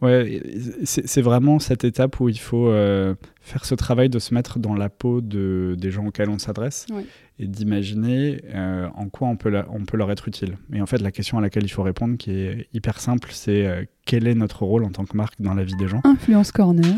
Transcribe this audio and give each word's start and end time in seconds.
Ouais, 0.00 0.40
c'est 0.84 1.22
vraiment 1.22 1.58
cette 1.58 1.82
étape 1.82 2.20
où 2.20 2.28
il 2.28 2.38
faut 2.38 2.68
euh, 2.68 3.16
faire 3.40 3.64
ce 3.64 3.74
travail 3.74 4.08
de 4.08 4.20
se 4.20 4.32
mettre 4.32 4.60
dans 4.60 4.74
la 4.74 4.88
peau 4.88 5.20
de, 5.20 5.74
des 5.76 5.90
gens 5.90 6.06
auxquels 6.06 6.30
on 6.30 6.38
s'adresse 6.38 6.86
et 7.40 7.46
d'imaginer 7.46 8.40
euh, 8.54 8.88
en 8.94 9.08
quoi 9.08 9.26
on 9.26 9.36
peut, 9.36 9.52
on 9.70 9.84
peut 9.84 9.96
leur 9.96 10.12
être 10.12 10.28
utile. 10.28 10.56
Et 10.72 10.80
en 10.80 10.86
fait, 10.86 10.98
la 10.98 11.10
question 11.10 11.38
à 11.38 11.40
laquelle 11.40 11.64
il 11.64 11.68
faut 11.68 11.82
répondre, 11.82 12.16
qui 12.16 12.30
est 12.30 12.68
hyper 12.72 13.00
simple, 13.00 13.30
c'est 13.32 13.66
euh, 13.66 13.84
quel 14.06 14.28
est 14.28 14.36
notre 14.36 14.62
rôle 14.62 14.84
en 14.84 14.90
tant 14.90 15.04
que 15.04 15.16
marque 15.16 15.40
dans 15.40 15.54
la 15.54 15.64
vie 15.64 15.76
des 15.76 15.88
gens? 15.88 16.00
Influence 16.04 16.52
Corner, 16.52 16.94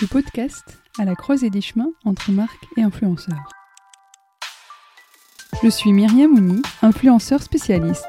le 0.00 0.06
podcast 0.08 0.82
à 0.98 1.04
la 1.04 1.14
croisée 1.14 1.50
des 1.50 1.60
chemins 1.60 1.92
entre 2.04 2.32
marques 2.32 2.66
et 2.76 2.82
influenceurs. 2.82 3.48
Je 5.62 5.68
suis 5.68 5.92
Myriam 5.92 6.32
Ouni, 6.32 6.62
influenceur 6.82 7.42
spécialiste 7.42 8.08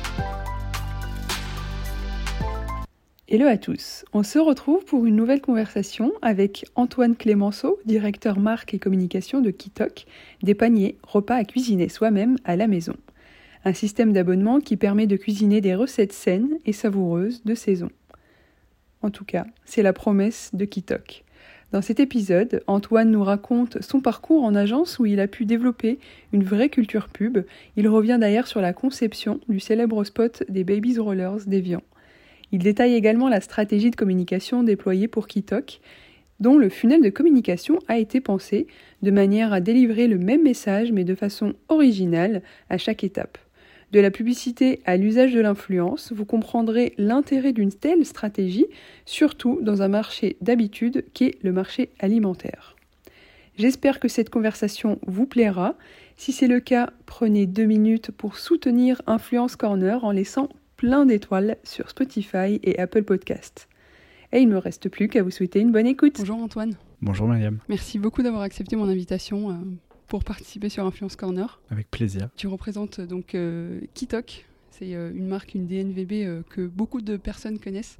Hello 3.33 3.47
à 3.47 3.55
tous, 3.55 4.03
on 4.11 4.23
se 4.23 4.39
retrouve 4.39 4.83
pour 4.83 5.05
une 5.05 5.15
nouvelle 5.15 5.39
conversation 5.39 6.11
avec 6.21 6.65
Antoine 6.75 7.15
Clémenceau, 7.15 7.79
directeur 7.85 8.37
marque 8.37 8.73
et 8.73 8.77
communication 8.77 9.39
de 9.39 9.51
Kitok, 9.51 10.05
des 10.43 10.53
paniers 10.53 10.97
repas 11.03 11.35
à 11.35 11.45
cuisiner 11.45 11.87
soi-même 11.87 12.35
à 12.43 12.57
la 12.57 12.67
maison. 12.67 12.97
Un 13.63 13.71
système 13.71 14.11
d'abonnement 14.11 14.59
qui 14.59 14.75
permet 14.75 15.07
de 15.07 15.15
cuisiner 15.15 15.61
des 15.61 15.75
recettes 15.75 16.11
saines 16.11 16.57
et 16.65 16.73
savoureuses 16.73 17.41
de 17.45 17.55
saison. 17.55 17.87
En 19.01 19.11
tout 19.11 19.23
cas, 19.23 19.45
c'est 19.63 19.81
la 19.81 19.93
promesse 19.93 20.49
de 20.51 20.65
Kitok. 20.65 21.23
Dans 21.71 21.81
cet 21.81 22.01
épisode, 22.01 22.61
Antoine 22.67 23.11
nous 23.11 23.23
raconte 23.23 23.81
son 23.81 24.01
parcours 24.01 24.43
en 24.43 24.55
agence 24.55 24.99
où 24.99 25.05
il 25.05 25.21
a 25.21 25.29
pu 25.29 25.45
développer 25.45 25.99
une 26.33 26.43
vraie 26.43 26.67
culture 26.67 27.07
pub. 27.07 27.45
Il 27.77 27.87
revient 27.87 28.17
d'ailleurs 28.19 28.47
sur 28.47 28.59
la 28.59 28.73
conception 28.73 29.39
du 29.47 29.61
célèbre 29.61 30.03
spot 30.03 30.43
des 30.49 30.65
Babies 30.65 30.99
Rollers 30.99 31.45
d'Evian. 31.47 31.81
Il 32.51 32.59
détaille 32.59 32.95
également 32.95 33.29
la 33.29 33.41
stratégie 33.41 33.91
de 33.91 33.95
communication 33.95 34.63
déployée 34.63 35.07
pour 35.07 35.27
Kitok, 35.27 35.79
dont 36.39 36.57
le 36.57 36.69
funnel 36.69 37.01
de 37.01 37.09
communication 37.09 37.79
a 37.87 37.97
été 37.97 38.19
pensé 38.19 38.67
de 39.01 39.11
manière 39.11 39.53
à 39.53 39.61
délivrer 39.61 40.07
le 40.07 40.17
même 40.17 40.43
message 40.43 40.91
mais 40.91 41.03
de 41.03 41.15
façon 41.15 41.53
originale 41.69 42.41
à 42.69 42.77
chaque 42.77 43.03
étape. 43.03 43.37
De 43.91 43.99
la 43.99 44.09
publicité 44.09 44.81
à 44.85 44.95
l'usage 44.95 45.33
de 45.33 45.41
l'influence, 45.41 46.13
vous 46.13 46.25
comprendrez 46.25 46.93
l'intérêt 46.97 47.51
d'une 47.51 47.73
telle 47.73 48.05
stratégie, 48.05 48.67
surtout 49.05 49.59
dans 49.61 49.81
un 49.81 49.89
marché 49.89 50.37
d'habitude 50.41 51.03
qui 51.13 51.25
est 51.25 51.37
le 51.43 51.51
marché 51.51 51.89
alimentaire. 51.99 52.75
J'espère 53.57 53.99
que 53.99 54.07
cette 54.07 54.29
conversation 54.29 54.97
vous 55.05 55.25
plaira. 55.25 55.75
Si 56.15 56.31
c'est 56.31 56.47
le 56.47 56.61
cas, 56.61 56.89
prenez 57.05 57.45
deux 57.45 57.65
minutes 57.65 58.11
pour 58.11 58.37
soutenir 58.37 59.01
Influence 59.07 59.57
Corner 59.57 60.03
en 60.05 60.11
laissant 60.11 60.47
plein 60.81 61.05
d'étoiles 61.05 61.57
sur 61.63 61.91
Spotify 61.91 62.59
et 62.63 62.79
Apple 62.79 63.03
Podcast. 63.03 63.69
Et 64.31 64.39
il 64.39 64.47
ne 64.47 64.53
me 64.53 64.57
reste 64.57 64.89
plus 64.89 65.09
qu'à 65.09 65.21
vous 65.21 65.29
souhaiter 65.29 65.59
une 65.59 65.71
bonne 65.71 65.85
écoute. 65.85 66.15
Bonjour 66.17 66.37
Antoine. 66.37 66.73
Bonjour 67.03 67.27
Mariam. 67.27 67.59
Merci 67.69 67.99
beaucoup 67.99 68.23
d'avoir 68.23 68.41
accepté 68.41 68.75
mon 68.75 68.89
invitation 68.89 69.51
euh, 69.51 69.53
pour 70.07 70.23
participer 70.23 70.69
sur 70.69 70.83
Influence 70.83 71.15
Corner. 71.15 71.61
Avec 71.69 71.91
plaisir. 71.91 72.29
Tu 72.35 72.47
représentes 72.47 72.99
donc 72.99 73.35
euh, 73.35 73.79
Kitok, 73.93 74.47
c'est 74.71 74.95
euh, 74.95 75.11
une 75.13 75.27
marque, 75.27 75.53
une 75.53 75.67
DNVB 75.67 76.11
euh, 76.13 76.41
que 76.49 76.65
beaucoup 76.65 77.01
de 77.01 77.17
personnes 77.17 77.59
connaissent. 77.59 77.97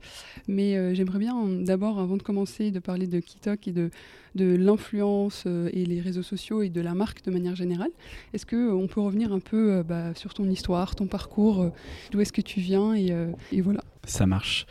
Mais 0.47 0.75
euh, 0.75 0.93
j'aimerais 0.93 1.19
bien 1.19 1.47
d'abord, 1.47 1.99
avant 1.99 2.17
de 2.17 2.23
commencer, 2.23 2.71
de 2.71 2.79
parler 2.79 3.07
de 3.07 3.19
Kitok 3.19 3.67
et 3.67 3.71
de, 3.71 3.91
l'influence 4.35 5.45
et 5.45 5.85
les 5.85 5.99
réseaux 5.99 6.23
sociaux 6.23 6.61
et 6.61 6.69
de 6.69 6.79
la 6.79 6.93
marque 6.93 7.23
de 7.25 7.31
manière 7.31 7.55
générale. 7.55 7.91
Est-ce 8.33 8.45
qu'on 8.45 8.87
peut 8.87 9.01
revenir 9.01 9.33
un 9.33 9.39
peu 9.39 9.83
bah, 9.83 10.15
sur 10.15 10.33
ton 10.33 10.49
histoire, 10.49 10.95
ton 10.95 11.07
parcours, 11.07 11.69
d'où 12.11 12.21
est-ce 12.21 12.31
que 12.31 12.41
tu 12.41 12.61
viens 12.61 12.93
et 12.95 13.61
voilà. 13.61 13.81
Ça 14.05 14.25
marche. 14.25 14.65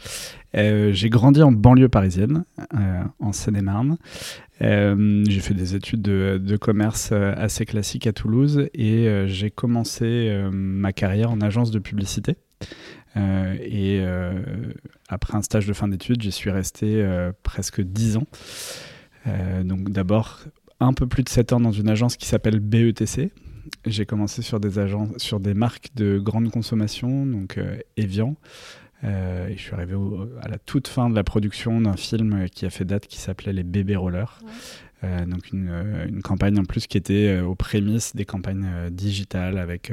j'ai 0.54 1.10
grandi 1.10 1.42
en 1.42 1.52
banlieue 1.52 1.88
parisienne, 1.88 2.44
en 3.20 3.32
Seine-et-Marne. 3.32 3.96
Euh, 4.62 5.24
j'ai 5.26 5.41
fait 5.41 5.54
des 5.54 5.74
études 5.74 6.02
de, 6.02 6.56
commerce 6.56 7.10
euh, 7.12 7.32
assez 7.36 7.64
classiques 7.64 8.06
à 8.06 8.12
Toulouse 8.12 8.68
et 8.74 9.08
euh, 9.08 9.26
j'ai 9.26 9.50
commencé 9.50 10.38
ma 10.52 10.92
carrière 10.92 11.30
en 11.30 11.41
agence 11.41 11.70
de 11.70 11.78
publicité. 11.78 12.36
et 13.16 14.02
après 15.08 15.36
un 15.36 15.42
stage 15.42 15.66
de 15.66 15.72
fin 15.72 15.88
d'études, 15.88 16.22
j'y 16.22 16.32
suis 16.32 16.50
resté 16.50 17.04
presque 17.42 17.80
10 17.80 18.18
ans. 18.18 18.26
donc 19.64 19.91
d'abord 19.91 20.41
un 20.78 20.92
peu 20.92 21.06
plus 21.06 21.22
de 21.22 21.28
7 21.28 21.52
ans 21.52 21.60
dans 21.60 21.72
une 21.72 21.88
agence 21.88 22.16
qui 22.16 22.26
s'appelle 22.26 22.60
BETC. 22.60 23.32
J'ai 23.86 24.06
commencé 24.06 24.42
sur 24.42 24.58
des, 24.58 24.78
agences, 24.78 25.18
sur 25.18 25.38
des 25.41 25.54
marques 25.54 25.91
de 25.94 26.18
grande 26.18 26.50
consommation, 26.50 27.26
donc 27.26 27.58
Evian, 27.97 28.36
euh, 29.05 29.49
et 29.49 29.56
je 29.56 29.62
suis 29.62 29.72
arrivé 29.72 29.97
à 30.43 30.49
la 30.49 30.59
toute 30.59 30.88
fin 30.88 31.09
de 31.09 31.15
la 31.15 31.25
production 31.25 31.81
d'un 31.81 31.97
film 31.97 32.49
qui 32.50 32.66
a 32.66 32.71
fait 32.71 32.84
date 32.84 33.06
qui 33.06 33.19
s'appelait 33.19 33.53
Les 33.53 33.62
Bébés 33.62 33.97
Rollers. 33.97 34.41
Euh, 35.03 35.25
donc 35.25 35.50
une, 35.50 35.71
euh, 35.71 36.06
une, 36.06 36.21
campagne 36.21 36.59
en 36.59 36.65
plus 36.65 36.87
qui 36.87 36.99
était 36.99 37.41
aux 37.41 37.55
prémices 37.55 38.15
des 38.15 38.27
campagnes 38.27 38.69
digitales 38.91 39.56
avec 39.56 39.91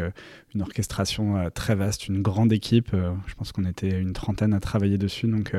une 0.53 0.62
orchestration 0.62 1.50
très 1.53 1.75
vaste, 1.75 2.09
une 2.09 2.22
grande 2.22 2.51
équipe. 2.51 2.91
je 2.91 3.34
pense 3.35 3.53
qu'on 3.53 3.63
était 3.63 4.01
une 4.01 4.12
trentaine 4.12 4.53
à 4.53 4.59
travailler 4.59 4.97
dessus, 4.97 5.28
donc 5.28 5.56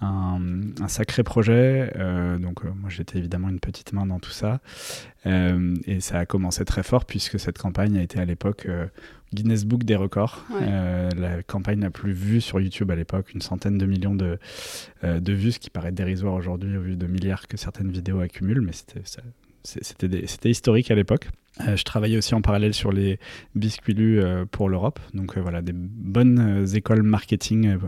un, 0.00 0.40
un, 0.80 0.88
sacré 0.88 1.24
projet. 1.24 1.92
donc 2.38 2.62
moi 2.62 2.88
j'étais 2.88 3.18
évidemment 3.18 3.48
une 3.48 3.58
petite 3.58 3.92
main 3.92 4.06
dans 4.06 4.20
tout 4.20 4.30
ça. 4.30 4.60
et 5.24 6.00
ça 6.00 6.20
a 6.20 6.26
commencé 6.26 6.64
très 6.64 6.84
fort 6.84 7.06
puisque 7.06 7.40
cette 7.40 7.58
campagne 7.58 7.98
a 7.98 8.02
été 8.02 8.20
à 8.20 8.24
l'époque 8.24 8.68
Guinness 9.34 9.64
Book 9.64 9.84
des 9.84 9.96
records. 9.96 10.44
Euh, 10.52 11.10
la 11.16 11.42
campagne 11.42 11.80
la 11.80 11.90
plus 11.90 12.12
vue 12.12 12.40
sur 12.40 12.60
YouTube 12.60 12.90
à 12.90 12.96
l'époque, 12.96 13.32
une 13.34 13.40
centaine 13.40 13.78
de 13.78 13.86
millions 13.86 14.14
de, 14.14 14.38
euh, 15.04 15.20
de 15.20 15.32
vues, 15.32 15.52
ce 15.52 15.58
qui 15.58 15.70
paraît 15.70 15.92
dérisoire 15.92 16.34
aujourd'hui 16.34 16.76
au 16.76 16.80
vu 16.80 16.96
de 16.96 17.06
milliards 17.06 17.48
que 17.48 17.56
certaines 17.56 17.90
vidéos 17.90 18.20
accumulent, 18.20 18.60
mais 18.60 18.72
c'était 19.62 20.50
historique 20.50 20.90
à 20.90 20.94
l'époque. 20.94 21.28
Euh, 21.66 21.76
je 21.76 21.84
travaillais 21.84 22.18
aussi 22.18 22.34
en 22.34 22.42
parallèle 22.42 22.74
sur 22.74 22.92
les 22.92 23.18
biscuits 23.54 23.96
pour 24.50 24.68
l'Europe, 24.68 25.00
donc 25.14 25.36
voilà, 25.38 25.62
des 25.62 25.72
bonnes 25.74 26.66
écoles 26.74 27.02
marketing 27.02 27.78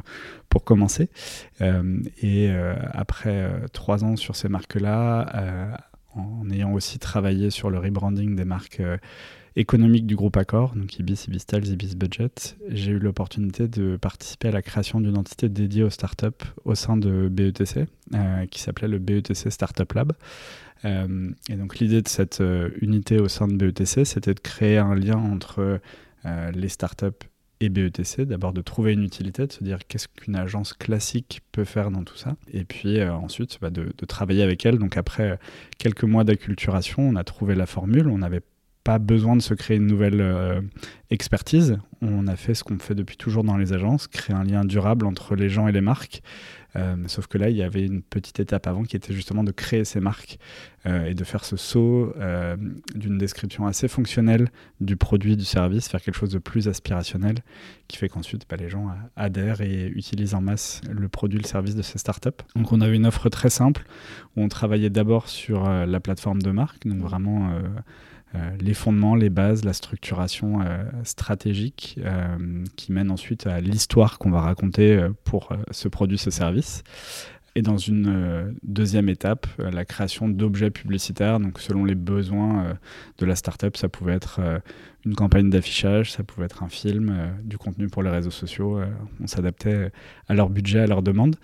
pour 0.49 0.65
commencer. 0.65 1.09
et 1.61 2.51
après 2.93 3.51
trois 3.73 4.05
ans 4.05 4.17
sur 4.17 4.35
ces 4.35 4.49
marques-là, 4.49 5.79
en 6.15 6.51
ayant 6.51 6.73
aussi 6.73 6.99
travaillé 6.99 7.51
sur 7.51 7.71
le 7.71 7.79
rebranding 7.79 8.35
des 8.35 8.45
marques 8.45 8.83
économique 9.59 10.07
du 10.07 10.15
groupe 10.15 10.37
Accor, 10.37 10.75
donc 10.77 10.99
Ibis, 11.01 11.25
Ibis 11.27 11.45
Tales, 11.45 11.67
Ibis 11.67 11.97
Budget, 11.97 12.31
j'ai 12.69 12.93
eu 12.93 12.99
l'opportunité 13.01 13.67
de 13.67 13.97
participer 13.97 14.49
à 14.49 14.51
la 14.53 14.63
création 14.63 15.01
d'une 15.01 15.19
entité 15.19 15.49
dédiée 15.49 15.83
aux 15.83 15.91
startups 15.91 16.47
au 16.65 16.77
sein 16.77 16.97
de 16.97 17.29
BETC, 17.29 17.87
euh, 18.15 18.47
qui 18.47 18.61
s'appelait 18.61 18.87
le 18.87 19.01
BETC 19.01 19.51
Startup 19.51 19.93
Lab. 19.93 20.13
Euh, 20.85 21.31
et 21.51 21.55
donc 21.55 21.81
l'idée 21.81 22.03
de 22.03 22.09
cette 22.09 22.41
euh, 22.41 22.71
unité 22.81 23.19
au 23.19 23.27
sein 23.27 23.49
de 23.49 23.57
BETC, 23.57 24.05
c'était 24.05 24.35
de 24.35 24.41
créer 24.41 24.79
un 24.79 24.95
lien 24.95 25.19
entre 25.19 25.81
les 26.53 26.69
startups 26.69 27.07
et 27.61 27.71
BETC, 27.71 28.27
d'abord 28.27 28.53
de 28.53 28.61
trouver 28.61 28.93
une 28.93 29.03
utilité, 29.03 29.47
de 29.47 29.53
se 29.53 29.65
dire 29.65 29.79
qu'est-ce 29.89 30.09
qu'une 30.09 30.37
agence 30.37 30.75
classique 30.75 31.41
peut 31.53 31.65
faire 31.65 31.91
dans 31.91 32.05
tout 32.05 32.19
ça, 32.19 32.37
et 32.53 32.65
puis 32.65 33.03
ensuite 33.03 33.57
bah, 33.63 33.71
de, 33.71 33.91
travailler 34.07 34.43
avec 34.43 34.67
elle. 34.67 34.79
Donc 34.79 34.99
après 34.99 35.39
quelques 35.79 36.05
mois 36.05 36.25
d'acculturation, 36.25 37.09
on 37.09 37.17
a 37.17 37.25
trouvé 37.25 37.55
la 37.55 37.65
formule, 37.65 38.09
on 38.09 38.21
avait 38.21 38.43
pas 38.89 38.99
besoin 38.99 39.37
de 39.37 39.43
se 39.43 39.53
créer 39.53 39.77
une 39.77 39.87
nouvelle 39.87 40.23
euh, 40.23 40.63
expertise. 41.11 41.77
On 42.01 42.27
a 42.27 42.37
fait 42.37 42.55
ce 42.55 42.65
qu'on 42.65 42.79
fait 42.79 42.95
depuis 42.95 43.19
toujours 43.19 43.45
dans 43.45 43.59
les 43.59 43.75
agences, 43.75 44.07
créer 44.07 44.35
un 44.35 44.45
lien 44.45 44.65
durable 44.65 45.05
entre 45.05 45.35
les 45.35 45.51
gens 45.51 45.69
et 45.69 45.73
les 45.73 45.83
marques. 45.83 46.23
Euh, 46.75 46.97
sauf 47.07 47.27
que 47.27 47.37
là, 47.37 47.51
il 47.51 47.57
y 47.57 47.63
avait 47.63 47.85
une 47.85 48.01
petite 48.01 48.41
étape 48.41 48.67
avant 48.67 48.85
qui 48.85 48.97
était 48.97 49.13
justement 49.13 49.45
de 49.45 49.51
créer 49.51 49.85
ces 49.85 50.01
marques 50.01 50.39
euh, 50.87 51.05
et 51.05 51.13
de 51.13 51.23
faire 51.23 51.45
ce 51.45 51.59
saut 51.59 52.15
d'une 52.95 53.19
description 53.19 53.67
assez 53.67 53.89
fonctionnelle 53.89 54.49
du 54.81 54.97
produit, 54.97 55.37
du 55.37 55.45
service, 55.45 55.87
faire 55.89 56.01
quelque 56.01 56.17
chose 56.17 56.33
de 56.33 56.39
plus 56.39 56.67
aspirationnel 56.67 57.37
qui 57.89 57.99
fait 57.99 58.09
qu'ensuite 58.09 58.47
bah, 58.49 58.57
les 58.57 58.71
gens 58.71 58.87
adhèrent 59.17 59.61
et 59.61 59.89
utilisent 59.89 60.35
en 60.35 60.41
masse 60.41 60.81
le 60.91 61.11
produit, 61.11 61.39
le 61.39 61.47
service 61.47 61.75
de 61.75 61.83
ces 61.83 61.99
startups. 61.99 62.41
Donc 62.57 62.73
on 62.73 62.81
avait 62.81 62.97
une 62.97 63.07
offre 63.07 63.29
très 63.29 63.51
simple 63.51 63.85
où 64.35 64.43
on 64.43 64.49
travaillait 64.49 64.89
d'abord 64.89 65.29
sur 65.29 65.69
la 65.69 66.01
plateforme 66.01 66.41
de 66.41 66.53
marque, 66.53 66.87
donc 66.87 67.01
vraiment 67.01 67.53
les 68.61 68.75
fondements, 68.75 69.15
les 69.15 69.31
bases, 69.31 69.65
la 69.65 69.73
structuration 69.73 70.61
euh, 70.61 70.85
stratégique 71.05 71.99
euh, 72.05 72.65
qui 72.77 72.93
mène 72.93 73.11
ensuite 73.11 73.47
à 73.47 73.61
l'histoire 73.61 74.19
qu'on 74.19 74.31
va 74.31 74.41
raconter 74.41 75.01
pour 75.25 75.51
ce 75.71 75.89
produit, 75.89 76.19
ce 76.19 76.31
service. 76.31 76.83
et 77.55 77.63
dans 77.63 77.79
une 77.79 78.55
deuxième 78.63 79.09
étape, 79.09 79.47
la 79.59 79.85
création 79.85 80.29
d'objets 80.29 80.71
publicitaires. 80.71 81.41
Donc 81.41 81.59
selon 81.59 81.85
les 81.85 81.95
besoins 81.95 82.79
de 83.19 83.27
la 83.27 83.35
startup, 83.35 83.77
ça 83.77 83.89
pouvait 83.89 84.13
être 84.13 84.41
une 85.05 85.15
campagne 85.15 85.51
d'affichage, 85.51 86.13
ça 86.13 86.23
pouvait 86.23 86.47
être 86.47 86.63
un 86.63 86.69
film, 86.69 87.17
du 87.43 87.59
contenu 87.59 87.89
pour 87.89 88.03
les 88.03 88.11
réseaux 88.11 88.31
sociaux. 88.31 88.81
on 89.21 89.27
s'adaptait 89.27 89.91
à 90.29 90.35
leur 90.35 90.51
budget, 90.51 90.81
à 90.81 90.87
leurs 90.87 91.03
demandes. 91.03 91.37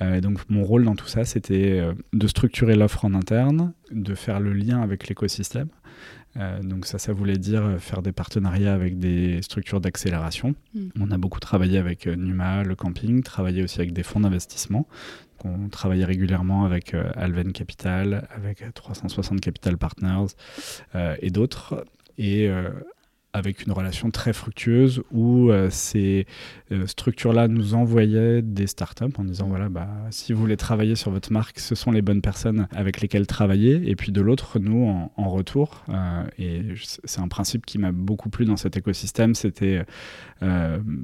et 0.00 0.20
donc 0.20 0.38
mon 0.48 0.64
rôle 0.64 0.84
dans 0.84 0.96
tout 0.96 1.06
ça, 1.06 1.24
c'était 1.24 1.82
de 2.12 2.26
structurer 2.26 2.74
l'offre 2.74 3.04
en 3.04 3.14
interne, 3.14 3.72
de 3.92 4.14
faire 4.14 4.40
le 4.40 4.52
lien 4.52 4.82
avec 4.82 5.08
l'écosystème. 5.08 5.68
Euh, 6.36 6.62
donc 6.62 6.86
ça, 6.86 6.98
ça 6.98 7.12
voulait 7.12 7.38
dire 7.38 7.64
euh, 7.64 7.78
faire 7.78 8.02
des 8.02 8.12
partenariats 8.12 8.72
avec 8.72 8.98
des 8.98 9.42
structures 9.42 9.80
d'accélération. 9.80 10.54
Mm. 10.74 10.88
On 11.00 11.10
a 11.10 11.18
beaucoup 11.18 11.40
travaillé 11.40 11.78
avec 11.78 12.06
euh, 12.06 12.14
Numa, 12.14 12.62
le 12.62 12.76
camping, 12.76 13.22
travaillé 13.22 13.62
aussi 13.62 13.80
avec 13.80 13.92
des 13.92 14.02
fonds 14.02 14.20
d'investissement. 14.20 14.86
On 15.44 15.68
travaillait 15.68 16.04
régulièrement 16.04 16.66
avec 16.66 16.94
Alven 17.16 17.52
Capital, 17.52 18.28
avec 18.28 18.62
360 18.74 19.40
Capital 19.40 19.78
Partners 19.78 20.26
et 20.94 21.30
d'autres. 21.30 21.86
Et 22.18 22.50
avec 23.32 23.64
une 23.66 23.72
relation 23.72 24.10
très 24.10 24.32
fructueuse 24.32 25.02
où 25.12 25.50
euh, 25.50 25.68
ces 25.70 26.26
euh, 26.72 26.86
structures-là 26.86 27.48
nous 27.48 27.74
envoyaient 27.74 28.42
des 28.42 28.66
startups 28.66 29.04
en 29.18 29.24
disant 29.24 29.46
voilà, 29.48 29.68
bah, 29.68 29.88
si 30.10 30.32
vous 30.32 30.40
voulez 30.40 30.56
travailler 30.56 30.96
sur 30.96 31.10
votre 31.10 31.32
marque, 31.32 31.60
ce 31.60 31.74
sont 31.74 31.92
les 31.92 32.02
bonnes 32.02 32.22
personnes 32.22 32.66
avec 32.72 33.00
lesquelles 33.00 33.26
travailler. 33.26 33.88
Et 33.88 33.94
puis 33.94 34.10
de 34.10 34.20
l'autre, 34.20 34.58
nous, 34.58 35.10
en, 35.16 35.30
retour, 35.30 35.84
euh, 35.90 36.24
et 36.38 36.62
c'est 37.04 37.20
un 37.20 37.28
principe 37.28 37.66
qui 37.66 37.78
m'a 37.78 37.92
beaucoup 37.92 38.30
plu 38.30 38.44
dans 38.44 38.56
cet 38.56 38.76
écosystème, 38.76 39.34
c'était 39.34 39.84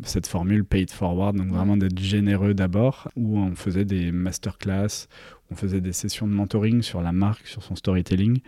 cette 0.02 0.26
formule 0.26 0.64
paid 0.64 0.90
forward, 0.90 1.37
donc 1.37 1.49
vraiment 1.49 1.76
d'être 1.76 1.99
généreux 1.99 2.55
d'abord, 2.55 3.08
où 3.17 3.38
on 3.38 3.55
faisait 3.55 3.84
des 3.84 4.11
masterclass, 4.11 5.08
on 5.50 5.54
faisait 5.54 5.81
des 5.81 5.93
sessions 5.93 6.26
de 6.26 6.32
mentoring 6.32 6.82
sur 6.82 7.02
la 7.02 7.12
marque, 7.12 7.46
sur 7.46 7.62
son 7.62 7.76
storytelling, 7.76 8.40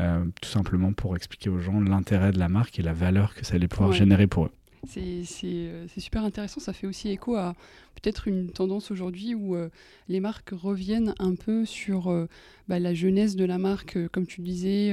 euh, 0.00 0.24
tout 0.40 0.48
simplement 0.48 0.92
pour 0.92 1.16
expliquer 1.16 1.50
aux 1.50 1.58
gens 1.58 1.80
l'intérêt 1.80 2.32
de 2.32 2.38
la 2.38 2.48
marque 2.48 2.78
et 2.78 2.82
la 2.82 2.92
valeur 2.92 3.34
que 3.34 3.44
ça 3.44 3.54
allait 3.54 3.68
pouvoir 3.68 3.92
générer 3.92 4.26
pour 4.26 4.46
eux. 4.46 4.50
Euh, 4.96 5.22
c'est 5.24 6.00
super 6.00 6.24
intéressant, 6.24 6.60
ça 6.60 6.72
fait 6.72 6.88
aussi 6.88 7.08
écho 7.08 7.36
à 7.36 7.54
peut-être 7.94 8.26
une 8.26 8.50
tendance 8.50 8.90
aujourd'hui 8.90 9.32
où 9.32 9.54
euh, 9.54 9.68
les 10.08 10.18
marques 10.18 10.50
reviennent 10.50 11.14
un 11.20 11.36
peu 11.36 11.64
sur 11.64 12.12
bah, 12.68 12.80
la 12.80 12.92
jeunesse 12.92 13.36
de 13.36 13.44
la 13.44 13.58
marque, 13.58 13.96
comme 14.08 14.26
tu 14.26 14.40
disais, 14.40 14.92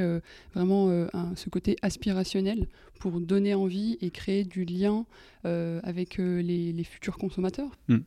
vraiment 0.54 1.08
ce 1.36 1.50
côté 1.50 1.76
aspirationnel 1.82 2.68
pour 3.00 3.20
donner 3.20 3.56
envie 3.56 3.98
et 4.02 4.12
créer 4.12 4.44
du 4.44 4.64
lien 4.64 5.06
avec 5.44 6.18
les, 6.20 6.84
futurs 6.84 7.18
consommateurs. 7.18 7.72
Mm. 7.88 7.98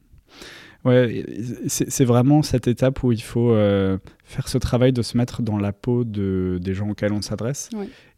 Ouais, 0.85 1.25
c'est 1.69 2.05
vraiment 2.05 2.43
cette 2.43 2.67
étape 2.67 3.05
où 3.05 3.13
il 3.13 3.23
faut 3.23 3.53
euh, 3.53 3.99
faire 4.25 4.49
ce 4.49 4.59
travail 4.59 4.93
de 4.93 5.03
se 5.03 5.17
mettre 5.17 5.41
dans 5.41 5.57
la 5.57 5.73
peau 5.73 6.03
de, 6.03 6.59
des 6.61 6.75
gens 6.75 6.91
auxquels 6.91 7.13
on 7.13 7.23
s'adresse 7.23 7.71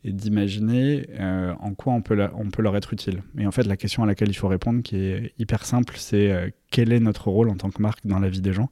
et 0.02 0.12
d'imaginer 0.12 1.06
euh, 1.20 1.52
en 1.60 1.74
quoi 1.74 1.92
on 1.92 2.00
peut, 2.00 2.26
on 2.34 2.48
peut 2.48 2.62
leur 2.62 2.74
être 2.76 2.94
utile. 2.94 3.22
Et 3.38 3.46
en 3.46 3.50
fait, 3.50 3.64
la 3.64 3.76
question 3.76 4.02
à 4.02 4.06
laquelle 4.06 4.30
il 4.30 4.34
faut 4.34 4.48
répondre, 4.48 4.82
qui 4.82 4.96
est 4.96 5.34
hyper 5.38 5.66
simple, 5.66 5.94
c'est 5.98 6.30
euh, 6.30 6.48
quel 6.70 6.92
est 6.92 7.00
notre 7.00 7.28
rôle 7.28 7.50
en 7.50 7.56
tant 7.56 7.68
que 7.68 7.82
marque 7.82 8.06
dans 8.06 8.18
la 8.18 8.30
vie 8.30 8.40
des 8.40 8.52
gens? 8.52 8.70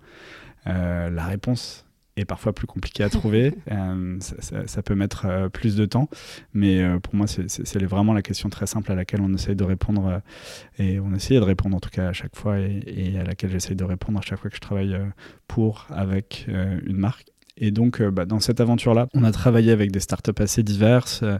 La 0.64 1.26
réponse, 1.26 1.84
est 2.16 2.24
parfois 2.24 2.52
plus 2.52 2.66
compliqué 2.66 3.02
à 3.02 3.08
trouver. 3.08 3.54
Euh, 3.72 4.18
ça, 4.66 4.82
peut 4.82 4.94
mettre 4.94 5.26
euh, 5.26 5.48
plus 5.48 5.76
de 5.76 5.86
temps, 5.86 6.08
mais 6.52 6.82
euh, 6.82 6.98
pour 6.98 7.14
moi, 7.14 7.26
c'est 7.26 7.82
vraiment 7.84 8.12
la 8.12 8.22
question 8.22 8.50
très 8.50 8.66
simple 8.66 8.92
à 8.92 8.94
laquelle 8.94 9.20
on 9.20 9.32
essaye 9.32 9.56
de 9.56 9.64
répondre, 9.64 10.20
et 10.78 11.00
on 11.00 11.14
essaye 11.14 11.38
de 11.38 11.42
répondre 11.42 11.76
en 11.76 11.80
tout 11.80 11.90
cas 11.90 12.08
à 12.08 12.12
chaque 12.12 12.36
fois, 12.36 12.58
et, 12.58 12.82
et 12.86 13.18
à 13.18 13.24
laquelle 13.24 13.50
j'essaye 13.50 13.76
de 13.76 13.84
répondre 13.84 14.18
à 14.18 14.22
chaque 14.22 14.38
fois 14.40 14.50
que 14.50 14.56
je 14.56 14.60
travaille 14.60 14.98
pour, 15.48 15.86
avec 15.90 16.46
une 16.48 16.96
marque. 16.96 17.31
Et 17.58 17.70
donc, 17.70 18.00
euh, 18.00 18.10
bah, 18.10 18.24
dans 18.24 18.40
cette 18.40 18.60
aventure-là, 18.60 19.08
on 19.14 19.24
a 19.24 19.32
travaillé 19.32 19.72
avec 19.72 19.92
des 19.92 20.00
startups 20.00 20.30
assez 20.38 20.62
diverses. 20.62 21.20
Euh, 21.22 21.38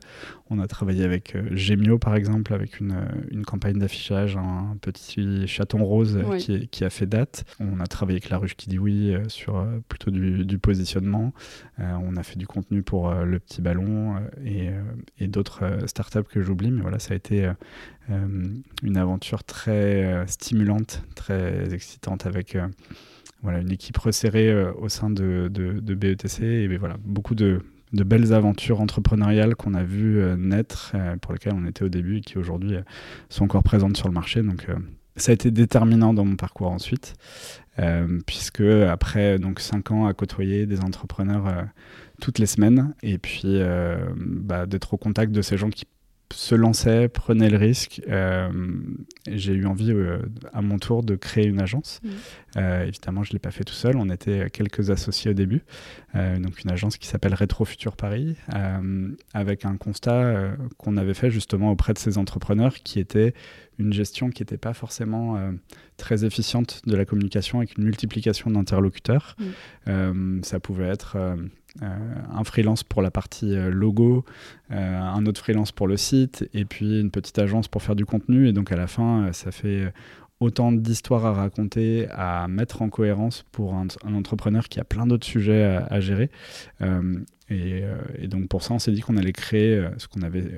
on 0.51 0.59
a 0.59 0.67
travaillé 0.67 1.05
avec 1.05 1.35
euh, 1.35 1.49
Gemio, 1.53 1.99
par 1.99 2.15
exemple, 2.15 2.53
avec 2.53 2.81
une, 2.81 2.97
une 3.31 3.45
campagne 3.45 3.79
d'affichage, 3.79 4.37
un 4.37 4.77
petit 4.81 5.47
chaton 5.47 5.83
rose 5.85 6.19
qui, 6.39 6.69
qui, 6.69 6.85
a 6.85 6.91
fait 6.91 7.07
date. 7.07 7.45
On 7.61 7.81
a 7.81 7.87
travaillé 7.87 8.17
avec 8.17 8.29
La 8.29 8.37
Ruche 8.37 8.57
qui 8.57 8.69
dit 8.69 8.79
oui 8.79 9.15
sur 9.29 9.67
plutôt 9.89 10.11
du, 10.11 10.45
du 10.45 10.59
positionnement. 10.59 11.33
on 11.79 12.17
a 12.17 12.23
fait 12.23 12.39
du 12.39 12.47
contenu 12.47 12.83
pour 12.83 13.13
Le 13.13 13.39
Petit 13.39 13.63
Ballon 13.63 14.17
et, 14.45 14.71
et 15.19 15.27
d'autres 15.27 15.65
startups 15.87 16.29
que 16.29 16.43
j'oublie. 16.43 16.71
Mais 16.71 16.83
voilà, 16.83 16.99
ça 16.99 17.15
a 17.15 17.17
été 17.17 17.51
une 18.11 18.97
aventure 18.97 19.45
très 19.45 20.27
stimulante, 20.27 21.03
très 21.15 21.73
excitante 21.73 22.27
avec 22.27 22.57
voilà, 23.43 23.59
une 23.59 23.73
équipe 23.73 23.97
resserrée 23.99 24.51
euh, 24.51 24.73
au 24.75 24.89
sein 24.89 25.11
de, 25.11 25.49
de, 25.53 25.95
BETC 25.95 26.43
et 26.43 26.69
ben 26.69 26.79
voilà, 26.79 26.97
beaucoup 27.05 27.35
de, 27.35 27.61
de, 27.93 28.05
belles 28.05 28.33
aventures 28.33 28.81
entrepreneuriales 28.81 29.57
qu'on 29.57 29.75
a 29.75 29.83
vues 29.83 30.21
euh, 30.21 30.37
naître, 30.37 30.93
euh, 30.95 31.17
pour 31.17 31.33
lesquelles 31.33 31.55
on 31.55 31.67
était 31.67 31.83
au 31.83 31.89
début 31.89 32.19
et 32.19 32.21
qui 32.21 32.39
aujourd'hui 32.39 32.77
sont 33.29 33.45
encore 33.45 33.65
présentes 33.65 33.97
sur 33.97 34.09
le 34.09 34.15
marché. 34.15 34.43
Donc 34.43 34.67
ça 35.17 35.33
a 35.33 35.35
été 35.35 35.51
déterminant 35.51 36.15
dans 36.15 36.25
mon 36.25 36.37
parcours 36.37 36.71
ensuite, 36.71 37.15
puisque 38.27 38.61
après 38.61 39.39
donc 39.39 39.61
cinq 39.61 39.91
ans 39.91 40.07
à 40.07 40.15
côtoyer 40.15 40.67
des 40.67 40.81
entrepreneurs 40.81 41.67
toutes 42.21 42.39
les 42.39 42.47
semaines 42.47 42.95
et 43.03 43.19
puis 43.19 43.61
bah, 44.17 44.67
d'être 44.67 44.95
au 44.95 44.97
contact 44.97 45.33
de 45.33 45.43
ces 45.43 45.59
gens 45.59 45.69
qui 45.69 45.85
se 46.33 46.55
lançait, 46.55 47.09
prenait 47.09 47.51
le 47.51 47.57
risque. 47.57 48.03
Euh, 48.09 48.51
j'ai 49.29 49.53
eu 49.53 49.67
envie 49.67 49.93
euh, 49.93 50.19
à 50.53 50.63
mon 50.63 50.79
tour 50.79 51.03
de 51.03 51.15
créer 51.15 51.47
une 51.47 51.61
agence. 51.61 52.01
Mmh. 52.03 52.09
Euh, 52.57 52.87
évidemment, 52.87 53.23
je 53.23 53.31
ne 53.31 53.35
l'ai 53.35 53.39
pas 53.39 53.51
fait 53.51 53.65
tout 53.65 53.75
seul. 53.75 53.97
On 53.97 54.11
était 54.11 54.51
quelques 54.51 54.91
associés 54.91 55.31
au 55.31 55.35
début. 55.35 55.63
donc 56.15 56.63
une 56.65 56.71
agence 56.71 56.97
qui 56.97 57.07
s'appelle 57.07 57.35
Rétro 57.35 57.65
Futur 57.65 57.97
Paris, 57.97 58.37
avec 59.33 59.65
un 59.65 59.77
constat 59.77 60.57
qu'on 60.77 60.97
avait 60.97 61.15
fait 61.15 61.31
justement 61.31 61.71
auprès 61.71 61.95
de 61.95 61.99
ces 61.99 62.19
entrepreneurs 62.19 62.75
qui 62.75 63.01
était 63.01 63.33
une 63.79 63.93
gestion 63.93 64.29
qui 64.29 64.43
n'était 64.43 64.59
pas 64.59 64.75
forcément 64.75 65.39
très 65.97 66.25
efficiente 66.25 66.83
de 66.87 66.95
la 66.95 67.07
communication 67.07 67.59
avec 67.59 67.79
une 67.79 67.85
multiplication 67.85 68.51
d'interlocuteurs. 68.51 69.37
Mmh. 69.87 70.43
ça 70.43 70.61
pouvait 70.61 70.89
être 70.89 71.17
un 71.81 72.45
freelance 72.45 72.83
pour 72.83 73.03
la 73.03 73.11
partie 73.11 73.57
euh, 73.57 73.71
logo, 73.71 74.25
euh, 74.71 75.01
un 75.01 75.25
autre 75.27 75.41
freelance 75.41 75.73
pour 75.73 75.87
le 75.87 75.97
site, 75.97 76.49
et 76.53 76.65
puis 76.65 77.01
une 77.01 77.11
petite 77.11 77.39
agence 77.39 77.69
pour 77.69 77.83
faire 77.83 77.97
du 77.97 78.05
contenu. 78.05 78.49
Et 78.49 78.53
donc 78.53 78.73
à 78.73 78.77
la 78.77 78.87
fin, 78.87 79.33
ça 79.33 79.51
fait 79.53 79.93
autant 80.41 80.73
d'histoires 80.73 81.25
à 81.25 81.33
raconter, 81.33 82.09
à 82.11 82.49
mettre 82.49 82.83
en 82.83 82.89
cohérence 82.89 83.45
pour 83.53 83.75
un, 83.75 83.87
entrepreneur 84.15 84.69
qui 84.69 84.81
a 84.81 84.85
plein 84.85 85.07
d'autres 85.07 85.27
sujets 85.27 85.63
à, 85.89 86.01
gérer. 86.01 86.31
et, 87.49 87.85
donc 88.27 88.49
pour 88.49 88.65
ça, 88.65 88.75
on 88.75 88.81
s'est 88.81 88.91
dit 88.91 89.03
qu'on 89.03 89.17
allait 89.17 89.33
créer 89.33 89.87
ce 89.99 90.09
qu'on 90.09 90.23
avait 90.23 90.51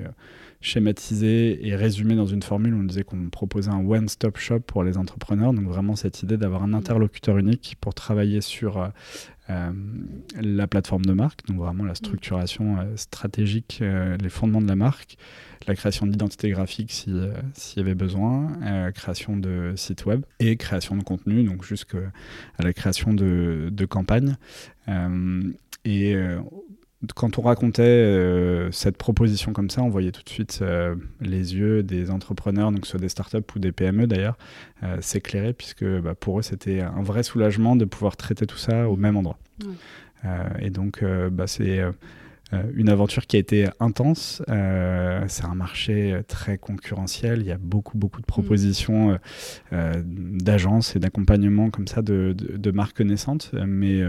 schématisé 0.65 1.67
et 1.67 1.75
résumé 1.75 2.15
dans 2.15 2.25
une 2.25 2.41
formule. 2.41 2.73
On 2.73 2.83
disait 2.83 3.03
qu'on 3.03 3.29
proposait 3.29 3.71
un 3.71 3.85
one-stop 3.85 4.37
shop 4.37 4.61
pour 4.61 4.83
les 4.83 4.97
entrepreneurs. 4.97 5.53
Donc 5.53 5.65
vraiment 5.65 5.95
cette 5.95 6.23
idée 6.23 6.37
d'avoir 6.37 6.63
un 6.63 6.73
interlocuteur 6.73 7.37
unique 7.37 7.77
pour 7.79 7.93
travailler 7.93 8.41
sur 8.41 8.91
euh, 9.51 9.71
la 10.41 10.65
plateforme 10.65 11.05
de 11.05 11.13
marque, 11.13 11.45
donc 11.45 11.57
vraiment 11.57 11.83
la 11.83 11.93
structuration 11.93 12.79
euh, 12.79 12.95
stratégique, 12.95 13.77
euh, 13.79 14.17
les 14.17 14.29
fondements 14.29 14.61
de 14.61 14.67
la 14.67 14.75
marque, 14.75 15.17
la 15.67 15.75
création 15.75 16.07
d'identité 16.07 16.49
graphique 16.49 16.91
s'il 16.91 17.31
y 17.77 17.79
avait 17.79 17.93
besoin, 17.93 18.91
création 18.93 19.37
de 19.37 19.73
site 19.75 20.05
web 20.05 20.25
et 20.39 20.57
création 20.57 20.95
de 20.95 21.03
contenu, 21.03 21.43
donc 21.43 21.63
jusqu'à 21.63 21.97
la 22.59 22.73
création 22.73 23.13
de, 23.13 23.69
de 23.71 23.85
campagnes. 23.85 24.35
et 25.85 26.15
quand 27.13 27.37
on 27.37 27.41
racontait 27.41 27.83
euh, 27.83 28.71
cette 28.71 28.97
proposition 28.97 29.53
comme 29.53 29.69
ça, 29.69 29.81
on 29.83 29.89
voyait 29.89 30.11
tout 30.11 30.23
de 30.23 30.29
suite 30.29 30.59
euh, 30.61 30.95
les 31.21 31.55
yeux 31.55 31.83
des 31.83 32.09
entrepreneurs, 32.09 32.71
donc 32.71 32.85
soit 32.85 32.99
des 32.99 33.09
startups 33.09 33.37
ou 33.55 33.59
des 33.59 33.71
PME 33.71 34.07
d'ailleurs, 34.07 34.37
euh, 34.83 34.97
s'éclairer, 35.01 35.53
puisque 35.53 35.85
bah, 35.85 36.15
pour 36.15 36.39
eux, 36.39 36.41
c'était 36.41 36.81
un 36.81 37.03
vrai 37.03 37.23
soulagement 37.23 37.75
de 37.75 37.85
pouvoir 37.85 38.17
traiter 38.17 38.45
tout 38.45 38.57
ça 38.57 38.89
au 38.89 38.95
même 38.95 39.17
endroit. 39.17 39.37
et 40.59 40.69
donc, 40.71 41.03
bah, 41.31 41.45
c'est 41.45 41.83
une 42.75 42.89
aventure 42.89 43.25
qui 43.25 43.37
a 43.37 43.39
été 43.39 43.67
intense. 43.79 44.41
c'est 44.47 45.45
un 45.45 45.55
marché 45.55 46.21
très 46.27 46.57
concurrentiel. 46.57 47.41
Il 47.41 47.47
y 47.47 47.51
a 47.51 47.57
beaucoup, 47.57 47.97
beaucoup 47.97 48.21
de 48.21 48.25
propositions 48.25 49.17
d'agences 49.71 50.95
et 50.95 50.99
d'accompagnement 50.99 51.69
comme 51.69 51.87
ça 51.87 52.01
de, 52.01 52.35
de, 52.37 52.57
de 52.57 52.71
marques 52.71 53.01
naissantes. 53.01 53.51
Mais 53.65 54.03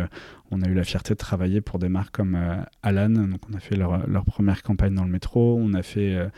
on 0.51 0.63
a 0.63 0.69
eu 0.69 0.75
la 0.75 0.85
fierté 0.85 1.15
de 1.15 1.19
travailler 1.19 1.61
pour 1.61 1.79
des 1.79 1.89
marques 1.89 2.15
comme 2.15 2.35
euh, 2.35 2.57
Alan, 2.83 3.11
donc 3.11 3.41
on 3.51 3.55
a 3.55 3.61
fait 3.61 3.77
leur, 3.77 4.25
première 4.25 4.63
campagne 4.63 4.95
dans 4.95 5.05
le 5.05 5.11
métro, 5.11 5.59
on 5.61 5.75
a 5.75 5.83
fait 5.83 6.15
euh, 6.15 6.29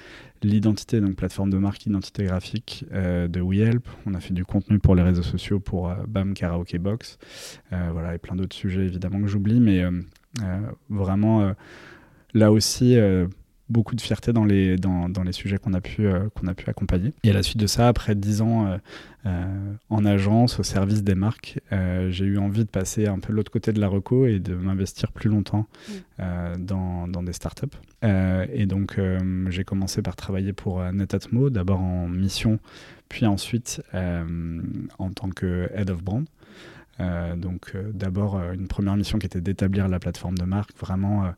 l'identité, 0.42 1.00
donc 1.00 1.16
plateforme 1.16 1.50
de 1.50 1.58
marque 1.58 1.84
identité 1.86 2.24
graphique 2.24 2.86
euh, 2.92 3.28
de 3.28 3.40
WeHelp, 3.40 3.86
on 4.06 4.14
a 4.14 4.20
fait 4.20 4.34
du 4.34 4.44
contenu 4.44 4.78
pour 4.78 4.94
les 4.94 5.02
réseaux 5.02 5.22
sociaux 5.22 5.60
pour 5.60 5.92
BAM 6.06 6.34
Karaoke 6.34 6.78
Box, 6.78 7.18
voilà, 7.70 8.14
et 8.14 8.18
plein 8.18 8.36
d'autres 8.36 8.56
sujets 8.56 8.84
évidemment 8.84 9.20
que 9.20 9.26
j'oublie, 9.26 9.60
mais 9.60 9.84
vraiment 10.88 11.52
là 12.34 12.52
aussi 12.52 12.96
beaucoup 13.68 13.94
de 13.94 14.00
fierté 14.00 14.32
dans 14.32 14.46
les, 14.46 14.76
dans, 14.76 15.10
dans 15.10 15.22
les 15.22 15.32
sujets 15.32 15.58
qu'on 15.58 15.74
a, 15.74 15.80
pu 15.80 16.08
qu'on 16.34 16.46
a 16.46 16.54
pu 16.54 16.70
accompagner. 16.70 17.12
Et 17.22 17.30
à 17.30 17.34
la 17.34 17.42
suite 17.42 17.58
de 17.58 17.66
ça, 17.66 17.88
après 17.88 18.14
10 18.14 18.40
ans 18.42 18.78
en 19.24 20.04
agence, 20.06 20.58
au 20.58 20.62
service 20.62 21.02
des 21.02 21.14
marques, 21.14 21.60
j'ai 22.08 22.24
eu 22.24 22.38
envie 22.38 22.64
de 22.64 22.70
passer 22.70 23.06
un 23.06 23.18
peu 23.18 23.32
l'autre 23.32 23.50
côté 23.50 23.72
de 23.72 23.80
la 23.80 23.88
reco 23.88 24.26
et 24.26 24.38
de 24.38 24.54
m'investir 24.54 25.12
plus 25.12 25.28
longtemps 25.28 25.66
dans, 26.18 27.08
dans, 27.08 27.22
des 27.22 27.34
startups. 27.34 27.66
et 28.02 28.66
donc, 28.66 28.98
j'ai 29.48 29.64
commencé 29.64 30.00
par 30.00 30.16
travailler 30.16 30.54
pour 30.54 30.82
Netatmo, 30.92 31.50
d'abord 31.50 31.80
en 31.80 32.08
mission, 32.08 32.58
puis 33.08 33.26
ensuite 33.26 33.82
en 33.92 35.10
tant 35.10 35.28
que 35.28 35.70
head 35.74 35.90
of 35.90 36.02
brand. 36.02 36.24
Euh, 37.00 37.36
donc 37.36 37.72
euh, 37.74 37.90
d'abord 37.94 38.36
euh, 38.36 38.52
une 38.54 38.66
première 38.66 38.96
mission 38.96 39.18
qui 39.18 39.26
était 39.26 39.40
d'établir 39.40 39.86
la 39.88 40.00
plateforme 40.00 40.36
de 40.36 40.44
marque, 40.44 40.76
vraiment 40.78 41.32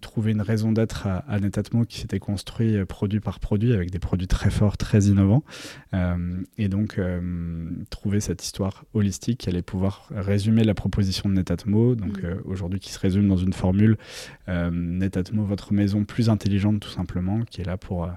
trouver 0.00 0.32
une 0.32 0.40
raison 0.42 0.72
d'être 0.72 1.06
à, 1.06 1.40
Netatmo 1.40 1.84
qui 1.84 2.00
s'était 2.00 2.18
construit 2.18 2.84
produit 2.84 3.20
par 3.20 3.40
produit 3.40 3.72
avec 3.72 3.90
des 3.90 3.98
produits 3.98 4.26
très 4.26 4.50
forts, 4.50 4.76
très 4.76 5.04
innovants. 5.04 5.42
et 6.58 6.68
donc 6.68 7.00
trouver 7.90 8.20
cette 8.20 8.44
histoire 8.44 8.84
holistique 8.94 9.38
qui 9.38 9.48
allait 9.48 9.62
pouvoir 9.62 10.08
résumer 10.10 10.64
la 10.64 10.74
proposition 10.74 11.28
de 11.28 11.34
Netatmo, 11.34 11.94
donc 11.94 12.22
mmh. 12.22 12.42
aujourd'hui 12.44 12.80
qui 12.80 12.92
se 12.92 12.98
résume 12.98 13.28
dans 13.28 13.36
une 13.36 13.52
formule 13.52 13.96
Netatmo, 14.48 15.44
votre 15.44 15.72
maison 15.72 16.04
plus 16.04 16.28
intelligente 16.28 16.80
tout 16.80 16.90
simplement, 16.90 17.42
qui 17.42 17.60
est 17.60 17.66
là 17.66 17.76
pour 17.76 18.08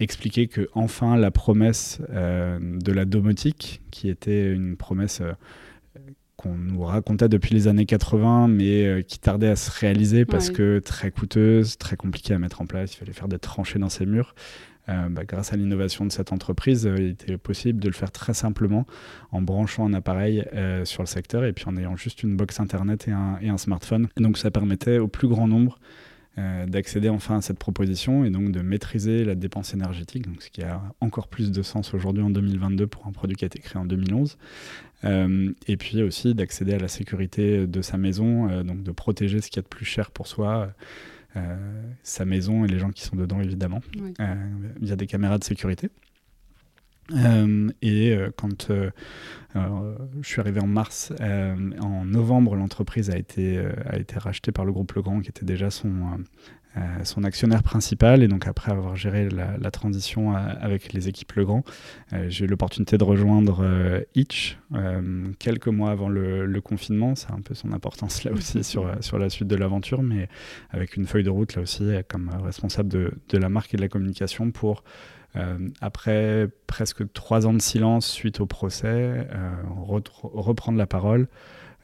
expliquer 0.00 0.48
que 0.48 0.68
enfin 0.74 1.16
la 1.16 1.30
promesse 1.30 2.00
de 2.10 2.92
la 2.92 3.04
domotique, 3.04 3.82
qui 3.90 4.08
était 4.08 4.52
une 4.52 4.76
promesse 4.76 5.22
qu'on 6.42 6.54
nous 6.54 6.82
racontait 6.82 7.28
depuis 7.28 7.54
les 7.54 7.68
années 7.68 7.86
80, 7.86 8.48
mais 8.48 8.84
euh, 8.84 9.02
qui 9.02 9.18
tardait 9.18 9.48
à 9.48 9.56
se 9.56 9.70
réaliser 9.70 10.24
parce 10.24 10.50
que 10.50 10.80
très 10.80 11.10
coûteuse, 11.10 11.78
très 11.78 11.96
compliquée 11.96 12.34
à 12.34 12.38
mettre 12.38 12.60
en 12.60 12.66
place. 12.66 12.94
Il 12.94 12.98
fallait 12.98 13.12
faire 13.12 13.28
des 13.28 13.38
tranchées 13.38 13.78
dans 13.78 13.88
ses 13.88 14.06
murs. 14.06 14.34
Euh, 14.88 15.08
bah, 15.08 15.24
grâce 15.24 15.52
à 15.52 15.56
l'innovation 15.56 16.04
de 16.04 16.10
cette 16.10 16.32
entreprise, 16.32 16.86
euh, 16.86 16.96
il 16.98 17.10
était 17.10 17.38
possible 17.38 17.80
de 17.80 17.88
le 17.88 17.94
faire 17.94 18.10
très 18.10 18.34
simplement 18.34 18.86
en 19.30 19.40
branchant 19.40 19.86
un 19.86 19.94
appareil 19.94 20.44
sur 20.84 21.02
le 21.02 21.06
secteur 21.06 21.44
et 21.44 21.52
puis 21.52 21.64
en 21.68 21.76
ayant 21.76 21.96
juste 21.96 22.22
une 22.22 22.36
box 22.36 22.58
internet 22.58 23.06
et 23.06 23.12
un, 23.12 23.38
et 23.40 23.48
un 23.48 23.58
smartphone. 23.58 24.08
Et 24.18 24.22
donc 24.22 24.36
ça 24.38 24.50
permettait 24.50 24.98
au 24.98 25.08
plus 25.08 25.28
grand 25.28 25.46
nombre 25.46 25.78
d'accéder 26.36 27.10
enfin 27.10 27.38
à 27.38 27.40
cette 27.42 27.58
proposition 27.58 28.24
et 28.24 28.30
donc 28.30 28.52
de 28.52 28.62
maîtriser 28.62 29.24
la 29.24 29.34
dépense 29.34 29.74
énergétique, 29.74 30.26
donc 30.26 30.42
ce 30.42 30.48
qui 30.48 30.62
a 30.62 30.80
encore 31.00 31.28
plus 31.28 31.52
de 31.52 31.62
sens 31.62 31.92
aujourd'hui 31.92 32.22
en 32.22 32.30
2022 32.30 32.86
pour 32.86 33.06
un 33.06 33.12
produit 33.12 33.36
qui 33.36 33.44
a 33.44 33.46
été 33.46 33.58
créé 33.58 33.80
en 33.80 33.84
2011. 33.84 34.38
Euh, 35.04 35.52
et 35.66 35.76
puis 35.76 36.02
aussi 36.02 36.34
d'accéder 36.34 36.74
à 36.74 36.78
la 36.78 36.88
sécurité 36.88 37.66
de 37.66 37.82
sa 37.82 37.98
maison, 37.98 38.48
euh, 38.48 38.62
donc 38.62 38.82
de 38.82 38.92
protéger 38.92 39.40
ce 39.40 39.48
qu'il 39.48 39.56
y 39.56 39.60
a 39.60 39.62
de 39.62 39.68
plus 39.68 39.84
cher 39.84 40.10
pour 40.10 40.26
soi. 40.26 40.72
Euh, 41.34 41.56
sa 42.02 42.26
maison 42.26 42.66
et 42.66 42.68
les 42.68 42.78
gens 42.78 42.90
qui 42.90 43.02
sont 43.02 43.16
dedans 43.16 43.40
évidemment, 43.40 43.80
via 44.80 44.96
des 44.96 45.06
caméras 45.06 45.38
de 45.38 45.44
sécurité. 45.44 45.88
Et 47.10 48.16
quand 48.36 48.68
je 48.70 50.28
suis 50.28 50.40
arrivé 50.40 50.60
en 50.60 50.66
mars, 50.66 51.12
en 51.20 52.04
novembre, 52.04 52.56
l'entreprise 52.56 53.10
a 53.10 53.18
été, 53.18 53.62
a 53.86 53.98
été 53.98 54.18
rachetée 54.18 54.52
par 54.52 54.64
le 54.64 54.72
groupe 54.72 54.92
Legrand, 54.92 55.20
qui 55.20 55.28
était 55.28 55.44
déjà 55.44 55.70
son, 55.70 56.18
euh, 56.78 57.04
son 57.04 57.22
actionnaire 57.24 57.62
principal. 57.62 58.22
Et 58.22 58.28
donc 58.28 58.46
après 58.46 58.72
avoir 58.72 58.96
géré 58.96 59.28
la, 59.28 59.70
transition 59.70 60.34
euh, 60.34 60.38
avec 60.60 60.94
les 60.94 61.06
équipes 61.08 61.32
Legrand, 61.32 61.64
euh, 62.12 62.26
j'ai 62.30 62.46
eu 62.46 62.48
l'opportunité 62.48 62.96
de 62.96 63.04
rejoindre 63.04 63.62
Itch 64.14 64.58
quelques 65.38 65.68
mois 65.68 65.90
avant 65.90 66.08
le, 66.08 66.60
confinement. 66.60 67.14
Ça 67.14 67.28
a 67.32 67.36
un 67.36 67.42
peu 67.42 67.54
son 67.54 67.72
importance 67.72 68.24
là 68.24 68.32
aussi 68.32 68.64
sur, 68.64 68.90
sur 69.00 69.18
la 69.18 69.28
suite 69.28 69.48
de 69.48 69.56
l'aventure, 69.56 70.02
mais 70.02 70.28
avec 70.70 70.96
une 70.96 71.06
feuille 71.06 71.24
de 71.24 71.30
route 71.30 71.56
là 71.56 71.62
aussi 71.62 71.84
comme 72.08 72.30
responsable 72.42 72.88
de, 72.88 73.12
de 73.28 73.38
la 73.38 73.48
marque 73.48 73.74
et 73.74 73.76
de 73.76 73.82
la 73.82 73.88
communication 73.88 74.50
pour 74.50 74.82
après 75.80 76.48
presque 76.66 77.10
trois 77.12 77.46
ans 77.46 77.54
de 77.54 77.62
silence 77.62 78.06
suite 78.06 78.40
au 78.40 78.46
procès, 78.46 79.26
reprendre 79.70 80.78
la 80.78 80.86
parole, 80.86 81.28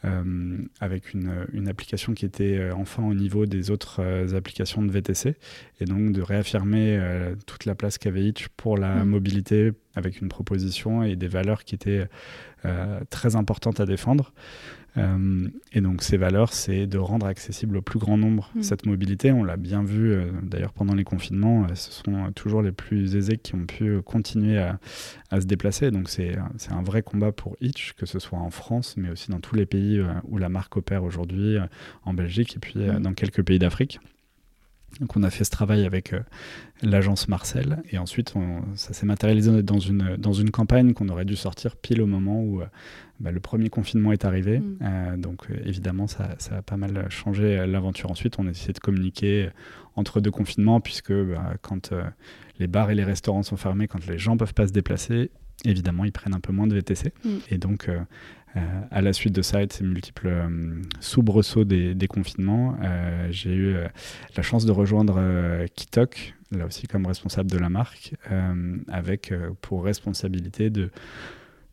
euh, 0.05 0.59
avec 0.79 1.13
une, 1.13 1.45
une, 1.53 1.67
application 1.67 2.15
qui 2.15 2.25
était 2.25 2.57
euh, 2.57 2.73
enfin 2.73 3.03
au 3.03 3.15
niveau 3.15 3.47
des 3.47 3.73
autres 3.73 4.01
euh, 4.01 4.37
applications 4.37 4.81
de 4.81 4.93
VTC, 4.93 5.35
et 5.81 5.85
donc 5.87 6.13
de 6.13 6.23
réaffirmer 6.23 7.01
toute 7.47 7.65
la 7.65 7.75
place 7.75 7.99
qu'avait 7.99 8.25
Itch 8.25 8.47
pour 8.57 8.79
la 8.79 9.05
mm. 9.05 9.09
mobilité 9.09 9.73
avec 9.97 10.21
une 10.21 10.29
proposition 10.29 11.03
et 11.03 11.17
des 11.17 11.27
valeurs 11.27 11.65
qui 11.65 11.75
étaient 11.75 12.07
très 13.11 13.35
importantes 13.35 13.81
à 13.81 13.87
défendre. 13.87 14.33
Euh, 14.99 15.49
et 15.73 15.81
donc 15.81 16.03
ces 16.03 16.17
valeurs, 16.17 16.53
c'est 16.53 16.87
de 16.87 16.99
rendre 16.99 17.27
accessible 17.27 17.77
au 17.77 17.83
plus 17.83 17.99
grand 17.99 18.17
nombre 18.17 18.51
mm. 18.55 18.63
cette 18.63 18.87
mobilité. 18.87 19.33
On 19.33 19.45
l'a 19.45 19.57
bien 19.57 19.83
vu 19.83 20.13
euh, 20.13 20.31
d'ailleurs 20.43 20.73
pendant 20.73 20.95
les 20.95 21.05
confinements, 21.05 21.65
euh, 21.65 21.75
ce 21.75 21.93
sont 21.93 22.33
toujours 22.35 22.63
les 22.63 22.73
plus 22.73 23.17
aisés 23.17 23.39
qui 23.39 23.55
ont 23.55 23.67
pu 23.67 24.01
continuer 24.03 24.59
à, 24.59 24.79
se 25.41 25.47
déplacer. 25.47 25.91
Donc 25.91 26.09
c'est 26.09 26.37
un 26.71 26.83
vrai 26.83 27.03
combat 27.03 27.33
pour 27.33 27.57
Itch, 27.61 27.93
que 27.95 28.07
ce 28.07 28.19
soit 28.19 28.39
en 28.39 28.51
France, 28.51 28.95
mais 28.97 29.11
aussi 29.11 29.31
dans 29.31 29.41
tous 29.41 29.55
les 29.55 29.67
pays 29.67 30.03
où 30.25 30.39
la 30.39 30.49
marque 30.49 30.77
opère 30.77 31.05
aujourd'hui, 31.05 31.57
en 32.05 32.15
Belgique 32.15 32.57
et 32.57 32.59
puis 32.59 32.79
mm. 32.79 33.01
dans 33.01 33.13
quelques 33.13 33.43
pays 33.43 33.59
d'Afrique. 33.59 34.01
Donc 35.01 35.17
on 35.17 35.23
a 35.23 35.31
fait 35.31 35.45
ce 35.45 35.51
travail 35.51 35.85
avec 35.85 36.15
l'agence 36.83 37.29
Marcel 37.29 37.83
et 37.91 37.99
ensuite 37.99 38.35
ça 38.75 38.93
s'est 38.93 39.07
matérialisé 39.07 39.63
dans 39.63 39.79
une, 39.79 40.17
dans 40.17 40.33
une 40.33 40.51
campagne 40.51 40.93
qu'on 40.93 41.09
aurait 41.09 41.25
dû 41.25 41.37
sortir 41.37 41.77
pile 41.77 42.03
au 42.03 42.07
moment 42.07 42.43
où 42.43 42.63
bah, 43.21 43.33
le 43.33 43.41
premier 43.41 43.69
confinement 43.69 44.13
est 44.13 44.25
arrivé. 44.25 44.61
Mm. 44.61 44.79
Euh, 44.83 45.17
donc 45.17 45.51
euh, 45.51 45.57
évidemment, 45.65 46.07
ça, 46.07 46.37
ça, 46.39 46.59
a 46.59 46.63
pas 46.63 46.77
mal 46.77 47.07
changé 47.11 47.59
euh, 47.59 47.67
l'aventure 47.67 48.11
ensuite. 48.11 48.39
On 48.39 48.47
a 48.47 48.51
essayé 48.51 48.73
de 48.73 48.79
communiquer 48.79 49.51
entre 49.97 50.21
deux 50.21 50.31
confinements, 50.31 50.81
puisque 50.81 51.13
bah, 51.13 51.55
quand 51.61 51.93
les 52.61 52.69
bars 52.69 52.91
et 52.91 52.95
les 52.95 53.03
restaurants 53.03 53.43
sont 53.43 53.57
fermés, 53.57 53.89
quand 53.89 54.07
les 54.07 54.19
gens 54.19 54.35
ne 54.35 54.39
peuvent 54.39 54.55
pas 54.55 54.69
se 54.69 54.73
déplacer, 54.73 55.33
évidemment, 55.65 56.05
ils 56.05 56.13
prennent 56.13 56.35
un 56.35 56.41
peu 56.41 56.53
moins 56.53 56.69
de 56.69 56.75
VTC. 56.75 57.13
Mm. 57.25 57.29
Et 57.51 57.59
donc, 57.59 57.91
à 58.91 59.01
la 59.01 59.13
suite 59.13 59.35
de 59.35 59.43
ça 59.43 59.63
et 59.63 59.67
de 59.67 59.73
ces 59.73 59.85
multiples 59.85 60.31
soubresauts 61.01 61.65
des, 61.65 61.95
des 61.95 62.09
confinements, 62.09 62.77
j'ai 63.31 63.55
eu 63.55 63.77
la 64.37 64.43
chance 64.43 64.65
de 64.65 64.73
rejoindre 64.73 65.21
Kitok, 65.75 66.35
là 66.51 66.67
aussi 66.67 66.87
comme 66.87 67.07
responsable 67.07 67.51
de 67.51 67.59
la 67.59 67.69
marque, 67.69 68.15
avec 68.89 69.33
pour 69.61 69.85
responsabilité 69.85 70.71
de 70.71 70.91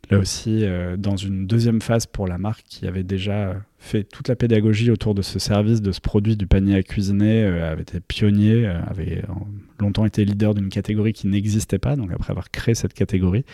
là 0.10 0.20
aussi 0.20 0.64
euh, 0.64 0.98
dans 0.98 1.16
une 1.16 1.48
deuxième 1.48 1.82
phase 1.82 2.06
pour 2.06 2.28
la 2.28 2.38
marque 2.38 2.64
qui 2.68 2.88
avait 2.88 3.04
déjà 3.04 3.56
fait 3.86 4.04
toute 4.04 4.28
la 4.28 4.36
pédagogie 4.36 4.92
autour 4.92 5.16
de 5.16 5.22
ce 5.22 5.40
service, 5.40 5.82
de 5.82 5.92
ce 5.92 6.02
produit 6.02 6.36
du 6.36 6.48
panier 6.48 6.76
à 6.76 6.84
cuisiner, 6.84 7.44
euh, 7.44 7.72
avait 7.72 7.84
été 7.84 8.00
pionnier, 8.00 8.66
euh, 8.66 8.82
avait 8.88 9.24
longtemps 9.80 10.06
été 10.06 10.26
leader 10.26 10.54
d'une 10.54 10.70
catégorie 10.70 11.14
qui 11.14 11.28
n'existait 11.28 11.80
pas. 11.80 11.96
Donc 11.96 12.12
après 12.12 12.32
avoir 12.32 12.52
créé 12.52 12.76
cette 12.76 12.94
catégorie, 12.94 13.46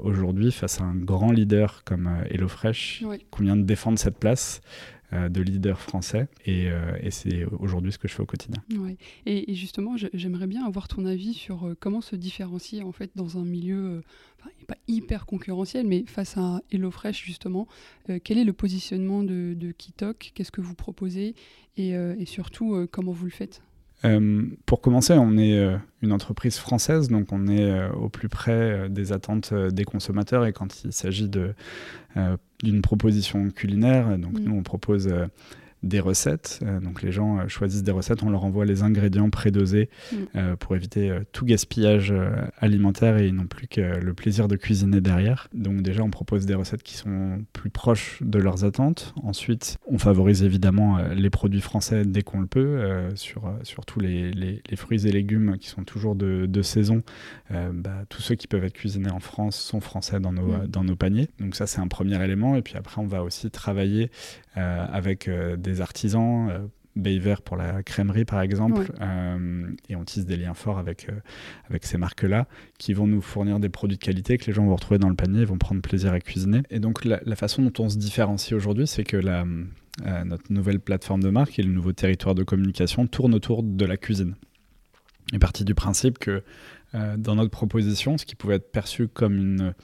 aujourd'hui 0.00 0.52
face 0.52 0.80
à 0.80 0.84
un 0.84 0.94
grand 0.94 1.32
leader 1.32 1.82
comme 1.84 2.10
HelloFresh, 2.30 3.02
oui. 3.06 3.18
qui 3.34 3.42
vient 3.42 3.56
de 3.56 3.62
défendre 3.62 3.98
cette 3.98 4.18
place, 4.18 4.60
euh, 5.14 5.28
de 5.28 5.42
leader 5.42 5.80
français. 5.80 6.28
Euh, 6.48 6.96
et, 7.00 7.10
c'est 7.10 7.44
aujourd'hui 7.44 7.92
ce 7.92 7.98
que 7.98 8.08
je 8.08 8.14
fais 8.14 8.22
au 8.22 8.26
quotidien. 8.26 8.62
Et, 9.26 9.54
justement, 9.54 9.96
j'aimerais 9.96 10.46
bien 10.46 10.64
avoir 10.64 10.88
ton 10.88 11.04
avis 11.04 11.34
sur 11.34 11.66
euh, 11.66 11.76
comment 11.78 12.00
se 12.00 12.16
différencier 12.16 12.82
en 12.82 12.90
fait 12.90 13.10
dans 13.14 13.38
un 13.38 13.44
milieu 13.44 14.02
pas 14.66 14.76
hyper 14.88 15.24
concurrentiel, 15.24 15.86
mais 15.86 16.04
face 16.06 16.36
à 16.36 16.60
HelloFresh 16.70 17.24
justement. 17.24 17.66
quel 18.24 18.36
est 18.36 18.44
le 18.44 18.52
positionnement 18.52 19.22
de, 19.22 19.53
de 19.54 19.72
Kitok 19.72 20.32
Qu'est-ce 20.34 20.52
que 20.52 20.60
vous 20.60 20.74
proposez 20.74 21.34
et, 21.76 21.90
et 21.90 22.26
surtout 22.26 22.86
comment 22.90 23.12
vous 23.12 23.24
le 23.24 23.30
faites? 23.30 23.62
Pour 24.66 24.82
commencer, 24.82 25.14
on 25.14 25.38
est 25.38 25.66
une 26.02 26.12
entreprise 26.12 26.58
française, 26.58 27.08
donc 27.08 27.32
on 27.32 27.48
est 27.48 27.88
au 27.90 28.10
plus 28.10 28.28
près 28.28 28.88
des 28.90 29.12
attentes 29.12 29.54
des 29.54 29.84
consommateurs 29.84 30.44
et 30.44 30.52
quand 30.52 30.84
il 30.84 30.92
s'agit 30.92 31.28
de 31.28 31.54
d'une 32.64 32.82
proposition 32.82 33.50
culinaire. 33.50 34.18
Donc 34.18 34.38
mm. 34.38 34.44
nous, 34.44 34.56
on 34.56 34.62
propose 34.62 35.06
euh, 35.06 35.26
des 35.84 36.00
recettes. 36.00 36.60
Euh, 36.62 36.80
donc 36.80 37.02
les 37.02 37.12
gens 37.12 37.38
euh, 37.38 37.48
choisissent 37.48 37.82
des 37.82 37.92
recettes, 37.92 38.22
on 38.22 38.30
leur 38.30 38.44
envoie 38.44 38.64
les 38.64 38.82
ingrédients 38.82 39.30
prédosés 39.30 39.90
mm. 40.12 40.16
euh, 40.36 40.56
pour 40.56 40.74
éviter 40.74 41.12
tout 41.32 41.44
gaspillage 41.44 42.12
alimentaire 42.58 43.18
et 43.18 43.30
non 43.30 43.46
plus 43.46 43.68
que 43.68 43.80
le 43.80 44.14
plaisir 44.14 44.48
de 44.48 44.56
cuisiner 44.56 45.00
derrière. 45.00 45.48
Donc 45.54 45.82
déjà 45.82 46.02
on 46.02 46.10
propose 46.10 46.46
des 46.46 46.54
recettes 46.54 46.82
qui 46.82 46.94
sont 46.94 47.44
plus 47.52 47.70
proches 47.70 48.18
de 48.22 48.38
leurs 48.38 48.64
attentes. 48.64 49.14
Ensuite 49.22 49.78
on 49.86 49.98
favorise 49.98 50.42
évidemment 50.42 50.98
les 51.14 51.30
produits 51.30 51.60
français 51.60 52.04
dès 52.04 52.22
qu'on 52.22 52.40
le 52.40 52.46
peut, 52.46 52.80
sur, 53.14 53.52
surtout 53.62 54.00
les, 54.00 54.30
les, 54.32 54.76
fruits 54.76 55.06
et 55.06 55.12
légumes 55.12 55.56
qui 55.58 55.68
sont 55.68 55.84
toujours 55.84 56.14
de, 56.14 56.46
de 56.46 56.62
saison. 56.62 57.02
Bah, 57.50 58.04
tous 58.08 58.22
ceux 58.22 58.34
qui 58.34 58.46
peuvent 58.46 58.64
être 58.64 58.74
cuisinés 58.74 59.10
en 59.10 59.20
France 59.20 59.56
sont 59.56 59.80
français 59.80 60.20
dans 60.20 60.32
nos, 60.32 60.56
mm. 60.56 60.66
dans 60.68 60.84
nos 60.84 60.96
paniers. 60.96 61.28
Donc 61.38 61.54
ça 61.54 61.66
c'est 61.66 61.80
un 61.80 61.88
premier 61.88 62.22
élément. 62.22 62.56
Et 62.56 62.62
puis 62.62 62.76
après 62.76 63.00
on 63.00 63.06
va 63.06 63.22
aussi 63.22 63.50
travailler 63.50 64.10
avec 64.54 65.28
des 65.58 65.73
artisans. 65.80 66.48
Euh, 66.50 66.58
Bayver 66.96 67.34
pour 67.44 67.56
la 67.56 67.82
crèmerie 67.82 68.24
par 68.24 68.40
exemple, 68.40 68.92
euh, 69.00 69.68
et 69.88 69.96
on 69.96 70.04
tisse 70.04 70.26
des 70.26 70.36
liens 70.36 70.54
forts 70.54 70.78
avec, 70.78 71.08
euh, 71.08 71.12
avec 71.68 71.84
ces 71.86 71.98
marques-là 71.98 72.46
qui 72.78 72.92
vont 72.92 73.08
nous 73.08 73.20
fournir 73.20 73.58
des 73.58 73.68
produits 73.68 73.98
de 73.98 74.02
qualité 74.04 74.38
que 74.38 74.46
les 74.46 74.52
gens 74.52 74.64
vont 74.64 74.76
retrouver 74.76 74.98
dans 74.98 75.08
le 75.08 75.16
panier 75.16 75.40
et 75.40 75.44
vont 75.44 75.58
prendre 75.58 75.80
plaisir 75.82 76.12
à 76.12 76.20
cuisiner. 76.20 76.62
Et 76.70 76.78
donc 76.78 77.04
la, 77.04 77.18
façon 77.34 77.62
dont 77.62 77.82
on 77.82 77.88
se 77.88 77.98
différencie 77.98 78.52
aujourd'hui, 78.52 78.86
c'est 78.86 79.02
que 79.02 79.16
la, 79.16 79.44
notre 80.24 80.52
nouvelle 80.52 80.78
plateforme 80.78 81.20
de 81.20 81.30
marque 81.30 81.58
et 81.58 81.64
le 81.64 81.72
nouveau 81.72 81.92
territoire 81.92 82.36
de 82.36 82.44
communication 82.44 83.08
tournent 83.08 83.34
autour 83.34 83.64
de 83.64 83.84
la 83.84 83.96
cuisine. 83.96 84.36
est 85.32 85.40
parti 85.40 85.64
du 85.64 85.74
principe 85.74 86.20
que 86.20 86.44
dans 86.92 87.34
notre 87.34 87.50
proposition, 87.50 88.18
ce 88.18 88.24
qui 88.24 88.36
pouvait 88.36 88.54
être 88.54 88.70
perçu 88.70 89.08
comme 89.08 89.36
une 89.36 89.74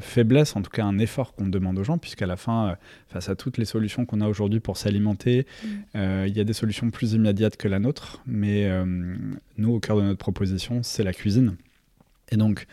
faiblesse, 0.00 0.56
en 0.56 0.62
tout 0.62 0.70
cas 0.70 0.84
un 0.84 0.98
effort 0.98 1.34
qu'on 1.34 1.46
demande 1.46 1.78
aux 1.78 1.84
gens, 1.84 1.98
puisqu'à 1.98 2.26
la 2.26 2.36
fin, 2.36 2.68
euh, 2.68 2.74
face 3.08 3.28
à 3.28 3.36
toutes 3.36 3.58
les 3.58 3.64
solutions 3.64 4.06
qu'on 4.06 4.20
a 4.20 4.28
aujourd'hui 4.28 4.60
pour 4.60 4.76
s'alimenter, 4.76 5.46
mm. 5.46 5.68
euh, 5.96 6.24
il 6.28 6.36
y 6.36 6.40
a 6.40 6.44
des 6.44 6.52
solutions 6.52 6.90
plus 6.90 7.12
immédiates 7.12 7.56
que 7.56 7.68
la 7.68 7.78
nôtre, 7.78 8.22
mais 8.26 8.66
euh, 8.66 8.84
nous, 9.56 9.72
au 9.72 9.80
cœur 9.80 9.96
de 9.96 10.02
notre 10.02 10.18
proposition, 10.18 10.82
c'est 10.82 11.04
la 11.04 11.12
cuisine. 11.12 11.56
Et 12.30 12.36
donc, 12.36 12.66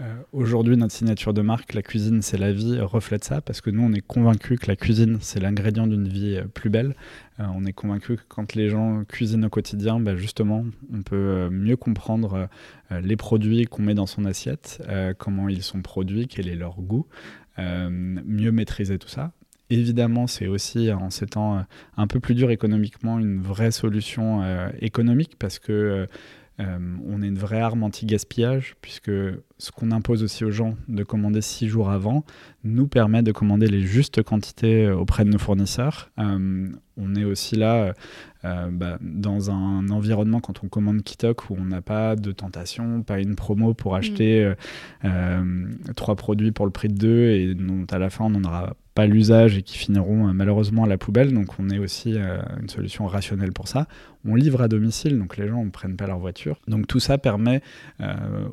euh, 0.00 0.14
aujourd'hui, 0.32 0.76
notre 0.76 0.94
signature 0.94 1.34
de 1.34 1.42
marque, 1.42 1.74
la 1.74 1.82
cuisine, 1.82 2.22
c'est 2.22 2.38
la 2.38 2.52
vie, 2.52 2.80
reflète 2.80 3.24
ça 3.24 3.40
parce 3.40 3.60
que 3.60 3.68
nous, 3.70 3.82
on 3.82 3.92
est 3.92 4.00
convaincus 4.00 4.58
que 4.58 4.66
la 4.66 4.76
cuisine, 4.76 5.18
c'est 5.20 5.40
l'ingrédient 5.40 5.86
d'une 5.86 6.08
vie 6.08 6.36
euh, 6.36 6.44
plus 6.44 6.70
belle. 6.70 6.94
Euh, 7.38 7.44
on 7.54 7.66
est 7.66 7.72
convaincus 7.72 8.18
que 8.18 8.24
quand 8.28 8.54
les 8.54 8.70
gens 8.70 9.04
cuisinent 9.04 9.44
au 9.44 9.50
quotidien, 9.50 10.00
bah, 10.00 10.16
justement, 10.16 10.64
on 10.94 11.02
peut 11.02 11.50
mieux 11.50 11.76
comprendre 11.76 12.48
les 12.90 13.16
produits 13.16 13.64
qu'on 13.64 13.82
met 13.82 13.94
dans 13.94 14.06
son 14.06 14.24
assiette, 14.24 14.82
comment 15.18 15.48
ils 15.48 15.62
sont 15.62 15.80
produits, 15.80 16.26
quel 16.26 16.48
est 16.48 16.56
leur 16.56 16.80
goût, 16.80 17.06
mieux 17.58 18.52
maîtriser 18.52 18.98
tout 18.98 19.08
ça. 19.08 19.32
Évidemment, 19.70 20.26
c'est 20.26 20.48
aussi 20.48 20.92
en 20.92 21.10
ces 21.10 21.26
temps 21.26 21.64
un 21.96 22.06
peu 22.06 22.20
plus 22.20 22.34
dur 22.34 22.50
économiquement 22.50 23.18
une 23.18 23.40
vraie 23.40 23.70
solution 23.70 24.42
économique 24.80 25.36
parce 25.38 25.58
que 25.58 26.08
euh, 26.60 26.78
on 27.06 27.22
est 27.22 27.28
une 27.28 27.38
vraie 27.38 27.60
arme 27.60 27.82
anti-gaspillage, 27.82 28.76
puisque 28.82 29.10
ce 29.58 29.70
qu'on 29.70 29.90
impose 29.90 30.22
aussi 30.22 30.44
aux 30.44 30.50
gens 30.50 30.76
de 30.88 31.02
commander 31.04 31.40
six 31.40 31.68
jours 31.68 31.90
avant 31.90 32.24
nous 32.64 32.86
permet 32.86 33.22
de 33.22 33.32
commander 33.32 33.66
les 33.66 33.80
justes 33.80 34.22
quantités 34.22 34.86
euh, 34.86 34.96
auprès 34.96 35.24
de 35.24 35.30
nos 35.30 35.38
fournisseurs. 35.38 36.10
Euh, 36.18 36.68
on 36.96 37.14
est 37.14 37.24
aussi 37.24 37.56
là 37.56 37.94
bah, 38.42 38.98
dans 39.00 39.50
un 39.50 39.88
environnement, 39.88 40.40
quand 40.40 40.62
on 40.62 40.68
commande 40.68 41.02
Kitok, 41.02 41.48
où 41.48 41.56
on 41.58 41.64
n'a 41.64 41.80
pas 41.80 42.14
de 42.14 42.30
tentation, 42.30 43.02
pas 43.02 43.20
une 43.20 43.36
promo 43.36 43.72
pour 43.72 43.96
acheter 43.96 44.52
mm. 45.02 45.94
trois 45.96 46.14
produits 46.14 46.52
pour 46.52 46.66
le 46.66 46.72
prix 46.72 46.88
de 46.88 46.94
deux 46.94 47.30
et 47.30 47.54
dont 47.54 47.86
à 47.90 47.98
la 47.98 48.10
fin 48.10 48.26
on 48.26 48.30
n'en 48.30 48.44
aura 48.44 48.74
pas 49.00 49.06
l'usage 49.06 49.56
et 49.56 49.62
qui 49.62 49.78
finiront 49.78 50.32
malheureusement 50.34 50.84
à 50.84 50.88
la 50.88 50.98
poubelle. 50.98 51.32
Donc 51.32 51.58
on 51.58 51.70
est 51.70 51.78
aussi 51.78 52.16
une 52.16 52.68
solution 52.68 53.06
rationnelle 53.06 53.52
pour 53.52 53.68
ça. 53.68 53.86
On 54.26 54.34
livre 54.34 54.60
à 54.60 54.68
domicile, 54.68 55.18
donc 55.18 55.38
les 55.38 55.48
gens 55.48 55.64
ne 55.64 55.70
prennent 55.70 55.96
pas 55.96 56.06
leur 56.06 56.18
voiture. 56.18 56.60
Donc 56.68 56.86
tout 56.86 57.00
ça 57.00 57.16
permet 57.18 57.62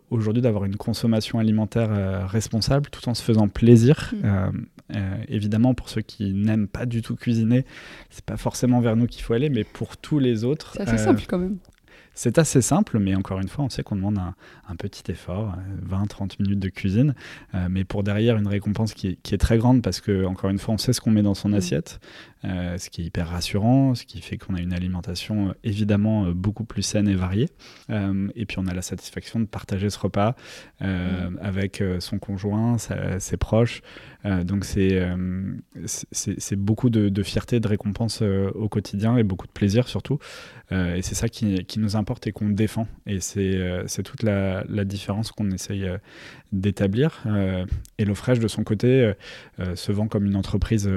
aujourd'hui 0.10 0.42
d'avoir 0.42 0.66
une 0.66 0.78
consommation 0.78 1.40
alimentaire 1.40 1.90
euh, 1.98 2.26
responsable 2.26 2.90
tout 2.90 3.08
en 3.10 3.14
se 3.14 3.24
faisant 3.24 3.48
plaisir. 3.48 4.14
Mm. 4.14 4.26
Euh, 4.26 4.52
euh, 4.96 5.18
évidemment, 5.28 5.74
pour 5.74 5.90
ceux 5.90 6.02
qui 6.02 6.34
n'aiment 6.34 6.68
pas 6.68 6.86
du 6.86 7.02
tout 7.02 7.16
cuisiner, 7.16 7.66
c'est 8.10 8.24
pas 8.24 8.38
forcément 8.38 8.80
vers 8.80 8.96
nous 8.96 9.08
qu'il 9.08 9.24
faut 9.24 9.34
aller, 9.34 9.50
mais 9.50 9.64
pour 9.64 9.98
tous 9.98 10.20
les 10.20 10.44
autres. 10.44 10.74
C'est 10.74 10.88
assez 10.88 10.98
simple 10.98 11.24
quand 11.28 11.40
même. 11.40 11.58
C'est 12.14 12.40
assez 12.40 12.62
simple, 12.62 12.98
mais 12.98 13.14
encore 13.14 13.40
une 13.40 13.48
fois, 13.48 13.66
on 13.66 13.70
sait 13.70 13.84
qu'on 13.84 13.96
demande 13.96 14.18
un, 14.18 14.34
petit 14.76 15.12
effort, 15.12 15.56
20-30 15.90 16.42
minutes 16.42 16.60
de 16.60 16.70
cuisine, 16.70 17.16
mais 17.70 17.84
pour 17.84 18.04
derrière 18.04 18.38
une 18.38 18.48
récompense 18.48 18.94
qui 18.94 19.08
est, 19.10 19.16
qui 19.22 19.34
est, 19.34 19.38
très 19.38 19.58
grande 19.58 19.82
parce 19.82 20.02
que, 20.02 20.26
encore 20.26 20.50
une 20.50 20.60
fois, 20.60 20.74
on 20.74 20.78
sait 20.78 20.94
ce 20.94 21.02
qu'on 21.02 21.12
met 21.12 21.24
dans 21.24 21.36
son 21.36 21.50
mm. 21.50 21.54
assiette. 21.56 22.00
Euh, 22.46 22.78
ce 22.78 22.92
qui 22.92 23.02
est 23.02 23.06
hyper 23.06 23.30
rassurant, 23.30 23.96
ce 23.96 24.06
qui 24.06 24.22
fait 24.22 24.38
qu'on 24.38 24.54
a 24.54 24.62
une 24.62 24.74
alimentation 24.74 25.50
euh, 25.50 25.54
évidemment 25.64 26.26
euh, 26.26 26.34
beaucoup 26.34 26.66
plus 26.66 26.84
saine 26.84 27.08
et 27.08 27.16
variée. 27.16 27.50
et 27.90 28.46
puis 28.46 28.60
on 28.60 28.68
a 28.68 28.74
la 28.76 28.84
satisfaction 28.84 29.40
de 29.40 29.46
partager 29.46 29.90
ce 29.90 29.98
repas 29.98 30.36
mmh. 30.82 30.86
avec 31.42 31.84
son 32.00 32.20
conjoint, 32.20 32.78
ses 32.78 33.38
proches. 33.38 33.82
donc 34.44 34.66
c'est 34.66 35.02
c'est 36.12 36.56
beaucoup 36.56 36.90
de, 36.90 37.24
fierté, 37.24 37.60
de 37.60 37.68
récompense 37.68 38.22
au 38.22 38.70
quotidien 38.70 39.18
et 39.18 39.24
beaucoup 39.24 39.48
de 39.48 39.52
plaisir 39.52 39.88
surtout. 39.88 40.20
et 40.72 41.02
c'est 41.02 41.16
ça 41.16 41.30
qui, 41.30 41.66
qui, 41.66 41.80
nous 41.80 41.96
importe 41.96 42.28
et 42.28 42.32
qu'on 42.32 42.50
défend. 42.50 42.88
Et 43.06 43.20
c'est 43.20 44.04
toute 44.04 44.24
la, 44.24 44.57
la 44.70 44.86
différence 44.86 45.32
qu'on 45.32 45.52
essaye 45.52 45.88
d'établir. 46.52 47.24
et 47.98 48.06
l'eau 48.06 48.16
fraîche 48.16 48.40
de 48.40 48.48
son 48.48 48.64
côté 48.64 49.14
se 49.76 49.92
vend 49.92 50.08
comme 50.08 50.26
une 50.26 50.36
entreprise 50.36 50.90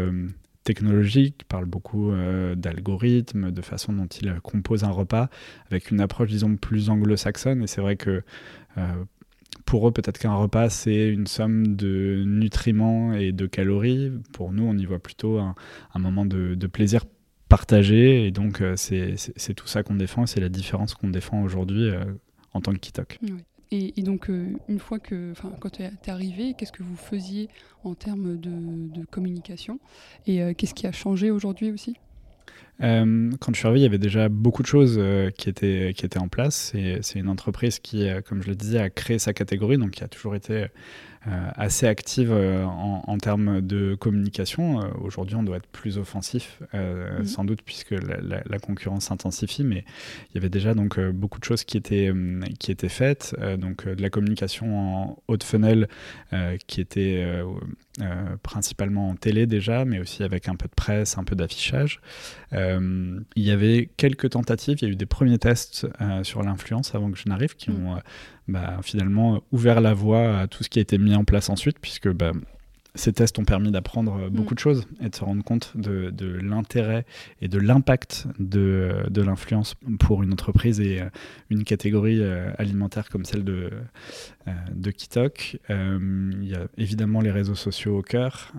technologique, 0.64 1.44
parle 1.48 1.64
beaucoup 1.64 2.10
euh, 2.10 2.54
d'algorithmes, 2.54 3.50
de 3.50 3.62
façon 3.62 3.92
dont 3.92 4.06
il 4.06 4.32
compose 4.40 4.84
un 4.84 4.90
repas, 4.90 5.28
avec 5.70 5.90
une 5.90 6.00
approche, 6.00 6.28
disons, 6.28 6.56
plus 6.56 6.90
anglo-saxonne. 6.90 7.62
Et 7.62 7.66
c'est 7.66 7.80
vrai 7.80 7.96
que 7.96 8.22
euh, 8.78 9.04
pour 9.64 9.88
eux, 9.88 9.92
peut-être 9.92 10.18
qu'un 10.18 10.34
repas, 10.34 10.68
c'est 10.68 11.08
une 11.08 11.26
somme 11.26 11.76
de 11.76 12.22
nutriments 12.26 13.14
et 13.14 13.32
de 13.32 13.46
calories. 13.46 14.12
Pour 14.32 14.52
nous, 14.52 14.64
on 14.64 14.76
y 14.76 14.84
voit 14.84 14.98
plutôt 14.98 15.38
un, 15.38 15.54
moment 15.98 16.26
de, 16.26 16.54
plaisir 16.66 17.04
partagé. 17.48 18.26
Et 18.26 18.30
donc, 18.30 18.60
euh, 18.60 18.74
c'est 18.76 19.54
tout 19.54 19.66
ça 19.66 19.82
qu'on 19.82 19.94
défend. 19.94 20.26
C'est 20.26 20.40
la 20.40 20.48
différence 20.48 20.94
qu'on 20.94 21.08
défend 21.08 21.42
aujourd'hui 21.42 21.90
en 22.52 22.60
tant 22.60 22.72
que 22.72 22.78
Kitok. 22.78 23.18
Et, 23.72 24.02
donc, 24.02 24.28
euh, 24.28 24.48
une 24.68 24.80
fois 24.80 24.98
que, 24.98 25.32
quand 25.60 25.70
tu 25.70 25.82
es, 25.82 26.10
arrivé, 26.10 26.54
qu'est-ce 26.58 26.72
que 26.72 26.82
vous 26.82 26.96
faisiez 26.96 27.48
en 27.84 27.94
termes 27.94 28.36
de, 28.36 29.04
communication 29.10 29.78
Et 30.26 30.42
euh, 30.42 30.54
qu'est-ce 30.56 30.74
qui 30.74 30.88
a 30.88 30.92
changé 30.92 31.30
aujourd'hui 31.30 31.70
aussi? 31.70 31.96
Euh, 32.82 33.30
quand 33.40 33.54
je 33.54 33.58
suis 33.58 33.68
arrivé, 33.68 33.80
il 33.80 33.82
y 33.84 33.86
avait 33.86 33.98
déjà 33.98 34.28
beaucoup 34.28 34.62
de 34.62 34.66
choses 34.66 35.00
qui, 35.38 35.48
étaient, 35.48 35.92
qui 35.96 36.04
étaient 36.04 36.18
en 36.18 36.28
place. 36.28 36.72
C'est 37.02 37.18
une 37.18 37.28
entreprise 37.28 37.78
qui, 37.78 38.08
comme 38.26 38.42
je 38.42 38.48
le 38.48 38.56
disais, 38.56 38.80
a 38.80 38.90
créé 38.90 39.20
sa 39.20 39.32
catégorie, 39.32 39.78
donc 39.78 39.92
qui 39.92 40.02
a 40.02 40.08
toujours 40.08 40.34
été 40.34 40.66
assez 41.26 41.86
active 41.86 42.32
euh, 42.32 42.64
en, 42.64 43.18
termes 43.18 43.60
de 43.60 43.94
communication. 43.94 44.80
Euh, 44.80 44.86
aujourd'hui, 45.02 45.36
on 45.36 45.42
doit 45.42 45.58
être 45.58 45.66
plus 45.66 45.98
offensif, 45.98 46.62
mhm. 46.72 47.24
sans 47.24 47.44
doute, 47.44 47.60
puisque 47.62 47.90
la, 47.90 48.58
concurrence 48.58 49.06
s'intensifie, 49.06 49.64
mais 49.64 49.84
il 50.30 50.36
y 50.36 50.38
avait 50.38 50.48
déjà 50.48 50.74
donc 50.74 50.98
beaucoup 51.10 51.38
de 51.38 51.44
choses 51.44 51.64
qui 51.64 51.76
étaient, 51.76 52.12
qui 52.58 52.70
étaient 52.70 52.88
faites. 52.88 53.34
donc 53.58 53.86
de 53.86 54.00
la 54.00 54.10
communication 54.10 54.78
en 54.78 55.22
haute 55.28 55.44
funnel 55.44 55.88
qui 56.66 56.80
était 56.80 57.42
principalement 58.42 59.08
en 59.10 59.16
télé 59.16 59.46
déjà, 59.46 59.84
mais 59.84 59.98
aussi 59.98 60.22
avec 60.22 60.48
un 60.48 60.54
peu 60.54 60.68
de 60.68 60.74
presse, 60.74 61.18
un 61.18 61.24
peu 61.24 61.34
d'affichage. 61.34 62.00
il 62.52 63.22
y 63.36 63.50
avait 63.50 63.90
quelques 63.96 64.30
tentatives, 64.30 64.78
il 64.80 64.84
y 64.84 64.88
a 64.88 64.92
eu 64.92 64.96
des 64.96 65.06
premiers 65.06 65.38
tests 65.38 65.86
sur 66.22 66.42
l'influence 66.42 66.94
avant 66.94 67.10
que 67.10 67.18
je 67.18 67.28
n'arrive 67.28 67.56
qui 67.56 67.70
mhm. 67.70 67.86
ont 67.86 67.98
bah, 68.48 68.78
finalement 68.82 69.42
ouvert 69.52 69.80
la 69.80 69.94
voie 69.94 70.40
à 70.40 70.46
tout 70.46 70.62
ce 70.64 70.68
qui 70.68 70.78
a 70.78 70.82
été 70.82 70.98
mis 70.98 71.14
en 71.14 71.24
place 71.24 71.50
ensuite, 71.50 71.78
puisque 71.80 72.08
bah, 72.08 72.32
ces 72.94 73.12
tests 73.12 73.38
ont 73.38 73.44
permis 73.44 73.70
d'apprendre 73.70 74.16
euh, 74.16 74.30
beaucoup 74.30 74.52
mm. 74.52 74.56
de 74.56 74.58
choses 74.58 74.86
et 75.00 75.08
de 75.08 75.14
se 75.14 75.24
rendre 75.24 75.44
compte 75.44 75.72
de, 75.76 76.12
l'intérêt 76.42 77.04
et 77.40 77.48
de 77.48 77.58
l'impact 77.58 78.26
de, 78.38 79.04
de 79.08 79.22
l'influence 79.22 79.74
pour 79.98 80.22
une 80.22 80.32
entreprise 80.32 80.80
et 80.80 81.00
euh, 81.00 81.08
une 81.50 81.64
catégorie 81.64 82.20
euh, 82.20 82.50
alimentaire 82.58 83.08
comme 83.08 83.24
celle 83.24 83.44
de, 83.44 83.70
de 84.74 84.90
Kitok. 84.90 85.58
il 85.68 86.48
y 86.48 86.54
a 86.54 86.66
évidemment 86.76 87.20
les 87.20 87.30
réseaux 87.30 87.54
sociaux 87.54 87.98
au 87.98 88.02
cœur, 88.02 88.52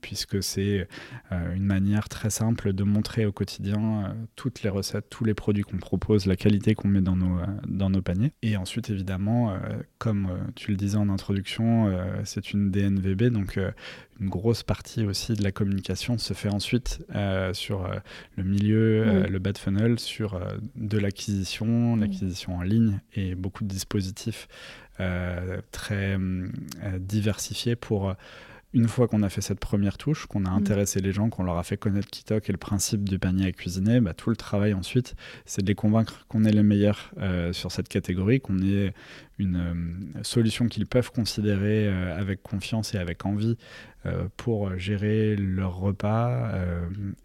puisque 0.00 0.42
c'est 0.42 0.88
une 1.30 1.64
manière 1.64 2.08
très 2.08 2.30
simple 2.30 2.72
de 2.72 2.84
montrer 2.84 3.26
au 3.26 3.32
quotidien 3.32 4.14
toutes 4.36 4.62
les 4.62 4.70
recettes, 4.70 5.06
tous 5.10 5.24
les 5.24 5.34
produits 5.34 5.62
qu'on 5.62 5.78
propose, 5.78 6.26
la 6.26 6.36
qualité 6.36 6.74
qu'on 6.74 6.88
met 6.88 7.00
dans 7.00 7.16
nos, 7.16 7.40
dans 7.66 7.90
nos 7.90 8.02
paniers. 8.02 8.32
Et 8.42 8.56
ensuite, 8.56 8.90
évidemment, 8.90 9.58
comme 9.98 10.28
tu 10.54 10.70
le 10.70 10.76
disais 10.76 10.96
en 10.96 11.08
introduction, 11.08 11.92
c'est 12.24 12.52
une 12.52 12.70
DNV 12.70 13.10
donc 13.28 13.58
euh, 13.58 13.70
une 14.20 14.28
grosse 14.28 14.62
partie 14.62 15.04
aussi 15.04 15.34
de 15.34 15.42
la 15.42 15.52
communication 15.52 16.18
se 16.18 16.34
fait 16.34 16.48
ensuite 16.48 17.04
euh, 17.14 17.54
sur 17.54 17.86
euh, 17.86 17.96
le 18.36 18.44
milieu, 18.44 19.26
le 19.26 19.38
bad 19.38 19.58
funnel, 19.58 19.98
sur 19.98 20.40
de 20.76 20.98
l'acquisition, 20.98 21.96
l'acquisition 21.96 22.56
en 22.56 22.62
ligne 22.62 23.00
et 23.14 23.34
beaucoup 23.34 23.64
de 23.64 23.68
dispositifs 23.68 24.48
très 25.72 26.18
diversifiés 26.98 27.74
pour 27.74 28.14
une 28.72 28.86
fois 28.86 29.08
qu'on 29.08 29.22
a 29.22 29.28
fait 29.28 29.40
cette 29.40 29.58
première 29.58 29.98
touche, 29.98 30.26
qu'on 30.26 30.44
a 30.44 30.50
mm. 30.50 30.54
intéressé 30.54 31.00
les 31.00 31.12
gens, 31.12 31.28
qu'on 31.28 31.42
leur 31.42 31.58
a 31.58 31.62
fait 31.62 31.76
connaître 31.76 32.08
Kitok 32.08 32.48
et 32.48 32.52
le 32.52 32.58
principe 32.58 33.08
du 33.08 33.18
panier 33.18 33.46
à 33.46 33.52
cuisiner, 33.52 34.00
bah, 34.00 34.14
tout 34.14 34.30
le 34.30 34.36
travail 34.36 34.74
ensuite, 34.74 35.14
c'est 35.44 35.62
de 35.62 35.66
les 35.66 35.74
convaincre 35.74 36.24
qu'on 36.28 36.44
est 36.44 36.52
les 36.52 36.62
meilleurs 36.62 37.12
euh, 37.18 37.52
sur 37.52 37.72
cette 37.72 37.88
catégorie, 37.88 38.40
qu'on 38.40 38.58
est 38.58 38.94
une 39.40 39.56
euh, 40.18 40.22
solution 40.22 40.68
qu'ils 40.68 40.86
peuvent 40.86 41.10
considérer 41.10 41.88
euh, 41.88 42.18
avec 42.18 42.42
confiance 42.42 42.94
et 42.94 42.98
avec 42.98 43.24
envie 43.24 43.56
euh, 44.06 44.28
pour 44.36 44.76
gérer 44.78 45.36
leur 45.36 45.76
repas 45.76 46.52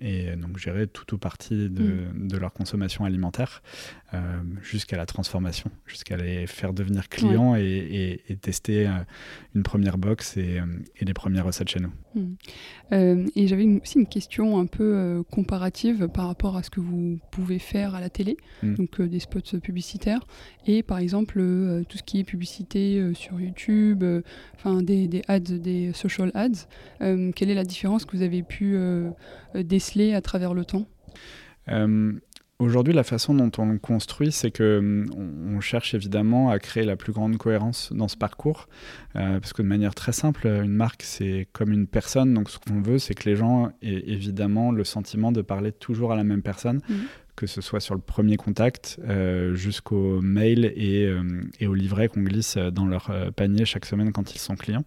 et 0.02 0.36
donc 0.36 0.58
gérer 0.58 0.88
tout 0.88 1.14
ou 1.14 1.18
partie 1.18 1.70
de, 1.70 1.84
mm. 1.84 2.28
de, 2.28 2.38
leur 2.38 2.52
consommation 2.54 3.06
alimentaire 3.06 3.62
jusqu'à 4.62 4.96
la 4.96 5.06
transformation, 5.06 5.70
jusqu'à 5.86 6.16
les 6.16 6.48
faire 6.48 6.72
devenir 6.72 7.10
clients 7.10 7.56
et, 7.58 8.22
et, 8.30 8.36
tester 8.38 8.90
une 9.54 9.64
première 9.64 9.98
box 9.98 10.38
et, 10.38 10.62
et, 10.96 11.04
les 11.04 11.14
premières 11.14 11.46
recettes 11.46 11.70
chez 11.70 11.82
nous. 11.82 11.92
Mm. 12.16 13.28
et 13.36 13.48
j'avais 13.48 13.66
aussi 13.82 14.00
une 14.00 14.08
question 14.08 14.58
un 14.58 14.66
peu 14.66 15.24
comparative 15.32 16.08
par 16.08 16.28
rapport 16.28 16.56
à 16.56 16.64
ce 16.64 16.70
que 16.70 16.80
vous 16.80 17.20
pouvez 17.32 17.60
faire 17.60 17.96
à 17.96 18.00
la 18.00 18.10
télé, 18.10 18.38
mm. 18.64 18.76
donc 18.76 19.02
des 19.02 19.20
spots 19.20 19.60
publicitaires 19.62 20.26
et 20.66 20.82
par 20.84 21.00
exemple 21.00 21.40
tout 21.90 21.98
ce 21.98 22.04
qui 22.04 22.20
est 22.20 22.24
publicité 22.24 23.12
sur 23.14 23.40
YouTube, 23.40 24.04
enfin 24.56 24.82
des, 24.82 25.08
des 25.08 25.22
ads, 25.28 25.40
des 25.40 25.92
social 25.94 26.32
ads. 26.34 26.68
Euh, 27.02 27.32
quelle 27.36 27.50
est 27.50 27.56
la 27.56 27.64
différence 27.64 28.06
que 28.06 28.16
vous 28.16 28.24
avez 28.24 28.44
pu 28.44 28.76
euh, 28.76 29.10
déceler 29.56 30.14
à 30.14 30.22
travers 30.22 30.54
le 30.54 30.66
temps? 30.66 30.86
Euh, 31.70 32.14
Aujourd'hui, 32.58 32.94
la 32.94 33.04
façon 33.04 33.34
dont 33.34 33.52
on 33.58 33.66
le 33.66 33.80
construit, 33.80 34.32
c'est 34.32 34.50
que 34.50 34.78
hum, 34.80 35.56
on, 35.56 35.60
cherche 35.60 35.94
évidemment 35.94 36.50
à 36.50 36.60
créer 36.60 36.86
la 36.86 36.96
plus 36.96 37.12
grande 37.12 37.38
cohérence 37.38 37.92
dans 37.92 38.08
ce 38.08 38.16
parcours, 38.16 38.70
euh, 39.18 39.42
parce 39.42 39.52
que 39.52 39.62
de 39.62 39.68
manière 39.68 39.94
très 39.94 40.14
simple, 40.14 40.48
une 40.48 40.74
marque 40.74 41.04
c'est 41.04 41.50
comme 41.52 41.74
une 41.74 41.86
personne. 41.86 42.34
Donc, 42.34 42.50
ce 42.50 42.58
qu'on 42.58 42.82
veut, 42.82 42.98
c'est 42.98 43.14
que 43.14 43.28
les 43.30 43.36
gens 43.36 43.72
aient 43.82 44.04
évidemment 44.08 44.72
le 44.72 44.86
sentiment 44.86 45.34
de 45.34 45.42
parler 45.42 45.74
toujours 45.74 46.14
à 46.14 46.16
la 46.16 46.24
même 46.24 46.42
personne, 46.42 46.78
mmh. 46.88 46.94
que 47.36 47.46
ce 47.46 47.60
soit 47.60 47.82
sur 47.82 47.94
le 47.94 48.02
premier 48.02 48.38
contact 48.38 49.02
euh, 49.04 49.54
jusqu'au 49.56 50.22
mail 50.22 50.72
et, 50.78 51.06
euh, 51.06 51.42
et, 51.60 51.68
au 51.68 51.74
livret 51.74 52.08
qu'on 52.08 52.22
glisse 52.22 52.56
dans 52.58 52.86
leur 52.86 53.12
panier 53.36 53.66
chaque 53.66 53.86
semaine 53.86 54.14
quand 54.14 54.34
ils 54.34 54.40
sont 54.40 54.56
clients. 54.56 54.86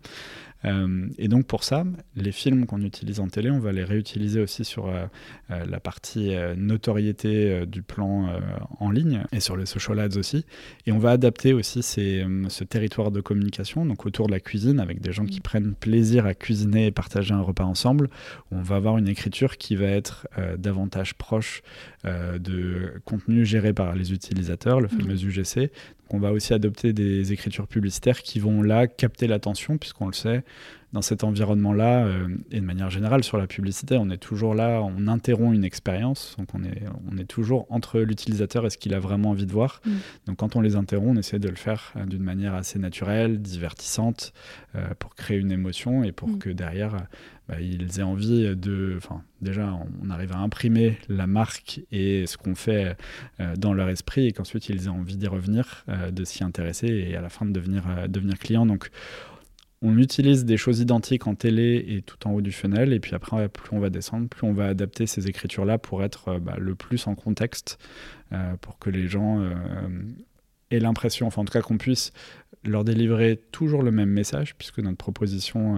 Euh, 0.64 1.08
et 1.18 1.28
donc 1.28 1.46
pour 1.46 1.64
ça, 1.64 1.84
les 2.16 2.32
films 2.32 2.66
qu'on 2.66 2.82
utilise 2.82 3.20
en 3.20 3.28
télé, 3.28 3.50
on 3.50 3.60
va 3.60 3.72
les 3.72 3.84
réutiliser 3.84 4.40
aussi 4.40 4.64
sur 4.64 4.88
euh, 4.88 5.06
euh, 5.50 5.64
la 5.66 5.80
partie 5.80 6.34
notoriété 6.56 7.66
du 7.66 7.82
plan 7.82 8.28
en 8.80 8.90
ligne 8.90 9.22
et 9.32 9.40
sur 9.40 9.56
les 9.56 9.66
social 9.66 9.98
ads 10.00 10.16
aussi. 10.16 10.44
Et 10.86 10.92
on 10.92 10.98
va 10.98 11.10
adapter 11.10 11.52
aussi 11.52 11.82
ces, 11.82 12.24
ce 12.48 12.64
territoire 12.64 13.10
de 13.10 13.20
communication, 13.20 13.86
donc 13.86 14.06
autour 14.06 14.26
de 14.26 14.32
la 14.32 14.40
cuisine, 14.40 14.80
avec 14.80 15.00
des 15.00 15.12
gens 15.12 15.26
qui 15.26 15.38
mmh. 15.38 15.42
prennent 15.42 15.74
plaisir 15.74 16.26
à 16.26 16.34
cuisiner 16.34 16.86
et 16.86 16.90
partager 16.90 17.34
un 17.34 17.40
repas 17.40 17.64
ensemble. 17.64 18.10
On 18.50 18.62
va 18.62 18.76
avoir 18.76 18.98
une 18.98 19.08
écriture 19.08 19.56
qui 19.56 19.76
va 19.76 19.86
être 19.86 20.28
davantage 20.58 21.14
proche 21.14 21.62
de 22.04 23.00
contenu 23.04 23.44
géré 23.44 23.72
par 23.72 23.94
les 23.94 24.12
utilisateurs, 24.12 24.80
le 24.80 24.88
mmh. 24.88 25.00
fameux 25.00 25.24
UGC, 25.24 25.70
on 26.10 26.18
va 26.18 26.32
aussi 26.32 26.54
adopter 26.54 26.92
des 26.92 27.32
écritures 27.32 27.66
publicitaires 27.66 28.22
qui 28.22 28.40
vont 28.40 28.62
là 28.62 28.86
capter 28.86 29.26
l'attention, 29.26 29.78
puisqu'on 29.78 30.06
le 30.06 30.12
sait, 30.12 30.42
dans 30.92 31.02
cet 31.02 31.22
environnement-là, 31.22 32.06
euh, 32.06 32.28
et 32.50 32.60
de 32.60 32.64
manière 32.64 32.88
générale 32.88 33.22
sur 33.22 33.36
la 33.36 33.46
publicité, 33.46 33.98
on 33.98 34.08
est 34.08 34.16
toujours 34.18 34.54
là, 34.54 34.80
on 34.82 35.06
interrompt 35.06 35.54
une 35.54 35.64
expérience, 35.64 36.34
donc 36.38 36.48
on 36.54 36.64
est, 36.64 36.82
on 37.12 37.18
est 37.18 37.26
toujours 37.26 37.66
entre 37.68 38.00
l'utilisateur 38.00 38.64
et 38.64 38.70
ce 38.70 38.78
qu'il 38.78 38.94
a 38.94 38.98
vraiment 38.98 39.30
envie 39.30 39.44
de 39.44 39.52
voir. 39.52 39.82
Mm. 39.84 39.90
Donc 40.26 40.36
quand 40.38 40.56
on 40.56 40.62
les 40.62 40.76
interrompt, 40.76 41.16
on 41.16 41.20
essaie 41.20 41.38
de 41.38 41.48
le 41.48 41.56
faire 41.56 41.92
euh, 41.96 42.06
d'une 42.06 42.22
manière 42.22 42.54
assez 42.54 42.78
naturelle, 42.78 43.42
divertissante, 43.42 44.32
euh, 44.76 44.82
pour 44.98 45.14
créer 45.14 45.38
une 45.38 45.52
émotion 45.52 46.04
et 46.04 46.12
pour 46.12 46.28
mm. 46.28 46.38
que 46.38 46.50
derrière, 46.50 46.96
bah, 47.48 47.60
ils 47.60 47.98
aient 47.98 48.02
envie 48.02 48.54
de... 48.56 48.94
Enfin, 48.96 49.22
déjà, 49.40 49.78
on 50.02 50.10
arrive 50.10 50.32
à 50.32 50.38
imprimer 50.38 50.98
la 51.08 51.26
marque 51.26 51.80
et 51.90 52.26
ce 52.26 52.36
qu'on 52.36 52.54
fait 52.54 52.96
dans 53.56 53.72
leur 53.72 53.88
esprit 53.88 54.26
et 54.26 54.32
qu'ensuite 54.32 54.68
ils 54.68 54.84
aient 54.84 54.88
envie 54.88 55.16
d'y 55.16 55.26
revenir, 55.26 55.84
de 56.12 56.24
s'y 56.24 56.44
intéresser 56.44 56.88
et 56.88 57.16
à 57.16 57.20
la 57.20 57.28
fin 57.28 57.46
de 57.46 57.52
devenir, 57.52 57.84
devenir 58.08 58.38
client. 58.38 58.66
Donc 58.66 58.90
on 59.80 59.96
utilise 59.96 60.44
des 60.44 60.56
choses 60.56 60.80
identiques 60.80 61.26
en 61.26 61.34
télé 61.34 61.84
et 61.88 62.02
tout 62.02 62.26
en 62.26 62.32
haut 62.32 62.40
du 62.40 62.52
funnel, 62.52 62.92
et 62.92 63.00
puis 63.00 63.14
après, 63.14 63.48
plus 63.48 63.68
on 63.72 63.78
va 63.78 63.90
descendre, 63.90 64.28
plus 64.28 64.46
on 64.46 64.52
va 64.52 64.66
adapter 64.66 65.06
ces 65.06 65.28
écritures-là 65.28 65.78
pour 65.78 66.02
être 66.02 66.28
euh, 66.28 66.38
bah, 66.40 66.56
le 66.58 66.74
plus 66.74 67.06
en 67.06 67.14
contexte, 67.14 67.78
euh, 68.32 68.56
pour 68.60 68.78
que 68.78 68.90
les 68.90 69.06
gens 69.06 69.40
euh, 70.72 70.76
aient 70.76 70.80
l'impression, 70.80 71.26
enfin 71.26 71.42
en 71.42 71.44
tout 71.44 71.52
cas 71.52 71.62
qu'on 71.62 71.78
puisse 71.78 72.12
leur 72.64 72.84
délivrer 72.84 73.40
toujours 73.52 73.82
le 73.82 73.90
même 73.90 74.10
message, 74.10 74.54
puisque 74.56 74.78
notre 74.78 74.96
proposition 74.96 75.76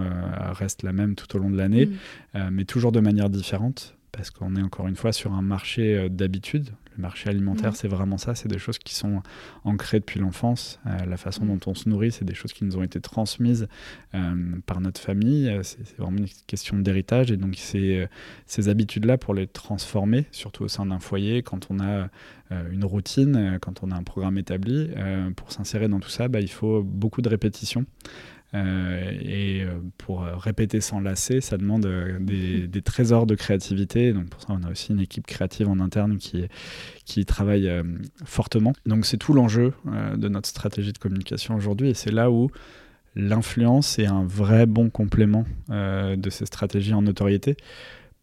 reste 0.51 0.83
la 0.83 0.93
même 0.93 1.15
tout 1.15 1.35
au 1.35 1.39
long 1.39 1.49
de 1.49 1.57
l'année, 1.57 1.85
mmh. 2.33 2.49
mais 2.51 2.65
toujours 2.65 2.91
de 2.91 2.99
manière 2.99 3.29
différente, 3.29 3.95
parce 4.11 4.31
qu'on 4.31 4.55
est 4.55 4.61
encore 4.61 4.87
une 4.87 4.95
fois 4.95 5.13
sur 5.13 5.33
un 5.33 5.41
marché 5.41 6.09
d'habitude. 6.09 6.71
Le 6.97 7.01
marché 7.01 7.29
alimentaire, 7.29 7.75
c'est 7.75 7.87
vraiment 7.87 8.17
ça. 8.17 8.35
C'est 8.35 8.49
des 8.49 8.57
choses 8.57 8.77
qui 8.77 8.93
sont 8.93 9.21
ancrées 9.63 9.99
depuis 9.99 10.19
l'enfance. 10.19 10.79
Euh, 10.85 11.05
la 11.05 11.15
façon 11.15 11.45
dont 11.45 11.59
on 11.65 11.73
se 11.73 11.87
nourrit, 11.87 12.11
c'est 12.11 12.25
des 12.25 12.33
choses 12.33 12.51
qui 12.51 12.65
nous 12.65 12.75
ont 12.77 12.83
été 12.83 12.99
transmises 12.99 13.67
euh, 14.13 14.35
par 14.65 14.81
notre 14.81 14.99
famille. 14.99 15.47
Euh, 15.47 15.63
c'est 15.63 15.97
vraiment 15.97 16.17
une 16.17 16.27
question 16.47 16.77
d'héritage. 16.77 17.31
Et 17.31 17.37
donc, 17.37 17.55
ces 17.55 18.69
habitudes-là 18.69 19.17
pour 19.17 19.33
les 19.33 19.47
transformer, 19.47 20.25
surtout 20.31 20.63
au 20.63 20.67
sein 20.67 20.85
d'un 20.85 20.99
foyer, 20.99 21.43
quand 21.43 21.67
on 21.69 21.79
a 21.79 22.09
une 22.69 22.83
routine, 22.83 23.57
quand 23.61 23.81
on 23.81 23.91
a 23.91 23.95
un 23.95 24.03
programme 24.03 24.37
établi, 24.37 24.89
pour 25.37 25.53
s'insérer 25.53 25.87
dans 25.87 26.01
tout 26.01 26.09
ça, 26.09 26.27
bah, 26.27 26.41
il 26.41 26.51
faut 26.51 26.83
beaucoup 26.83 27.21
de 27.21 27.29
répétitions. 27.29 27.85
Euh, 28.53 29.11
et 29.21 29.63
euh, 29.63 29.79
pour 29.97 30.23
euh, 30.23 30.35
répéter 30.35 30.81
sans 30.81 30.99
lasser, 30.99 31.39
ça 31.39 31.57
demande 31.57 31.87
des, 32.19 32.81
trésors 32.81 33.25
de 33.25 33.35
créativité. 33.35 34.13
Donc 34.13 34.29
pour 34.29 34.41
ça, 34.41 34.47
on 34.49 34.63
a 34.63 34.71
aussi 34.71 34.91
une 34.91 34.99
équipe 34.99 35.25
créative 35.25 35.69
en 35.69 35.79
interne 35.79 36.17
qui, 36.17 36.45
qui 37.05 37.25
travaille 37.25 37.71
fortement. 38.25 38.73
Donc 38.85 39.05
c'est 39.05 39.17
tout 39.17 39.33
l'enjeu 39.33 39.73
de 39.85 40.27
notre 40.27 40.49
stratégie 40.49 40.93
de 40.93 40.97
communication 40.97 41.55
aujourd'hui. 41.55 41.89
Et 41.89 41.93
c'est 41.93 42.11
là 42.11 42.31
où 42.31 42.49
l'influence 43.15 43.99
est 43.99 44.07
un 44.07 44.25
vrai 44.25 44.65
bon 44.65 44.89
complément 44.89 45.45
de 45.69 46.29
ces 46.29 46.45
stratégies 46.45 46.93
en 46.93 47.03
notoriété 47.03 47.55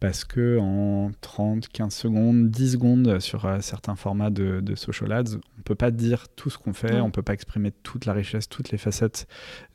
parce 0.01 0.25
que 0.25 0.59
en 0.59 1.11
30, 1.21 1.69
15 1.69 1.93
secondes, 1.93 2.51
10 2.51 2.73
secondes 2.73 3.21
sur 3.21 3.47
euh, 3.47 3.59
certains 3.61 3.97
formats 3.97 4.31
de, 4.31 4.75
social 4.77 5.13
ads, 5.13 5.37
on 5.59 5.63
peut 5.63 5.75
pas 5.75 5.91
dire 5.91 6.29
tout 6.29 6.51
ce 6.51 6.59
qu'on 6.59 6.73
fait, 6.73 7.01
on 7.01 7.11
peut 7.11 7.23
pas 7.23 7.33
exprimer 7.33 7.73
toute 7.73 8.05
la 8.05 8.13
richesse, 8.13 8.49
toutes 8.49 8.71
les 8.71 8.79
facettes 8.79 9.27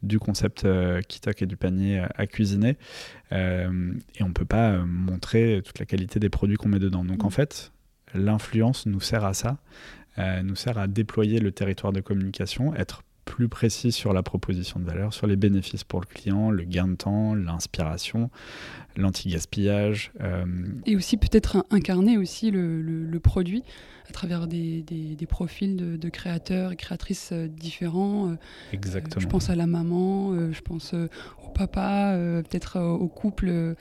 du 0.01 0.19
concept 0.19 0.63
euh, 0.63 1.01
Kitok 1.01 1.41
et 1.41 1.45
du 1.45 1.57
panier 1.57 1.99
euh, 1.99 2.07
à 2.15 2.27
cuisiner, 2.27 2.77
et 3.31 4.21
on 4.21 4.31
peut 4.31 4.45
pas 4.45 4.77
montrer 4.77 5.63
toute 5.65 5.79
la 5.79 5.87
qualité 5.87 6.19
des 6.19 6.29
produits 6.29 6.55
qu'on 6.55 6.69
met 6.69 6.77
dedans. 6.77 7.03
Donc 7.03 7.23
en 7.23 7.31
fait, 7.31 7.71
l'influence 8.13 8.85
nous 8.85 9.01
sert 9.01 9.25
à 9.25 9.33
ça, 9.33 9.57
nous 10.43 10.55
sert 10.55 10.77
à 10.77 10.85
déployer 10.85 11.39
le 11.39 11.51
territoire 11.51 11.93
de 11.93 11.99
communication, 11.99 12.75
être 12.75 13.01
plus 13.25 13.47
précis 13.47 13.91
sur 13.91 14.13
la 14.13 14.23
proposition 14.23 14.79
de 14.79 14.85
valeur, 14.85 15.13
sur 15.13 15.27
les 15.27 15.35
bénéfices 15.35 15.83
pour 15.83 16.01
le 16.01 16.05
client, 16.05 16.51
le 16.51 16.63
gain 16.63 16.87
de 16.87 16.95
temps, 16.95 17.35
l'inspiration, 17.35 18.29
l'anti-gaspillage. 18.97 20.11
Euh, 20.21 20.45
Et 20.85 20.95
aussi 20.95 21.17
peut-être 21.17 21.65
incarner 21.71 22.17
aussi 22.17 22.51
le, 22.51 22.81
le, 22.81 23.19
produit 23.19 23.63
à 24.09 24.11
travers 24.11 24.47
des, 24.47 24.81
des, 24.81 25.25
profils 25.25 25.75
de, 25.75 25.95
de, 25.95 26.09
créateurs 26.09 26.71
et 26.71 26.75
créatrices 26.75 27.29
euh, 27.31 27.47
différents. 27.47 28.31
Euh, 28.31 28.35
Exactement. 28.73 29.21
je 29.21 29.27
pense 29.27 29.49
à 29.49 29.55
la 29.55 29.67
maman, 29.67 30.51
je 30.51 30.61
pense 30.61 30.93
au 30.93 31.49
papa, 31.53 32.17
peut-être 32.17 32.79
au 32.79 33.07
couple. 33.07 33.75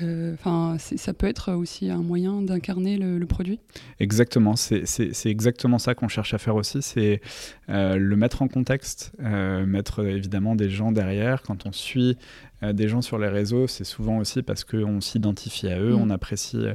Enfin, 0.00 0.76
ça 0.78 1.12
peut 1.12 1.26
être 1.26 1.52
aussi 1.52 1.90
un 1.90 2.02
moyen 2.02 2.42
d'incarner 2.42 2.96
le, 2.96 3.26
produit. 3.26 3.60
Exactement, 4.00 4.54
c'est 4.56 4.84
exactement 5.26 5.78
ça 5.78 5.94
qu'on 5.94 6.08
cherche 6.08 6.34
à 6.34 6.38
faire 6.38 6.56
aussi, 6.56 6.80
c'est 6.82 7.20
le 7.68 8.14
mettre 8.14 8.42
en 8.42 8.48
contexte, 8.48 9.12
mettre 9.18 10.04
évidemment 10.04 10.54
des 10.54 10.70
gens 10.70 10.92
derrière. 10.92 11.42
Quand 11.42 11.66
on 11.66 11.72
suit 11.72 11.98
euh, 12.08 12.47
des 12.62 12.88
gens 12.88 13.02
sur 13.02 13.18
les 13.18 13.28
réseaux, 13.28 13.66
c'est 13.66 13.84
souvent 13.84 14.18
aussi 14.18 14.42
parce 14.42 14.64
qu'on 14.64 15.00
s'identifie 15.00 15.68
à 15.68 15.78
eux, 15.80 15.94
mm. 15.94 16.00
on 16.00 16.10
apprécie 16.10 16.66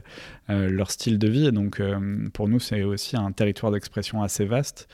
euh, 0.49 0.69
leur 0.69 0.91
style 0.91 1.19
de 1.19 1.27
vie. 1.27 1.47
Et 1.47 1.51
donc, 1.51 1.79
euh, 1.79 2.27
pour 2.33 2.47
nous, 2.47 2.59
c'est 2.59 2.83
aussi 2.83 3.17
un 3.17 3.31
territoire 3.31 3.71
d'expression 3.71 4.21
assez 4.21 4.45
vaste. 4.45 4.87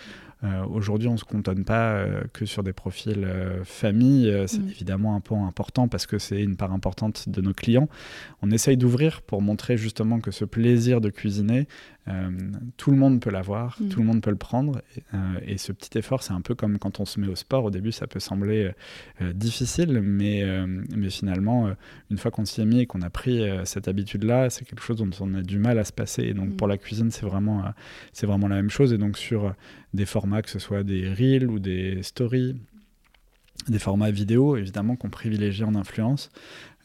Aujourd'hui, 0.72 1.10
on 1.10 1.14
ne 1.14 1.18
se 1.18 1.26
cantonne 1.26 1.66
pas 1.66 2.06
que 2.32 2.46
sur 2.46 2.64
des 2.64 2.72
profils 2.72 3.28
famille. 3.66 4.34
c'est 4.48 4.62
mm. 4.62 4.70
évidemment 4.70 5.16
un 5.16 5.20
point 5.20 5.46
important 5.46 5.90
parce 5.90 6.06
que 6.06 6.18
c'est 6.18 6.42
une 6.42 6.56
part 6.56 6.72
importante 6.72 7.28
de 7.28 7.42
nos 7.42 7.54
clients. 7.54 7.90
On 8.42 8.50
essaye 8.50 8.78
d'ouvrir 8.78 9.22
pour 9.22 9.42
montrer 9.42 9.76
justement 9.76 10.22
que 10.22 10.32
ce 10.32 10.46
plaisir 10.46 11.02
de 11.02 11.10
cuisiner, 11.10 11.68
euh, 11.99 11.99
tout 12.78 12.92
le 12.92 12.98
monde 12.98 13.20
peut 13.20 13.30
l'avoir, 13.30 13.78
mm. 13.80 13.90
tout 13.90 14.00
le 14.00 14.06
monde 14.06 14.22
peut 14.22 14.30
le 14.30 14.36
prendre. 14.36 14.82
Euh, 15.14 15.18
et, 15.46 15.58
ce 15.58 15.72
petit 15.72 15.98
effort, 15.98 16.24
c'est 16.24 16.34
un 16.34 16.42
peu 16.42 16.56
comme 16.56 16.78
quand 16.80 17.00
on 17.00 17.06
se 17.06 17.20
met 17.20 17.28
au 17.28 17.36
sport. 17.36 17.66
Au 17.66 17.72
début, 17.72 17.92
ça 17.92 18.08
peut 18.08 18.20
sembler 18.20 18.72
euh, 19.22 19.34
difficile, 19.34 20.02
mais, 20.02 20.46
mais 20.96 21.10
finalement, 21.10 21.70
une 22.10 22.18
fois 22.18 22.32
qu'on 22.32 22.46
s'y 22.46 22.62
est 22.62 22.66
mis 22.66 22.82
et 22.82 22.86
qu'on 22.86 23.02
a 23.02 23.10
pris 23.10 23.44
cette 23.66 23.88
habitude-là, 23.88 24.50
c'est 24.50 24.66
quelque 24.66 24.82
chose 24.84 24.98
dont 24.98 25.10
on 25.20 25.34
a 25.34 25.42
du 25.42 25.60
mal 25.60 25.78
à 25.80 25.84
se 25.84 25.94
passer. 25.94 26.24
Et 26.24 26.34
donc, 26.34 26.50
mm. 26.50 26.56
pour 26.56 26.68
la 26.68 26.78
cuisine, 26.78 27.12
c'est 27.12 27.26
vraiment, 27.26 27.64
c'est 28.14 28.26
vraiment 28.26 28.48
la 28.48 28.56
même 28.56 28.70
chose. 28.70 28.94
Et 28.94 28.98
donc, 28.98 29.18
sur 29.18 29.54
des 29.94 30.06
formats, 30.06 30.42
que 30.42 30.50
ce 30.50 30.60
soit 30.60 30.84
des 30.84 31.10
reels 31.10 31.50
ou 31.50 31.60
des 31.60 32.04
stories, 32.04 32.56
des 33.68 33.80
formats 33.80 34.12
vidéo, 34.12 34.56
évidemment, 34.56 34.96
qu'on 34.96 35.10
privilégie 35.10 35.64
en 35.64 35.76
influence. 35.76 36.32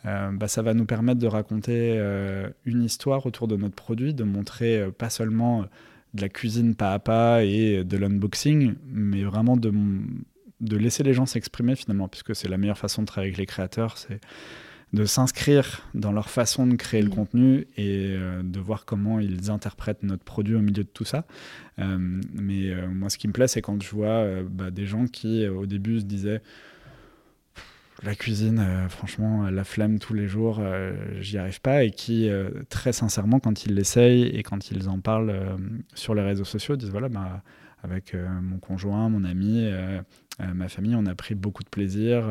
Euh, 0.07 0.31
bah, 0.33 0.49
ça 0.49 0.63
va 0.63 0.75
nous 0.75 0.85
permettre 0.85 1.21
de 1.21 1.27
raconter 1.27 1.95
euh, 1.97 2.49
une 2.65 2.83
histoire 2.83 3.25
autour 3.27 3.49
de 3.49 3.57
notre 3.57 3.75
produit, 3.75 4.13
de 4.13 4.25
montrer 4.25 4.81
euh, 4.81 4.91
pas 4.91 5.11
seulement 5.11 5.63
de 6.13 6.21
la 6.21 6.29
cuisine 6.29 6.75
pas 6.75 6.93
à 6.93 6.99
pas 6.99 7.43
et 7.43 7.85
de 7.85 7.97
l'unboxing, 7.97 8.75
mais 8.87 9.25
vraiment 9.25 9.57
de, 9.57 9.73
de 10.61 10.77
laisser 10.77 11.03
les 11.03 11.15
gens 11.15 11.27
s'exprimer 11.27 11.75
finalement, 11.75 12.09
puisque 12.09 12.37
c'est 12.37 12.49
la 12.49 12.59
meilleure 12.59 12.79
façon 12.79 13.03
de 13.03 13.07
travailler 13.07 13.31
avec 13.31 13.39
les 13.39 13.47
créateurs, 13.47 13.99
c'est 13.99 14.21
de 14.93 15.07
s'inscrire 15.07 15.83
dans 15.95 16.13
leur 16.13 16.31
façon 16.31 16.69
de 16.69 16.77
créer 16.77 17.03
le 17.03 17.09
mmh. 17.09 17.15
contenu 17.15 17.67
et 17.77 18.17
de 18.45 18.61
voir 18.61 18.85
comment 18.85 19.19
ils 19.19 19.51
interprètent 19.51 20.05
notre 20.05 20.23
produit 20.23 20.55
au 20.55 20.61
milieu 20.61 20.85
de 20.85 20.89
tout 20.89 21.05
ça. 21.05 21.25
mais 21.79 22.73
moi, 22.87 23.11
ce 23.11 23.19
qui 23.19 23.27
me 23.27 23.33
plaît, 23.33 23.49
c'est 23.49 23.61
quand 23.61 23.83
je 23.83 23.91
vois 23.91 24.25
bah, 24.49 24.71
des 24.71 24.87
gens 24.87 25.07
qui, 25.07 25.49
au 25.49 25.67
début, 25.67 25.99
se 25.99 26.05
disaient 26.05 26.43
la 28.05 28.15
cuisine, 28.15 28.59
euh, 28.59 28.89
franchement, 28.89 29.49
la 29.51 29.65
flemme 29.65 29.99
tous 29.99 30.15
les 30.15 30.27
jours, 30.27 30.59
euh, 30.61 30.93
j'y 31.21 31.39
arrive 31.39 31.61
pas. 31.61 31.85
Et 31.85 31.91
qui, 31.91 32.29
euh, 32.29 32.51
très 32.69 32.93
sincèrement, 32.93 33.41
quand 33.41 33.65
ils 33.65 33.75
l'essayent 33.75 34.25
et 34.27 34.43
quand 34.43 34.71
ils 34.71 34.89
en 34.89 35.01
parlent 35.01 35.35
sur 35.95 36.15
les 36.15 36.23
réseaux 36.23 36.45
sociaux, 36.45 36.77
disent 36.77 36.91
voilà, 36.91 37.09
bah, 37.09 37.43
avec 37.83 38.15
mon 38.15 38.59
conjoint, 38.59 39.11
mon 39.11 39.25
ami, 39.25 39.71
ma 40.55 40.69
famille, 40.69 40.95
on 40.95 41.05
a 41.05 41.15
pris 41.15 41.35
beaucoup 41.35 41.63
de 41.63 41.69
plaisir 41.69 42.25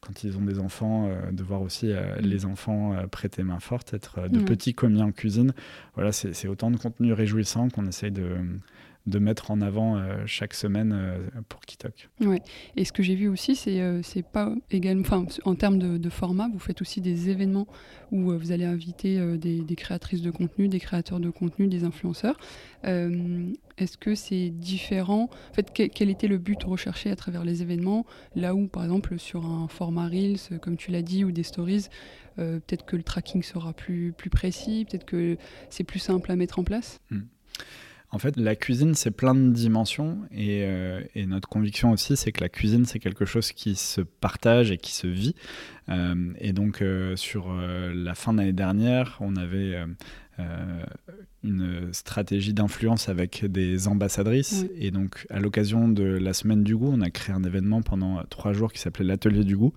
quand 0.00 0.22
ils 0.22 0.36
ont 0.36 0.42
des 0.42 0.58
enfants, 0.58 1.10
de 1.32 1.42
voir 1.42 1.62
aussi 1.62 1.86
mmh. 1.86 2.20
les 2.20 2.44
enfants 2.44 2.94
prêter 3.10 3.42
main 3.42 3.58
forte, 3.58 3.94
être 3.94 4.28
de 4.28 4.40
mmh. 4.40 4.44
petits 4.44 4.74
commis 4.74 5.02
en 5.02 5.10
cuisine. 5.10 5.54
Voilà, 5.94 6.12
c'est 6.12 6.46
autant 6.46 6.70
de 6.70 6.76
contenu 6.76 7.14
réjouissant 7.14 7.68
qu'on 7.70 7.86
essaye 7.86 8.10
de 8.10 8.36
de 9.06 9.18
mettre 9.18 9.50
en 9.50 9.60
avant 9.60 9.96
euh, 9.96 10.22
chaque 10.26 10.54
semaine 10.54 10.92
euh, 10.94 11.18
pour 11.48 11.60
Kitok. 11.62 12.08
Ouais. 12.20 12.40
Et 12.76 12.84
ce 12.84 12.92
que 12.92 13.02
j'ai 13.02 13.16
vu 13.16 13.28
aussi, 13.28 13.56
c'est 13.56 13.80
euh, 13.80 14.00
c'est 14.02 14.22
pas 14.22 14.54
également, 14.70 15.02
enfin, 15.02 15.26
en 15.44 15.54
termes 15.54 15.78
de, 15.78 16.10
format, 16.10 16.48
vous 16.52 16.58
faites 16.58 16.80
aussi 16.80 17.00
des 17.00 17.30
événements 17.30 17.66
où 18.10 18.30
vous 18.38 18.52
allez 18.52 18.64
inviter 18.64 19.18
des, 19.38 19.76
créatrices 19.76 20.20
de 20.20 20.30
contenu, 20.30 20.68
des 20.68 20.80
créateurs 20.80 21.18
de 21.18 21.30
contenu, 21.30 21.66
des 21.66 21.84
influenceurs. 21.84 22.36
Est-ce 22.84 23.96
que 23.96 24.14
c'est 24.14 24.50
différent? 24.50 25.30
En 25.50 25.54
fait, 25.54 25.72
quel, 25.72 26.10
était 26.10 26.28
le 26.28 26.36
but 26.36 26.62
recherché 26.62 27.10
à 27.10 27.16
travers 27.16 27.44
les 27.44 27.62
événements? 27.62 28.04
Là 28.36 28.54
où, 28.54 28.68
par 28.68 28.84
exemple, 28.84 29.18
sur 29.18 29.46
un 29.46 29.66
format 29.68 30.08
Reels, 30.08 30.58
comme 30.60 30.76
tu 30.76 30.90
l'as 30.90 31.00
dit, 31.00 31.24
ou 31.24 31.32
des 31.32 31.42
stories, 31.42 31.86
peut-être 32.36 32.84
que 32.84 32.96
le 32.96 33.02
tracking 33.02 33.42
sera 33.42 33.72
plus, 33.72 34.12
plus 34.12 34.30
précis, 34.30 34.84
peut-être 34.88 35.06
que 35.06 35.38
c'est 35.70 35.84
plus 35.84 36.00
simple 36.00 36.30
à 36.30 36.36
mettre 36.36 36.58
en 36.58 36.64
place? 36.64 37.00
Hmm. 37.10 37.22
En 38.14 38.18
fait, 38.18 38.36
la 38.36 38.54
cuisine, 38.56 38.94
c'est 38.94 39.10
plein 39.10 39.34
de 39.34 39.50
dimensions 39.50 40.18
euh, 40.36 41.02
et, 41.14 41.24
notre 41.24 41.48
conviction 41.48 41.92
aussi, 41.92 42.14
c'est 42.14 42.30
que 42.30 42.42
la 42.42 42.50
cuisine, 42.50 42.84
c'est 42.84 42.98
quelque 42.98 43.24
chose 43.24 43.52
qui 43.52 43.74
se 43.74 44.02
partage 44.02 44.70
et 44.70 44.76
qui 44.76 44.92
se 44.92 45.06
vit. 45.06 45.34
Euh, 45.88 46.32
et 46.38 46.52
donc, 46.52 46.82
euh, 46.82 47.16
sur 47.16 47.50
la 47.50 48.14
fin 48.14 48.34
de 48.34 48.38
l'année 48.38 48.52
dernière, 48.52 49.16
on 49.20 49.34
avait 49.36 49.78
une 51.42 51.88
stratégie 51.92 52.52
d'influence 52.52 53.08
avec 53.08 53.46
des 53.46 53.88
ambassadrices. 53.88 54.66
Et 54.76 54.90
donc, 54.90 55.26
à 55.30 55.40
l'occasion 55.40 55.88
de 55.88 56.04
la 56.04 56.34
semaine 56.34 56.64
du 56.64 56.76
goût, 56.76 56.90
on 56.92 57.00
a 57.00 57.10
créé 57.10 57.34
un 57.34 57.44
événement 57.44 57.80
pendant 57.80 58.22
trois 58.28 58.52
jours 58.52 58.72
qui 58.74 58.80
s'appelait 58.80 59.06
l'Atelier 59.06 59.44
du 59.44 59.56
goût, 59.56 59.72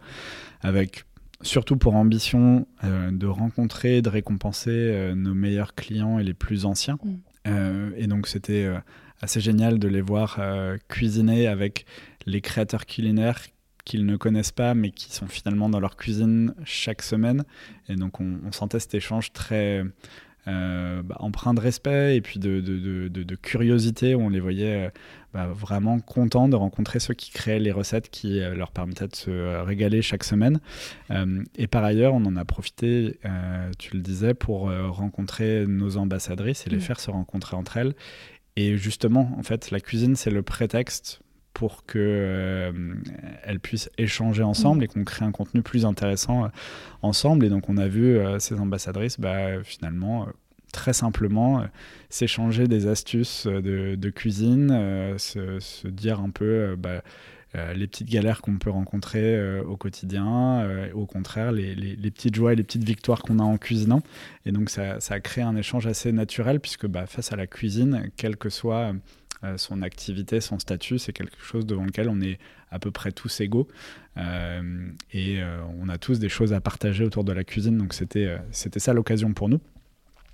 avec 0.60 1.06
surtout 1.42 1.78
pour 1.78 1.96
ambition 1.96 2.68
de 2.84 3.28
rencontrer, 3.28 4.02
de 4.02 4.10
récompenser 4.10 5.14
nos 5.16 5.34
meilleurs 5.34 5.74
clients 5.74 6.20
et 6.20 6.24
les 6.24 6.34
plus 6.34 6.66
anciens. 6.66 6.98
Mm. 7.02 7.14
Euh, 7.48 7.92
et 7.96 8.08
donc 8.08 8.28
c'était 8.28 8.64
euh, 8.64 8.80
assez 9.22 9.40
génial 9.40 9.80
de 9.80 9.88
les 9.88 10.02
voir 10.02 10.38
euh, 10.40 10.78
cuisiner 10.88 11.48
avec 11.48 11.86
les 12.26 12.42
créateurs 12.42 12.86
culinaires 12.86 13.40
qu'ils 13.84 14.06
ne 14.06 14.18
connaissent 14.18 14.52
pas, 14.52 14.74
mais 14.74 14.90
qui 14.90 15.14
sont 15.14 15.28
finalement 15.28 15.70
dans 15.70 15.80
leur 15.80 15.96
cuisine 15.96 16.56
chaque 16.64 17.04
semaine. 17.04 17.44
Et 17.88 17.96
donc 17.96 18.20
on, 18.20 18.52
sentait 18.52 18.80
cet 18.80 18.96
échange 18.96 19.32
très 19.32 19.84
bah, 20.46 21.16
empreint 21.20 21.54
de 21.54 21.60
respect 21.60 22.16
et 22.16 22.22
puis 22.22 22.40
de, 22.40 22.60
de, 22.60 23.08
de, 23.08 23.36
curiosité, 23.36 24.16
où 24.16 24.22
on 24.22 24.30
les 24.30 24.40
voyait 24.40 24.92
bah, 25.34 25.48
vraiment 25.48 26.00
contents 26.00 26.48
de 26.48 26.56
rencontrer 26.56 27.00
ceux 27.00 27.14
qui 27.14 27.32
créaient 27.32 27.60
les 27.60 27.72
recettes 27.72 28.10
qui 28.10 28.40
leur 28.40 28.72
permettaient 28.72 29.08
de 29.08 29.16
se 29.16 29.62
régaler 29.64 30.02
chaque 30.02 30.24
semaine. 30.24 30.60
et 31.56 31.68
par 31.68 31.84
ailleurs, 31.84 32.14
on 32.14 32.26
en 32.26 32.36
a 32.36 32.46
profité, 32.46 33.20
tu 33.80 33.96
le 33.96 34.02
disais, 34.02 34.34
pour 34.34 34.72
rencontrer 34.72 35.66
nos 35.68 35.98
ambassadrices 35.98 36.68
et 36.68 36.70
les 36.70 36.78
mmh. 36.78 36.82
faire 36.82 37.00
se 37.00 37.12
rencontrer 37.12 37.56
entre 37.56 37.78
elles. 37.78 37.96
Et 38.56 38.78
justement, 38.78 39.36
en 39.38 39.44
fait, 39.44 39.72
la 39.72 39.80
cuisine, 39.80 40.16
c'est 40.16 40.32
le 40.32 40.42
prétexte 40.42 41.22
pour 41.56 41.86
qu'elles 41.86 42.04
euh, 42.04 42.74
puissent 43.64 43.90
échanger 43.98 44.44
ensemble 44.44 44.84
et 44.84 44.88
qu'on 44.88 45.06
crée 45.06 45.24
un 45.24 45.32
contenu 45.32 45.62
plus 45.62 45.86
intéressant 45.86 46.44
euh, 46.44 46.48
ensemble. 47.02 47.46
Et 47.46 47.50
donc 47.50 47.70
on 47.70 47.78
a 47.78 47.88
vu 47.88 48.18
euh, 48.18 48.40
ces 48.40 48.60
ambassadrices 48.60 49.20
bah, 49.20 49.64
finalement 49.64 50.28
très 50.74 50.92
simplement 50.92 51.66
s'échanger 52.10 52.68
des 52.68 52.88
astuces 52.88 53.48
de, 53.48 54.10
cuisine, 54.10 54.68
se, 55.18 55.88
dire 55.88 56.20
un 56.20 56.30
peu 56.30 56.76
bah, 56.78 57.02
les 57.74 57.88
petites 57.88 58.10
galères 58.10 58.42
qu'on 58.42 58.58
peut 58.58 58.72
rencontrer 58.72 59.62
au 59.62 59.78
quotidien, 59.78 60.68
au 60.94 61.06
contraire 61.06 61.54
les, 61.54 61.76
les, 61.76 62.12
petites 62.12 62.36
joies 62.36 62.52
et 62.52 62.56
les 62.58 62.64
petites 62.64 62.84
victoires 62.84 63.22
qu'on 63.22 63.40
a 63.40 63.44
en 63.44 63.58
cuisinant. 63.58 64.02
Et 64.46 64.52
donc 64.52 64.70
ça, 64.70 65.00
ça, 65.00 65.14
a 65.14 65.20
créé 65.22 65.46
un 65.46 65.56
échange 65.56 65.88
assez 65.88 66.12
naturel 66.12 66.60
puisque 66.60 66.88
bah, 66.88 67.06
face 67.08 67.32
à 67.32 67.38
la 67.38 67.48
cuisine, 67.48 68.10
quel 68.18 68.36
que 68.36 68.50
soit 68.50 68.90
euh, 68.90 68.94
son 69.58 69.82
activité, 69.82 70.42
son 70.42 70.60
statut, 70.60 71.00
c'est 71.00 71.14
quelque 71.14 71.42
chose 71.42 71.66
devant 71.66 71.86
lequel 71.86 72.10
on 72.10 72.22
est 72.22 72.40
à 72.72 72.80
peu 72.80 72.92
près 72.92 73.12
tous 73.12 73.42
égaux. 73.42 73.68
Euh, 74.18 74.88
et 75.12 75.42
euh, 75.42 75.60
on 75.80 75.90
a 75.90 75.98
tous 75.98 76.20
des 76.20 76.30
choses 76.30 76.54
à 76.54 76.62
partager 76.62 77.04
autour 77.04 77.24
de 77.24 77.32
la 77.32 77.44
cuisine. 77.44 77.78
Donc 77.78 77.94
c'était 77.94 78.38
c'était 78.52 78.80
ça 78.80 78.94
l'occasion 78.94 79.34
pour 79.34 79.50
nous. 79.50 79.60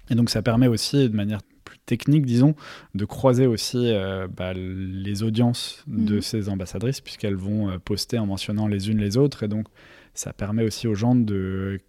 Et 0.10 0.16
donc 0.16 0.30
ça 0.30 0.42
permet 0.42 0.68
aussi, 0.68 1.10
de 1.10 1.16
manière 1.16 1.42
plus 1.64 1.78
technique, 1.86 2.26
disons, 2.26 2.56
de 2.96 3.06
croiser 3.06 3.48
aussi 3.48 3.94
bah, 4.36 4.54
les 4.54 5.24
audiences 5.24 5.84
de 5.88 6.16
mhm. 6.16 6.22
ces 6.22 6.50
ambassadrices, 6.50 7.02
puisqu'elles 7.02 7.36
vont 7.36 7.80
poster 7.80 8.18
en 8.20 8.26
mentionnant 8.26 8.68
les 8.68 8.90
unes 8.90 8.98
les 8.98 9.18
autres. 9.18 9.44
Et 9.44 9.48
donc 9.48 9.68
ça 10.14 10.34
permet 10.34 10.64
aussi 10.64 10.88
aux 10.88 10.96
gens 10.96 11.16
de, 11.16 11.80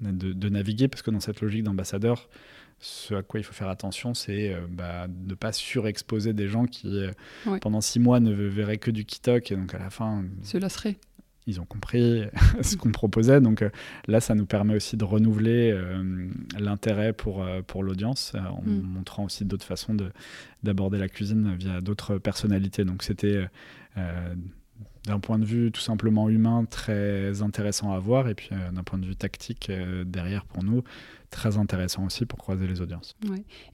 de, 0.00 0.32
de 0.32 0.48
naviguer, 0.48 0.88
parce 0.88 1.02
que 1.02 1.10
dans 1.10 1.20
cette 1.20 1.40
logique 1.40 1.62
d'ambassadeur, 1.62 2.28
ce 2.80 3.14
à 3.14 3.22
quoi 3.22 3.40
il 3.40 3.42
faut 3.42 3.52
faire 3.52 3.68
attention, 3.68 4.14
c'est 4.14 4.52
euh, 4.52 4.60
bah, 4.70 5.06
de 5.08 5.30
ne 5.30 5.34
pas 5.34 5.52
surexposer 5.52 6.32
des 6.32 6.48
gens 6.48 6.66
qui, 6.66 6.98
euh, 6.98 7.58
pendant 7.60 7.80
six 7.80 7.98
mois, 7.98 8.20
ne 8.20 8.32
verraient 8.32 8.78
que 8.78 8.90
du 8.90 9.04
Kitok 9.04 9.50
et 9.50 9.56
donc 9.56 9.74
à 9.74 9.78
la 9.78 9.90
fin. 9.90 10.24
Se 10.42 10.58
lasseraient. 10.58 10.96
Ils 11.46 11.60
ont 11.60 11.64
compris 11.64 12.24
ce 12.62 12.76
qu'on 12.76 12.92
proposait. 12.92 13.40
Donc 13.40 13.62
euh, 13.62 13.70
là, 14.06 14.20
ça 14.20 14.34
nous 14.34 14.46
permet 14.46 14.76
aussi 14.76 14.96
de 14.96 15.04
renouveler 15.04 15.76
l'intérêt 16.58 17.12
pour, 17.12 17.44
pour 17.66 17.82
l'audience, 17.82 18.34
en 18.34 18.62
mm. 18.62 18.82
montrant 18.82 19.24
aussi 19.24 19.44
d'autres 19.44 19.64
façons 19.66 19.96
d'aborder 20.62 20.98
la 20.98 21.08
cuisine 21.08 21.56
via 21.56 21.80
d'autres 21.80 22.18
personnalités. 22.18 22.84
Donc 22.84 23.02
c'était 23.02 23.48
d'un 25.06 25.20
point 25.20 25.38
de 25.38 25.44
vue 25.44 25.72
tout 25.72 25.80
simplement 25.80 26.28
humain 26.28 26.66
très 26.68 27.40
intéressant 27.40 27.92
à 27.92 27.98
voir 27.98 28.28
et 28.28 28.34
puis 28.34 28.50
d'un 28.72 28.82
point 28.84 28.98
de 28.98 29.06
vue 29.06 29.16
tactique 29.16 29.72
derrière 30.04 30.44
pour 30.44 30.62
nous 30.62 30.84
très 31.30 31.56
intéressant 31.58 32.06
aussi 32.06 32.26
pour 32.26 32.38
croiser 32.38 32.66
les 32.66 32.80
audiences. 32.80 33.16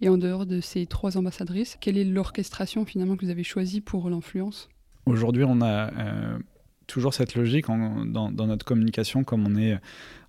Et 0.00 0.08
en 0.08 0.18
dehors 0.18 0.46
de 0.46 0.60
ces 0.60 0.86
trois 0.86 1.16
ambassadrices, 1.16 1.76
quelle 1.80 1.98
est 1.98 2.04
l'orchestration 2.04 2.84
finalement 2.84 3.16
que 3.16 3.24
vous 3.24 3.30
avez 3.30 3.44
choisie 3.44 3.80
pour 3.80 4.08
l'influence? 4.10 4.68
Aujourd'hui, 5.06 5.44
on 5.46 5.60
a 5.60 5.92
euh, 5.92 6.38
toujours 6.86 7.14
cette 7.14 7.34
logique 7.34 7.66
dans, 7.66 8.30
notre 8.30 8.64
communication, 8.64 9.22
comme 9.22 9.46
on 9.46 9.56
est 9.56 9.78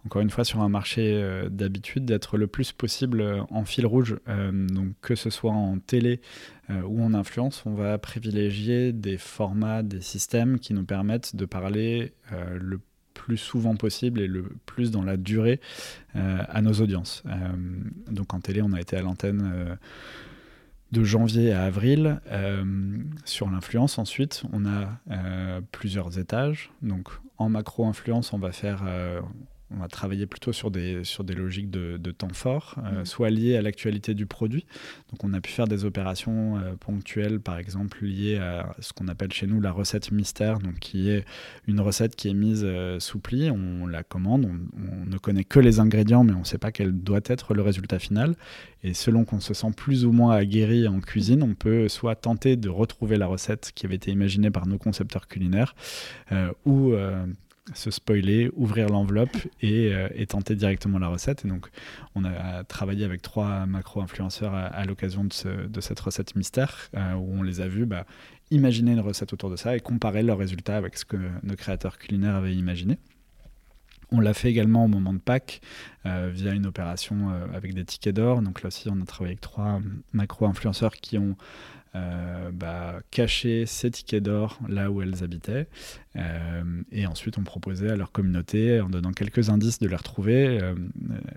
encore 0.06 0.22
une 0.22 0.30
fois 0.30 0.44
sur 0.44 0.62
un 0.62 0.70
marché 0.70 1.14
euh, 1.16 1.50
d'habitude, 1.50 2.06
d'être 2.06 2.38
le 2.38 2.48
plus 2.48 2.72
possible 2.72 3.22
euh, 3.22 3.42
en 3.50 3.66
fil 3.66 3.86
rouge. 3.86 4.18
donc 4.28 4.90
que 5.02 5.16
ce 5.16 5.30
soit 5.30 5.52
en 5.52 5.80
télé 5.80 6.22
ou 6.70 7.04
en 7.04 7.14
influence, 7.14 7.64
on 7.66 7.76
va 7.76 7.98
privilégier 8.00 8.92
des 8.92 9.18
formats, 9.18 9.84
des 9.84 10.02
systèmes 10.02 10.60
qui 10.60 10.74
nous 10.74 10.84
permettent 10.84 11.36
de 11.36 11.46
parler 11.46 12.14
le 12.32 12.80
plus 12.80 12.95
souvent 13.36 13.76
possible 13.76 14.22
et 14.22 14.28
le 14.28 14.44
plus 14.66 14.92
dans 14.92 15.04
la 15.04 15.18
durée 15.18 15.60
euh, 16.16 16.44
à 16.48 16.62
nos 16.62 16.74
audiences. 16.74 17.24
Euh, 17.26 17.34
donc 18.10 18.34
en 18.34 18.40
télé, 18.40 18.62
on 18.62 18.74
a 18.74 18.80
été 18.80 18.96
à 18.96 19.02
l'antenne 19.02 19.52
euh, 19.54 19.76
de 20.92 21.04
janvier 21.04 21.52
à 21.52 21.64
avril. 21.64 22.22
sur 23.26 23.50
l'influence, 23.50 23.98
ensuite, 23.98 24.44
on 24.54 24.66
a 24.66 25.00
plusieurs 25.72 26.20
étages. 26.20 26.72
Donc 26.82 27.10
en 27.38 27.50
macro-influence, 27.50 28.32
on 28.32 28.38
va 28.38 28.54
faire 28.54 28.84
on 29.76 29.80
va 29.80 29.88
travailler 29.88 30.26
plutôt 30.26 30.54
sur 30.54 30.72
des, 30.72 31.04
sur 31.04 31.24
des 31.24 31.34
logiques 31.34 31.70
de, 31.70 32.12
temps 32.12 32.34
fort, 32.34 32.76
euh, 32.78 33.02
mmh. 33.02 33.06
soit 33.06 33.30
liées 33.30 33.58
à 33.58 33.62
l'actualité 33.62 34.14
du 34.14 34.26
produit. 34.26 34.66
Donc 35.12 35.24
on 35.24 35.34
a 35.34 35.42
pu 35.42 35.52
faire 35.52 35.68
des 35.68 35.86
opérations 35.86 36.58
euh, 36.58 36.76
ponctuelles, 36.80 37.40
par 37.40 37.58
exemple 37.58 38.06
liées 38.06 38.38
à 38.38 38.74
ce 38.80 38.94
qu'on 38.94 39.08
appelle 39.08 39.34
chez 39.34 39.48
nous 39.48 39.60
la 39.60 39.72
recette 39.72 40.12
mystère, 40.12 40.60
donc 40.60 40.80
qui 40.80 41.10
est 41.10 41.26
une 41.68 41.82
recette 41.82 42.16
qui 42.16 42.30
est 42.30 42.34
mise 42.34 42.64
euh, 42.64 43.00
sous 43.00 43.20
pli, 43.20 43.50
on 43.52 43.86
la 43.86 44.04
commande, 44.04 44.46
on, 44.46 45.06
ne 45.06 45.18
connaît 45.18 45.44
que 45.44 45.60
les 45.60 45.80
ingrédients, 45.80 46.24
mais 46.24 46.34
on 46.34 46.40
ne 46.40 46.46
sait 46.46 46.58
pas 46.58 46.72
quel 46.72 46.92
doit 46.92 47.22
être 47.26 47.54
le 47.54 47.62
résultat 47.62 48.00
final. 48.00 48.36
Et 48.84 48.94
selon 48.94 49.26
qu'on 49.26 49.40
se 49.40 49.54
sent 49.54 49.72
plus 49.76 50.06
ou 50.06 50.12
moins 50.12 50.36
aguerri 50.36 50.88
en 50.88 51.00
cuisine, 51.00 51.44
on 51.44 51.56
peut 51.56 51.90
soit 51.90 52.16
tenter 52.16 52.56
de 52.56 52.70
retrouver 52.70 53.18
la 53.18 53.26
recette 53.26 53.72
qui 53.74 53.86
avait 53.86 53.96
été 53.96 54.12
imaginée 54.12 54.52
par 54.52 54.68
nos 54.68 54.78
concepteurs 54.78 55.28
culinaires, 55.28 55.76
ou 56.66 56.94
se 57.74 57.90
spoiler, 57.90 58.52
ouvrir 58.56 58.90
l'enveloppe 58.90 59.36
euh, 59.64 60.10
et, 60.14 60.28
tenter 60.28 60.56
directement 60.56 61.00
la 61.00 61.08
recette. 61.08 61.46
Et 61.46 61.48
donc, 61.48 61.68
on 62.14 62.24
a 62.24 62.64
travaillé 62.64 63.06
avec 63.06 63.22
trois 63.22 63.66
macro-influenceurs 63.66 64.54
à, 64.54 64.86
l'occasion 64.86 65.24
de, 65.24 65.82
cette 65.82 66.00
recette 66.00 66.36
mystère, 66.36 66.90
euh, 66.96 67.14
où 67.14 67.40
on 67.40 67.44
les 67.44 67.62
a 67.62 67.68
vus 67.68 67.86
bah, 67.86 68.06
imaginer 68.52 68.92
une 68.92 69.00
recette 69.00 69.34
autour 69.34 69.50
de 69.50 69.56
ça 69.56 69.76
et 69.76 69.80
comparer 69.80 70.22
leurs 70.22 70.38
résultats 70.38 70.78
avec 70.78 70.98
ce 70.98 71.06
que 71.06 71.18
nos 71.44 71.56
créateurs 71.56 71.98
culinaires 71.98 72.36
avaient 72.36 72.56
imaginé. 72.56 73.00
On 74.12 74.20
l'a 74.20 74.36
fait 74.36 74.52
également 74.52 74.86
au 74.86 74.88
moment 74.88 75.14
de 75.14 75.20
Pâques 75.20 75.62
euh, 76.06 76.30
via 76.32 76.54
une 76.54 76.68
opération 76.68 77.32
avec 77.56 77.74
des 77.74 77.84
tickets 77.84 78.16
d'or. 78.16 78.44
Donc 78.44 78.62
là 78.62 78.68
aussi, 78.68 78.88
on 78.92 79.02
a 79.02 79.06
travaillé 79.06 79.32
avec 79.32 79.42
trois 79.42 79.82
macro-influenceurs 80.14 80.94
qui 80.94 81.18
ont 81.18 81.36
bah, 82.54 83.00
cacher 83.12 83.66
ces 83.66 83.92
tickets 83.92 84.24
d'or 84.24 84.60
là 84.68 84.92
où 84.92 85.02
elles 85.02 85.24
habitaient. 85.24 85.68
et 86.92 87.06
ensuite, 87.08 87.38
on 87.38 87.44
proposait 87.44 87.90
à 87.90 87.96
leur 87.96 88.12
communauté, 88.12 88.82
en 88.82 88.90
donnant 88.90 89.12
quelques 89.12 89.50
indices 89.50 89.80
de 89.80 89.88
les 89.88 89.96
retrouver, 89.96 90.60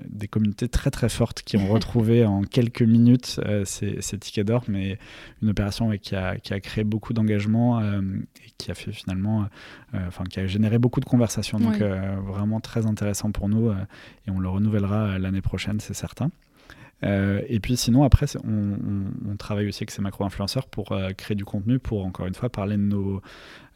des 0.09 0.29
communautés 0.29 0.69
très 0.69 0.91
très 0.91 1.09
fortes 1.09 1.43
qui 1.43 1.57
ont 1.57 1.69
retrouvé 1.73 2.25
en 2.25 2.43
quelques 2.43 2.83
minutes 2.83 3.41
ces, 3.65 4.01
ces, 4.01 4.19
tickets 4.19 4.47
d'or, 4.47 4.65
mais 4.69 4.99
une 5.43 5.51
opération 5.51 5.91
qui, 5.99 6.15
a, 6.15 6.37
qui, 6.37 6.55
a, 6.55 6.61
créé 6.61 6.85
beaucoup 6.85 7.13
d'engagement 7.13 7.81
et 7.83 8.51
qui 8.57 8.71
a 8.71 8.75
fait 8.75 8.93
finalement, 8.93 9.47
enfin, 9.93 10.25
qui 10.25 10.41
a 10.41 10.47
généré 10.47 10.79
beaucoup 10.79 11.01
de 11.01 11.07
conversations. 11.07 11.59
Donc, 11.59 11.79
vraiment 11.79 12.61
très 12.61 12.87
intéressant 12.87 13.33
pour 13.33 13.49
nous 13.49 13.71
et 13.71 14.31
on 14.31 14.39
le 14.39 14.49
renouvellera 14.49 15.19
l'année 15.19 15.43
prochaine, 15.43 15.81
c'est 15.81 15.95
certain. 15.95 16.31
Euh, 17.05 17.43
et 17.49 17.61
puis 17.61 17.77
sinon, 17.77 18.03
après, 18.03 18.27
on, 18.45 19.37
travaille 19.37 19.69
aussi 19.69 19.83
avec 19.83 19.93
ces 19.93 20.03
macro-influenceurs 20.03 20.67
pour 20.67 20.93
euh, 20.93 21.11
créer 21.13 21.37
du 21.37 21.45
contenu, 21.45 21.79
pour 21.79 22.05
encore 22.05 22.27
une 22.27 22.35
fois 22.35 22.49
parler 22.49 22.77
de 22.77 22.83
nos, 22.83 23.23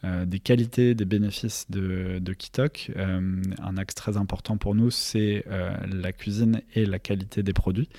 euh, 0.03 0.25
des 0.25 0.39
qualités, 0.39 0.93
des 0.93 1.05
bénéfices 1.05 1.69
de, 1.69 2.19
de 2.19 2.33
Kitok. 2.33 2.91
un 2.97 3.77
axe 3.77 3.95
très 3.95 4.17
important 4.17 4.57
pour 4.57 4.75
nous, 4.75 4.91
c'est 4.91 5.45
la 5.89 6.11
cuisine 6.11 6.61
et 6.75 6.85
la 6.85 6.99
qualité 6.99 7.43
des 7.43 7.53
produits. 7.53 7.89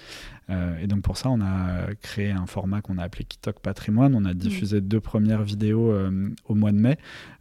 Et 0.48 0.86
donc 0.86 1.02
pour 1.02 1.16
ça, 1.16 1.30
on 1.30 1.40
a 1.40 1.94
créé 2.02 2.30
un 2.30 2.46
format 2.46 2.82
qu'on 2.82 2.98
a 2.98 3.02
appelé 3.02 3.24
Kitok 3.24 3.60
Patrimoine. 3.60 4.14
On 4.14 4.24
a 4.24 4.34
diffusé 4.34 4.80
deux 4.80 5.00
premières 5.00 5.42
vidéos 5.42 5.92
au 6.44 6.54
mois 6.54 6.72
de 6.72 6.76
mai. 6.76 6.98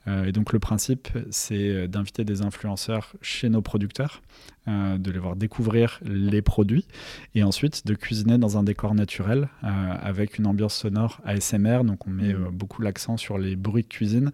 et 0.08 0.32
donc 0.32 0.54
le 0.54 0.60
principe, 0.60 1.10
c'est 1.30 1.88
d'inviter 1.88 2.24
des 2.24 2.42
influenceurs 2.42 3.14
chez 3.22 3.50
nos 3.50 3.62
producteurs 3.62 4.22
euh, 4.70 4.98
de 4.98 5.12
les 5.12 5.20
voir 5.20 5.36
découvrir 5.36 6.00
les 6.06 6.42
produits 6.42 6.88
et 7.36 7.44
ensuite 7.44 7.86
de 7.86 7.96
cuisiner 7.96 8.38
dans 8.38 8.58
un 8.58 8.64
décor 8.64 8.96
naturel 8.96 9.50
euh, 9.62 9.68
avec 10.02 10.38
une 10.38 10.48
ambiance 10.48 10.74
sonore 10.74 11.20
ASMR. 11.26 11.84
Donc 11.84 12.08
on 12.08 12.12
met 12.12 12.34
mm. 12.34 12.46
euh, 12.46 12.50
beaucoup 12.50 12.82
l'accent 12.82 13.18
sur 13.18 13.38
les 13.38 13.58
bruits 13.58 13.84
de 13.84 13.90
cuisine 13.90 14.32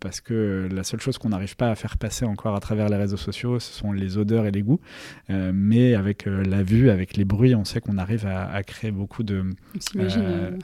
parce 0.00 0.20
que 0.20 0.68
la 0.72 0.82
seule 0.84 1.00
chose 1.00 1.18
qu'on 1.18 1.28
n'arrive 1.28 1.56
pas 1.56 1.70
à 1.70 1.74
faire 1.74 1.96
passer 1.96 2.24
encore 2.24 2.54
à 2.56 2.60
travers 2.60 2.88
les 2.88 2.96
réseaux 2.96 3.16
sociaux, 3.16 3.60
ce 3.60 3.72
sont 3.72 3.92
les 3.92 4.16
odeurs 4.16 4.46
et 4.46 4.50
les 4.50 4.62
goûts. 4.62 4.80
mais 5.28 5.94
avec 5.94 6.26
la 6.26 6.62
vue, 6.64 6.90
avec 6.90 7.16
les 7.16 7.24
bruits, 7.24 7.54
on 7.54 7.64
qu'on 7.80 7.98
arrive 7.98 8.26
à, 8.26 8.62
créer 8.62 8.90
beaucoup 8.90 9.22
de... 9.22 9.44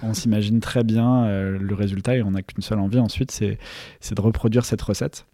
On 0.03 0.15
s'imagine 0.15 0.61
très 0.61 0.85
bien 0.85 1.29
le 1.29 1.75
résultat 1.75 2.17
et 2.17 2.23
on 2.23 2.33
n'a 2.33 2.43
qu'une 2.43 2.63
seule 2.63 2.79
envie 2.79 2.99
ensuite, 2.99 3.31
c'est 3.31 3.59
de 4.15 4.21
reproduire 4.21 4.65
cette 4.65 4.83
recette. 4.83 5.27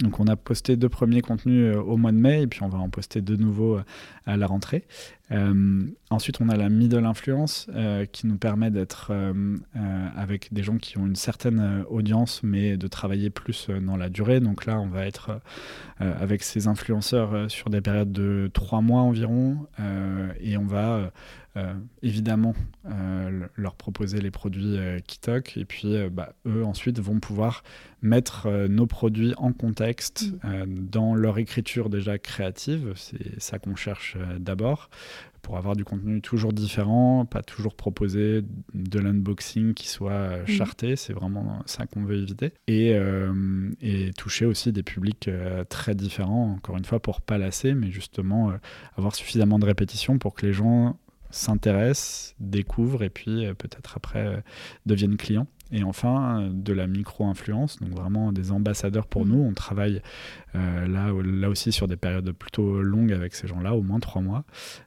Donc 0.00 0.18
on 0.18 0.26
a 0.26 0.34
posté 0.34 0.76
deux 0.76 0.88
premiers 0.88 1.20
contenus 1.20 1.72
euh, 1.72 1.80
au 1.80 1.96
mois 1.96 2.10
de 2.10 2.16
mai 2.16 2.42
et 2.42 2.46
puis 2.48 2.64
on 2.64 2.68
va 2.68 2.78
en 2.78 2.88
poster 2.88 3.20
de 3.20 3.36
nouveaux 3.36 3.76
euh, 3.76 3.84
à 4.26 4.36
la 4.36 4.48
rentrée. 4.48 4.84
Euh, 5.30 5.86
ensuite 6.10 6.40
on 6.40 6.48
a 6.48 6.56
la 6.56 6.68
middle 6.68 7.06
influence 7.06 7.68
qui 8.12 8.26
nous 8.26 8.36
permet 8.36 8.70
d'être 8.70 9.12
avec 10.16 10.52
des 10.52 10.62
gens 10.62 10.76
qui 10.76 10.98
ont 10.98 11.06
une 11.06 11.16
certaine 11.16 11.84
audience 11.88 12.42
mais 12.42 12.76
de 12.76 12.86
travailler 12.88 13.30
plus 13.30 13.68
dans 13.70 13.96
la 13.96 14.10
durée. 14.10 14.40
Donc 14.40 14.66
là 14.66 14.78
on 14.78 14.86
va 14.86 15.06
être 15.06 15.40
avec 15.98 16.42
ces 16.42 16.68
influenceurs 16.68 17.50
sur 17.50 17.70
des 17.70 17.80
périodes 17.80 18.12
de 18.12 18.50
trois 18.52 18.82
mois 18.82 19.00
environ 19.00 19.66
et 20.40 20.56
on 20.58 20.66
va 20.66 21.10
évidemment 22.02 22.54
euh, 22.86 23.46
leur 23.54 23.76
proposer 23.76 24.20
les 24.20 24.32
produits 24.32 24.76
euh, 24.76 24.98
Kitok 24.98 25.56
et 25.56 25.64
puis 25.64 25.94
bah, 26.10 26.34
eux 26.46 26.64
ensuite 26.64 26.98
vont 26.98 27.20
pouvoir 27.20 27.62
mettre 28.02 28.66
nos 28.66 28.86
produits 28.86 29.34
en 29.36 29.52
contexte 29.52 30.32
mm. 30.42 30.64
dans 30.66 31.14
leur 31.14 31.38
écriture 31.38 31.88
déjà 31.88 32.18
créative, 32.18 32.92
c'est 32.96 33.40
ça 33.40 33.58
qu'on 33.58 33.76
cherche 33.76 34.16
d'abord 34.38 34.90
pour 35.42 35.58
avoir 35.58 35.76
du 35.76 35.84
contenu 35.84 36.22
toujours 36.22 36.54
différent, 36.54 37.26
pas 37.26 37.42
toujours 37.42 37.74
proposer 37.74 38.42
de 38.72 38.98
l'unboxing 38.98 39.74
qui 39.74 39.88
soit 39.88 40.38
mm. 40.38 40.46
charté, 40.46 40.96
c'est 40.96 41.12
vraiment 41.12 41.62
ça 41.66 41.86
qu'on 41.86 42.02
veut 42.02 42.16
éviter. 42.16 42.52
Et, 42.66 42.98
et, 43.80 44.10
toucher 44.14 44.46
aussi 44.46 44.72
des 44.72 44.82
publics 44.82 45.30
très 45.68 45.94
différents, 45.94 46.54
encore 46.54 46.78
une 46.78 46.84
fois, 46.86 47.00
pour 47.00 47.20
pas 47.20 47.36
lasser, 47.36 47.74
mais 47.74 47.90
justement 47.90 48.52
avoir 48.96 49.14
suffisamment 49.14 49.58
de 49.58 49.66
répétitions 49.66 50.18
pour 50.18 50.34
que 50.34 50.46
les 50.46 50.52
gens 50.54 50.98
s'intéressent, 51.34 52.34
découvrent 52.38 53.02
et 53.02 53.10
puis 53.10 53.44
euh, 53.44 53.54
peut-être 53.54 53.96
après 53.96 54.26
euh, 54.26 54.40
deviennent 54.86 55.16
clients. 55.16 55.46
Et 55.72 55.82
enfin, 55.82 56.50
de 56.52 56.72
la 56.72 56.86
micro-influence, 56.86 57.80
donc 57.80 57.90
vraiment 57.90 58.32
des 58.32 58.52
ambassadeurs 58.52 59.06
pour 59.06 59.24
mmh. 59.24 59.28
nous. 59.30 59.38
On 59.38 59.54
travaille 59.54 60.02
euh, 60.54 60.86
là, 60.86 61.10
là 61.24 61.48
aussi 61.48 61.72
sur 61.72 61.88
des 61.88 61.96
périodes 61.96 62.30
plutôt 62.32 62.80
longues 62.80 63.12
avec 63.12 63.34
ces 63.34 63.48
gens-là, 63.48 63.74
au 63.74 63.82
moins 63.82 63.98
trois 63.98 64.22
mois, 64.22 64.44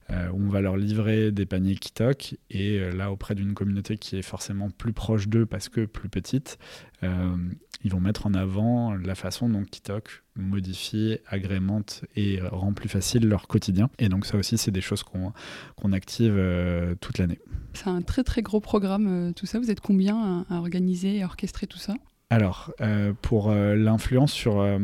où 0.09 0.39
on 0.39 0.47
va 0.47 0.61
leur 0.61 0.77
livrer 0.77 1.31
des 1.31 1.45
paniers 1.45 1.75
Kitok. 1.75 2.37
Et 2.51 2.79
là, 2.91 3.11
auprès 3.11 3.35
d'une 3.35 3.53
communauté 3.53 3.97
qui 3.97 4.17
est 4.17 4.21
forcément 4.21 4.69
plus 4.69 4.93
proche 4.93 5.27
d'eux 5.27 5.45
parce 5.45 5.67
que 5.67 5.85
plus 5.85 6.09
petite, 6.09 6.57
ils 7.01 7.91
vont 7.91 7.99
mettre 7.99 8.27
en 8.27 8.33
avant 8.33 8.93
la 8.93 9.15
façon 9.15 9.49
dont 9.49 9.63
Kitok 9.63 10.23
modifie, 10.37 11.17
agrémente 11.27 12.05
et 12.15 12.39
rend 12.41 12.73
plus 12.73 12.89
facile 12.89 13.27
leur 13.27 13.47
quotidien. 13.47 13.89
Et 13.99 14.09
donc 14.09 14.25
ça 14.25 14.37
aussi, 14.37 14.57
c'est 14.57 14.71
des 14.71 14.81
choses 14.81 15.03
qu'on 15.03 15.91
active 15.91 16.35
euh, 16.35 16.95
toute 17.01 17.17
l'année. 17.17 17.39
C'est 17.73 17.87
un 17.87 18.01
très 18.01 18.23
très 18.23 18.41
gros 18.41 18.59
programme, 18.59 19.07
euh, 19.07 19.33
tout 19.33 19.45
ça. 19.45 19.59
Vous 19.59 19.71
êtes 19.71 19.81
combien 19.81 20.45
à, 20.49 20.55
à 20.55 20.59
organiser 20.59 21.17
et 21.17 21.25
orchestrer 21.25 21.67
tout 21.67 21.77
ça? 21.77 21.95
Alors, 22.29 22.73
euh, 22.81 23.13
pour 23.21 23.51
euh, 23.51 23.73
l'influence 23.75 24.33
sur... 24.33 24.59
Euh, 24.59 24.77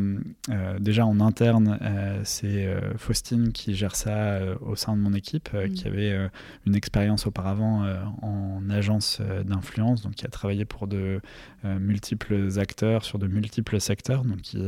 déjà 0.80 1.06
en 1.06 1.20
interne, 1.20 1.78
c'est 2.24 2.68
Faustine 2.98 3.52
qui 3.52 3.76
gère 3.76 3.96
ça 3.96 4.40
au 4.62 4.76
sein 4.76 4.96
de 4.96 5.02
mon 5.02 5.14
équipe, 5.14 5.50
mm. 5.54 5.70
qui 5.70 5.88
avait 5.88 6.30
une 6.66 6.76
expérience 6.76 7.28
auparavant 7.28 7.86
en 8.22 8.70
agence 8.70 9.22
d'influence, 9.46 10.02
donc 10.02 10.16
qui 10.16 10.26
a 10.26 10.30
travaillé 10.30 10.66
pour 10.66 10.88
de 10.88 11.22
multiples 11.64 12.50
acteurs 12.58 13.04
sur 13.06 13.20
de 13.20 13.28
multiples 13.28 13.80
secteurs, 13.80 14.26
donc 14.26 14.42
qui, 14.42 14.62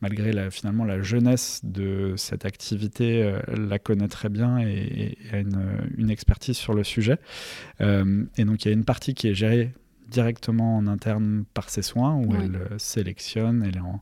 malgré 0.00 0.32
la, 0.32 0.50
finalement 0.50 0.84
la 0.84 1.00
jeunesse 1.00 1.60
de 1.62 2.14
cette 2.16 2.44
activité, 2.44 3.32
la 3.48 3.78
connaît 3.78 4.08
très 4.08 4.28
bien 4.28 4.58
et, 4.58 5.16
et 5.30 5.34
a 5.34 5.38
une, 5.38 5.88
une, 5.96 6.10
expertise 6.10 6.56
sur 6.56 6.74
le 6.74 6.82
sujet. 6.82 7.18
et 7.80 8.44
donc 8.44 8.64
il 8.64 8.68
y 8.68 8.70
a 8.70 8.74
une 8.74 8.84
partie 8.84 9.14
qui 9.14 9.28
est 9.28 9.34
gérée 9.34 9.72
directement 10.12 10.76
en 10.76 10.86
interne 10.86 11.44
par 11.54 11.70
ses 11.70 11.82
soins, 11.82 12.14
où 12.14 12.34
elle 12.34 12.56
euh, 12.56 12.78
sélectionne, 12.78 13.64
elle 13.66 13.76
est 13.76 13.80
en, 13.80 14.00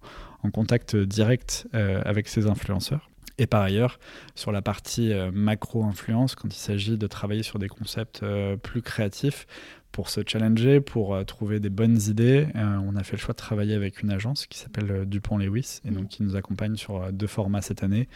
contact 0.52 0.96
direct 0.96 1.68
euh, 1.74 2.02
avec 2.04 2.28
ses 2.28 2.46
influenceurs. 2.46 3.10
Et 3.38 3.46
par 3.46 3.62
ailleurs, 3.62 3.98
sur 4.34 4.52
la 4.52 4.60
partie 4.60 5.12
euh, 5.12 5.30
macro-influence, 5.32 6.34
quand 6.34 6.48
il 6.48 6.58
s'agit 6.58 6.98
de 6.98 7.06
travailler 7.06 7.42
sur 7.42 7.58
des 7.58 7.68
concepts 7.68 8.24
plus 8.62 8.82
créatifs, 8.82 9.46
pour 9.92 10.08
se 10.08 10.20
challenger, 10.26 10.80
pour 10.80 11.14
euh, 11.14 11.24
trouver 11.24 11.58
des 11.58 11.70
bonnes 11.70 12.00
idées, 12.08 12.46
euh, 12.54 12.78
on 12.84 12.94
a 12.96 13.02
fait 13.02 13.16
le 13.16 13.20
choix 13.20 13.32
de 13.32 13.38
travailler 13.38 13.74
avec 13.74 14.02
une 14.02 14.10
agence 14.10 14.46
qui 14.46 14.58
s'appelle 14.58 14.90
euh, 14.90 15.04
Dupont-Lewis 15.04 15.80
et 15.84 15.90
donc 15.90 16.08
qui 16.08 16.22
nous 16.22 16.36
accompagne 16.36 16.76
sur 16.76 17.12
deux 17.12 17.26
formats 17.26 17.62
cette 17.62 17.82
année. 17.82 18.08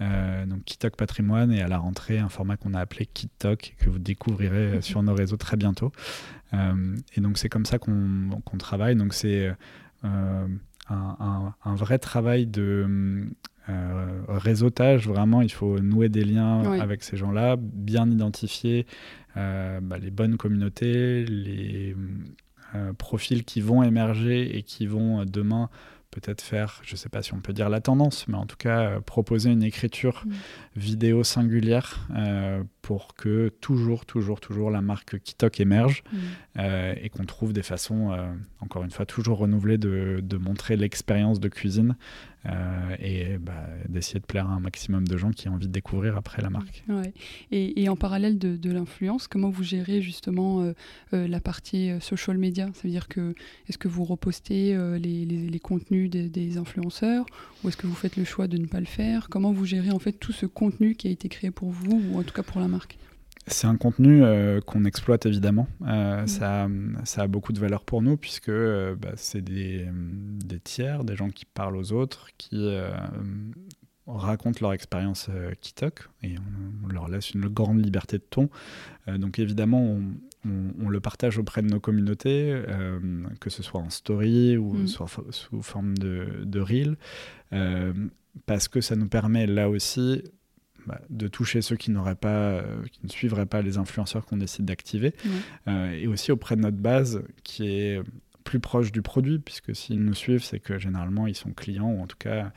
donc 0.00 0.64
Kitok 0.64 0.96
Patrimoine 0.96 1.52
et 1.52 1.62
à 1.62 1.68
la 1.68 1.78
rentrée 1.78 2.18
un 2.18 2.28
format 2.28 2.56
qu'on 2.56 2.74
a 2.74 2.80
appelé 2.80 3.06
Kitok 3.06 3.76
que 3.78 3.90
vous 3.90 3.98
découvrirez 3.98 4.82
sur 4.82 5.02
nos 5.02 5.14
réseaux 5.14 5.36
très 5.36 5.56
bientôt. 5.56 5.92
et 6.52 7.20
donc 7.20 7.38
c'est 7.38 7.48
comme 7.48 7.66
ça 7.66 7.78
qu'on 7.78 8.58
travaille. 8.58 8.96
Donc 8.96 9.14
c'est 9.14 9.52
un, 10.02 10.48
un, 10.88 11.74
vrai 11.74 11.98
travail 11.98 12.46
de 12.46 13.24
réseautage. 14.28 15.08
Vraiment, 15.08 15.42
il 15.42 15.52
faut 15.52 15.78
nouer 15.78 16.08
des 16.08 16.24
liens 16.24 16.80
avec 16.80 17.02
ces 17.02 17.16
gens-là, 17.16 17.56
bien 17.58 18.10
identifier 18.10 18.86
euh, 19.36 19.80
bah, 19.80 19.98
les 19.98 20.10
bonnes 20.10 20.36
communautés, 20.36 21.24
les 21.24 21.94
euh, 22.74 22.92
profils 22.94 23.44
qui 23.44 23.60
vont 23.60 23.82
émerger 23.82 24.56
et 24.56 24.62
qui 24.62 24.86
vont 24.86 25.20
euh, 25.20 25.24
demain 25.24 25.70
peut-être 26.10 26.40
faire, 26.40 26.80
je 26.82 26.94
ne 26.94 26.96
sais 26.96 27.08
pas 27.08 27.22
si 27.22 27.32
on 27.34 27.40
peut 27.40 27.52
dire 27.52 27.68
la 27.68 27.80
tendance, 27.80 28.26
mais 28.26 28.36
en 28.36 28.46
tout 28.46 28.56
cas 28.56 29.00
proposer 29.00 29.50
une 29.50 29.62
écriture 29.62 30.24
mm. 30.26 30.32
vidéo 30.74 31.22
singulière 31.22 32.08
pour 32.82 33.14
que 33.14 33.50
toujours, 33.60 34.06
toujours, 34.06 34.40
toujours 34.40 34.70
la 34.70 34.80
marque 34.80 35.18
Kitok 35.20 35.60
émerge 35.60 36.02
mm. 36.12 36.60
et 37.02 37.08
qu'on 37.10 37.24
trouve 37.24 37.52
des 37.52 37.62
façons, 37.62 38.16
encore 38.60 38.84
une 38.84 38.90
fois, 38.90 39.06
toujours 39.06 39.38
renouvelées 39.38 39.78
de, 39.78 40.20
de 40.22 40.36
montrer 40.36 40.76
l'expérience 40.76 41.40
de 41.40 41.48
cuisine 41.48 41.96
euh, 42.46 42.96
et 42.98 43.36
bah, 43.38 43.66
d'essayer 43.86 44.18
de 44.18 44.24
plaire 44.24 44.48
à 44.48 44.54
un 44.54 44.60
maximum 44.60 45.06
de 45.06 45.18
gens 45.18 45.30
qui 45.30 45.50
ont 45.50 45.54
envie 45.54 45.66
de 45.66 45.72
découvrir 45.72 46.16
après 46.16 46.40
la 46.40 46.48
marque. 46.48 46.82
Ouais. 46.88 47.12
Et, 47.50 47.82
et, 47.82 47.90
en 47.90 47.96
parallèle 47.96 48.38
de, 48.38 48.56
de 48.56 48.72
l'influence, 48.72 49.28
comment 49.28 49.50
vous 49.50 49.62
gérez 49.62 50.00
justement 50.00 50.62
euh, 50.62 50.72
euh, 51.12 51.28
la 51.28 51.40
partie 51.40 51.90
social 52.00 52.38
media? 52.38 52.68
Ça 52.72 52.80
veut 52.84 52.90
dire 52.90 53.08
que 53.08 53.34
est-ce 53.68 53.76
que 53.76 53.88
vous 53.88 54.04
repostez 54.04 54.74
les, 54.98 55.26
les, 55.26 55.60
contenus 55.60 56.08
des, 56.08 56.30
des, 56.30 56.56
influenceurs 56.56 57.26
ou 57.62 57.68
est-ce 57.68 57.76
que 57.76 57.86
vous 57.86 57.94
faites 57.94 58.16
le 58.16 58.24
choix 58.24 58.48
de 58.48 58.56
ne 58.56 58.66
pas 58.66 58.80
le 58.80 58.86
faire? 58.86 59.28
Comment 59.28 59.52
vous 59.52 59.66
gérez 59.66 59.90
en 59.90 59.98
fait 59.98 60.12
tout 60.12 60.32
ce 60.32 60.46
contenu 60.46 60.94
qui 60.94 61.08
a 61.08 61.10
été 61.10 61.28
créé 61.28 61.50
pour 61.50 61.70
vous 61.70 62.02
ou 62.10 62.18
en 62.18 62.22
tout 62.22 62.32
cas 62.32 62.42
pour 62.42 62.60
la 62.60 62.68
marque 62.70 62.98
c'est 63.46 63.66
un 63.66 63.76
contenu 63.76 64.22
euh, 64.22 64.60
qu'on 64.60 64.84
exploite 64.84 65.26
évidemment. 65.26 65.66
Euh, 65.82 66.22
mm. 66.22 66.26
ça, 66.28 66.68
ça, 67.04 67.22
a 67.22 67.26
beaucoup 67.26 67.52
de 67.52 67.58
valeur 67.58 67.84
pour 67.84 68.02
nous 68.02 68.16
puisque 68.16 68.48
euh, 68.48 68.94
bah, 68.94 69.12
c'est 69.16 69.40
des, 69.40 69.88
des, 69.92 70.60
tiers, 70.60 71.04
des 71.04 71.16
gens 71.16 71.30
qui 71.30 71.46
parlent 71.46 71.76
aux 71.76 71.92
autres, 71.92 72.28
qui 72.38 72.70
racontent 74.06 74.58
leur 74.60 74.72
expérience 74.72 75.30
Kitok 75.60 76.08
et 76.22 76.34
on, 76.84 76.88
leur 76.88 77.08
laisse 77.08 77.30
une 77.30 77.48
grande 77.48 77.84
liberté 77.84 78.18
de 78.18 78.24
ton. 78.28 78.50
donc 79.06 79.38
évidemment, 79.38 79.98
on, 80.44 80.88
le 80.88 81.00
partage 81.00 81.38
auprès 81.38 81.62
de 81.62 81.68
nos 81.68 81.80
communautés, 81.80 82.62
que 83.40 83.50
ce 83.50 83.62
soit 83.62 83.80
en 83.80 83.90
story 83.90 84.56
ou 84.56 84.80
Mm. 84.80 84.86
soit 84.86 85.08
sous 85.30 85.62
forme 85.62 85.96
de, 85.96 86.42
de 86.44 86.60
reel, 86.60 86.96
euh, 87.52 87.92
parce 88.46 88.68
que 88.68 88.80
ça 88.80 88.96
nous 88.96 89.08
permet 89.08 89.46
là 89.46 89.68
aussi 89.68 90.22
bah, 90.86 91.00
de 91.10 91.28
toucher 91.28 91.62
ceux 91.62 91.76
qui 91.76 91.90
n'auraient 91.90 92.14
pas, 92.14 92.28
euh, 92.28 92.82
qui 92.90 93.00
ne 93.04 93.10
suivraient 93.10 93.46
pas 93.46 93.62
les 93.62 93.78
influenceurs 93.78 94.26
qu'on 94.26 94.36
décide 94.36 94.64
d'activer. 94.64 95.14
Euh, 95.68 95.92
et 95.92 96.06
aussi 96.06 96.32
auprès 96.32 96.56
de 96.56 96.62
notre 96.62 96.76
base 96.76 97.22
qui 97.42 97.66
est 97.68 98.00
plus 98.44 98.60
proche 98.60 98.90
du 98.90 99.02
produit, 99.02 99.38
puisque 99.38 99.76
s'ils 99.76 100.02
nous 100.02 100.14
suivent, 100.14 100.42
c'est 100.42 100.60
que 100.60 100.78
généralement 100.78 101.26
ils 101.26 101.36
sont 101.36 101.52
clients, 101.52 101.90
ou 101.90 102.02
en 102.02 102.06
tout 102.06 102.16
cas 102.18 102.52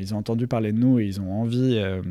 ils 0.00 0.14
ont 0.14 0.18
entendu 0.18 0.46
parler 0.46 0.72
de 0.72 0.78
nous 0.78 0.98
et 0.98 1.06
ils 1.06 1.20
ont 1.20 1.32
envie 1.40 1.76
euh, 1.76 2.02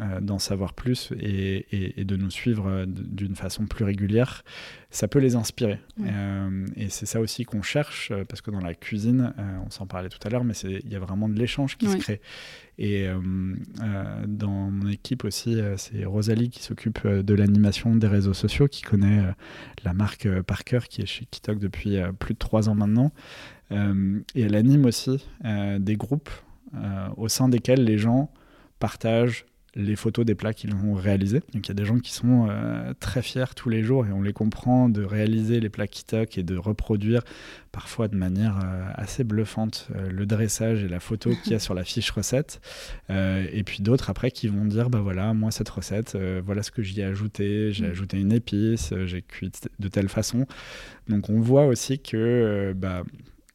euh, 0.00 0.20
d'en 0.20 0.38
savoir 0.38 0.72
plus 0.74 1.12
et, 1.20 1.66
et- 1.70 2.00
et 2.00 2.04
de 2.04 2.16
nous 2.16 2.30
suivre 2.30 2.66
euh, 2.68 2.84
d'une 2.86 3.36
façon 3.36 3.66
plus 3.66 3.84
régulière. 3.84 4.42
Ça 4.90 5.08
peut 5.08 5.20
les 5.20 5.36
inspirer. 5.36 5.78
Ouais. 5.98 6.08
Euh, 6.12 6.66
et 6.76 6.88
c'est 6.90 7.06
ça 7.06 7.20
aussi 7.20 7.44
qu'on 7.44 7.62
cherche, 7.62 8.10
euh, 8.10 8.24
parce 8.28 8.40
que 8.42 8.50
dans 8.50 8.60
la 8.60 8.74
cuisine, 8.74 9.32
euh, 9.38 9.58
on 9.66 9.70
s'en 9.70 9.86
parlait 9.86 10.08
tout 10.10 10.18
à 10.24 10.28
l'heure, 10.30 10.44
mais 10.44 10.52
il 10.64 10.90
y 10.92 10.96
a 10.96 10.98
vraiment 11.00 11.28
de 11.28 11.38
l'échange 11.38 11.78
qui 11.78 11.86
Ouais. 11.86 11.92
se 11.92 11.98
crée. 11.98 12.20
Et 12.78 13.06
euh, 13.06 13.18
euh, 13.82 14.04
dans 14.26 14.70
mon 14.70 14.88
équipe 14.90 15.24
aussi, 15.24 15.54
euh, 15.60 15.76
c'est 15.76 16.04
Rosalie 16.04 16.50
qui 16.50 16.62
s'occupe 16.62 17.00
euh, 17.04 17.22
de 17.22 17.34
l'animation 17.34 17.94
des 17.96 18.06
réseaux 18.06 18.34
sociaux, 18.34 18.68
qui 18.68 18.82
connaît 18.82 19.20
euh, 19.20 19.32
la 19.84 19.92
marque 19.94 20.26
euh, 20.26 20.42
Parker, 20.42 20.80
qui 20.88 21.02
est 21.02 21.06
chez 21.06 21.24
Kitok 21.30 21.58
depuis 21.58 21.96
euh, 21.98 22.12
plus 22.12 22.34
de 22.34 22.38
trois 22.38 22.68
ans 22.68 22.74
maintenant. 22.74 23.12
Euh, 23.70 24.20
et 24.34 24.42
elle 24.42 24.54
anime 24.54 24.84
aussi 24.84 25.24
euh, 25.46 25.78
des 25.78 25.96
groupes 25.96 26.28
euh, 26.28 26.51
au 27.16 27.28
sein 27.28 27.48
desquels 27.48 27.84
les 27.84 27.98
gens 27.98 28.30
partagent 28.78 29.44
les 29.74 29.96
photos 29.96 30.26
des 30.26 30.34
plats 30.34 30.52
qu'ils 30.52 30.74
ont 30.74 30.92
réalisés. 30.92 31.40
Donc 31.54 31.66
il 31.66 31.68
y 31.68 31.70
a 31.70 31.74
des 31.74 31.86
gens 31.86 31.98
qui 31.98 32.12
sont 32.12 32.46
euh, 32.50 32.92
très 33.00 33.22
fiers 33.22 33.54
tous 33.56 33.70
les 33.70 33.82
jours 33.82 34.04
et 34.06 34.12
on 34.12 34.20
les 34.20 34.34
comprend 34.34 34.90
de 34.90 35.02
réaliser 35.02 35.60
les 35.60 35.70
plats 35.70 35.86
Kitok 35.86 36.36
et 36.36 36.42
de 36.42 36.58
reproduire 36.58 37.22
parfois 37.70 38.08
de 38.08 38.14
manière 38.16 38.58
euh, 38.62 38.84
assez 38.96 39.24
bluffante 39.24 39.88
euh, 39.96 40.10
le 40.10 40.26
dressage 40.26 40.84
et 40.84 40.88
la 40.88 41.00
photo 41.00 41.30
qu'il 41.42 41.52
y 41.52 41.54
a 41.54 41.58
sur 41.66 41.72
la 41.72 41.84
fiche 41.84 42.10
recette. 42.10 42.60
Euh, 43.08 43.46
et 43.50 43.64
puis 43.64 43.82
d'autres 43.82 44.10
après 44.10 44.30
qui 44.30 44.46
vont 44.48 44.66
dire 44.66 44.90
bah 44.90 45.00
voilà 45.00 45.32
moi 45.32 45.50
cette 45.50 45.70
recette 45.70 46.16
euh, 46.16 46.42
voilà 46.44 46.62
ce 46.62 46.70
que 46.70 46.82
j'y 46.82 47.00
ai 47.00 47.04
ajouté 47.04 47.72
j'ai 47.72 47.86
Mm. 47.86 47.90
ajouté 47.92 48.20
une 48.20 48.32
épice 48.32 48.92
euh, 48.92 49.06
j'ai 49.06 49.22
cuit 49.22 49.50
de 49.78 49.88
telle 49.88 50.10
façon 50.10 50.46
donc 51.08 51.30
on 51.30 51.40
voit 51.40 51.64
aussi 51.64 51.98
que 51.98 52.16
euh, 52.18 52.74
bah, 52.76 53.04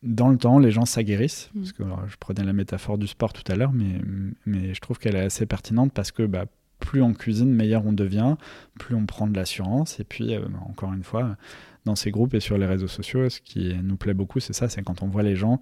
dans 0.04 0.30
le 0.30 0.38
temps, 0.38 0.60
les 0.60 0.72
gens 0.72 0.86
s'aguerrissent. 0.86 1.50
Mm. 1.54 1.60
Parce 1.60 1.72
que 1.72 1.84
alors, 1.84 2.08
je 2.08 2.18
prenais 2.18 2.44
la 2.44 2.54
métaphore 2.54 2.98
du 2.98 3.08
sport 3.08 3.34
tout 3.34 3.50
à 3.52 3.56
l'heure, 3.56 3.74
mais, 3.74 4.02
mais 4.46 4.74
je 4.74 4.82
trouve 4.82 5.00
qu'elle 5.00 5.16
est 5.16 5.26
assez 5.26 5.46
pertinente 5.46 5.92
parce 5.94 6.12
que 6.12 6.24
bah, 6.24 6.46
plus 6.80 7.02
on 7.02 7.14
cuisine, 7.14 7.52
meilleur 7.52 7.86
on 7.86 7.94
devient, 7.94 8.36
plus 8.80 8.96
on 8.96 9.06
prend 9.06 9.28
de 9.28 9.36
l'assurance. 9.36 10.00
Et 10.00 10.04
puis, 10.04 10.36
euh, 10.36 10.46
encore 10.70 10.94
une 10.94 11.04
fois, 11.04 11.38
dans 11.86 11.96
ces 11.96 12.12
groupes 12.12 12.34
et 12.34 12.40
sur 12.40 12.58
les 12.58 12.66
réseaux 12.66 12.88
sociaux, 12.88 13.30
ce 13.30 13.42
qui 13.42 13.74
nous 13.82 13.96
plaît 13.96 14.14
beaucoup, 14.14 14.40
c'est 14.40 14.54
ça 14.54 14.70
c'est 14.70 14.84
quand 14.84 15.02
on 15.02 15.08
voit 15.08 15.24
les 15.24 15.36
gens 15.36 15.60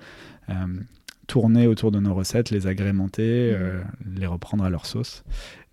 euh, 0.49 0.53
tourner 1.28 1.67
autour 1.67 1.91
de 1.91 1.99
nos 1.99 2.13
recettes, 2.13 2.49
les 2.51 2.67
agrémenter, 2.67 3.51
Mhm. 3.51 3.57
euh, 3.61 3.84
les 4.17 4.26
reprendre 4.28 4.63
à 4.63 4.69
leur 4.69 4.86
sauce. 4.86 5.23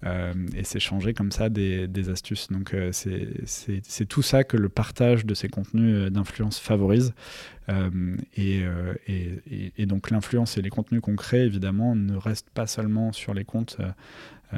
euh, 0.05 0.35
et 0.57 0.65
s'échanger 0.65 1.15
comme 1.15 1.31
ça 1.31 1.49
des, 1.49 1.87
des 1.87 2.09
astuces. 2.09 2.49
Donc 2.51 2.75
euh, 2.75 2.91
c'est- 2.93 4.05
tout 4.09 4.21
ça 4.23 4.43
que 4.43 4.57
le 4.57 4.69
partage 4.69 5.25
de 5.25 5.33
ces 5.33 5.49
contenus 5.49 6.11
d'influence 6.11 6.59
favorise. 6.59 7.15
Et, 8.37 8.63
et- 9.07 9.31
et- 9.49 9.73
et 9.79 9.87
donc 9.87 10.11
l'influence 10.11 10.59
et 10.59 10.63
les 10.63 10.71
contenus 10.71 11.01
qu'on 11.01 11.15
crée, 11.15 11.45
évidemment, 11.45 11.95
ne 11.95 12.17
restent 12.17 12.51
pas 12.51 12.67
seulement 12.67 13.13
sur 13.13 13.33
les 13.33 13.45
comptes 13.45 13.77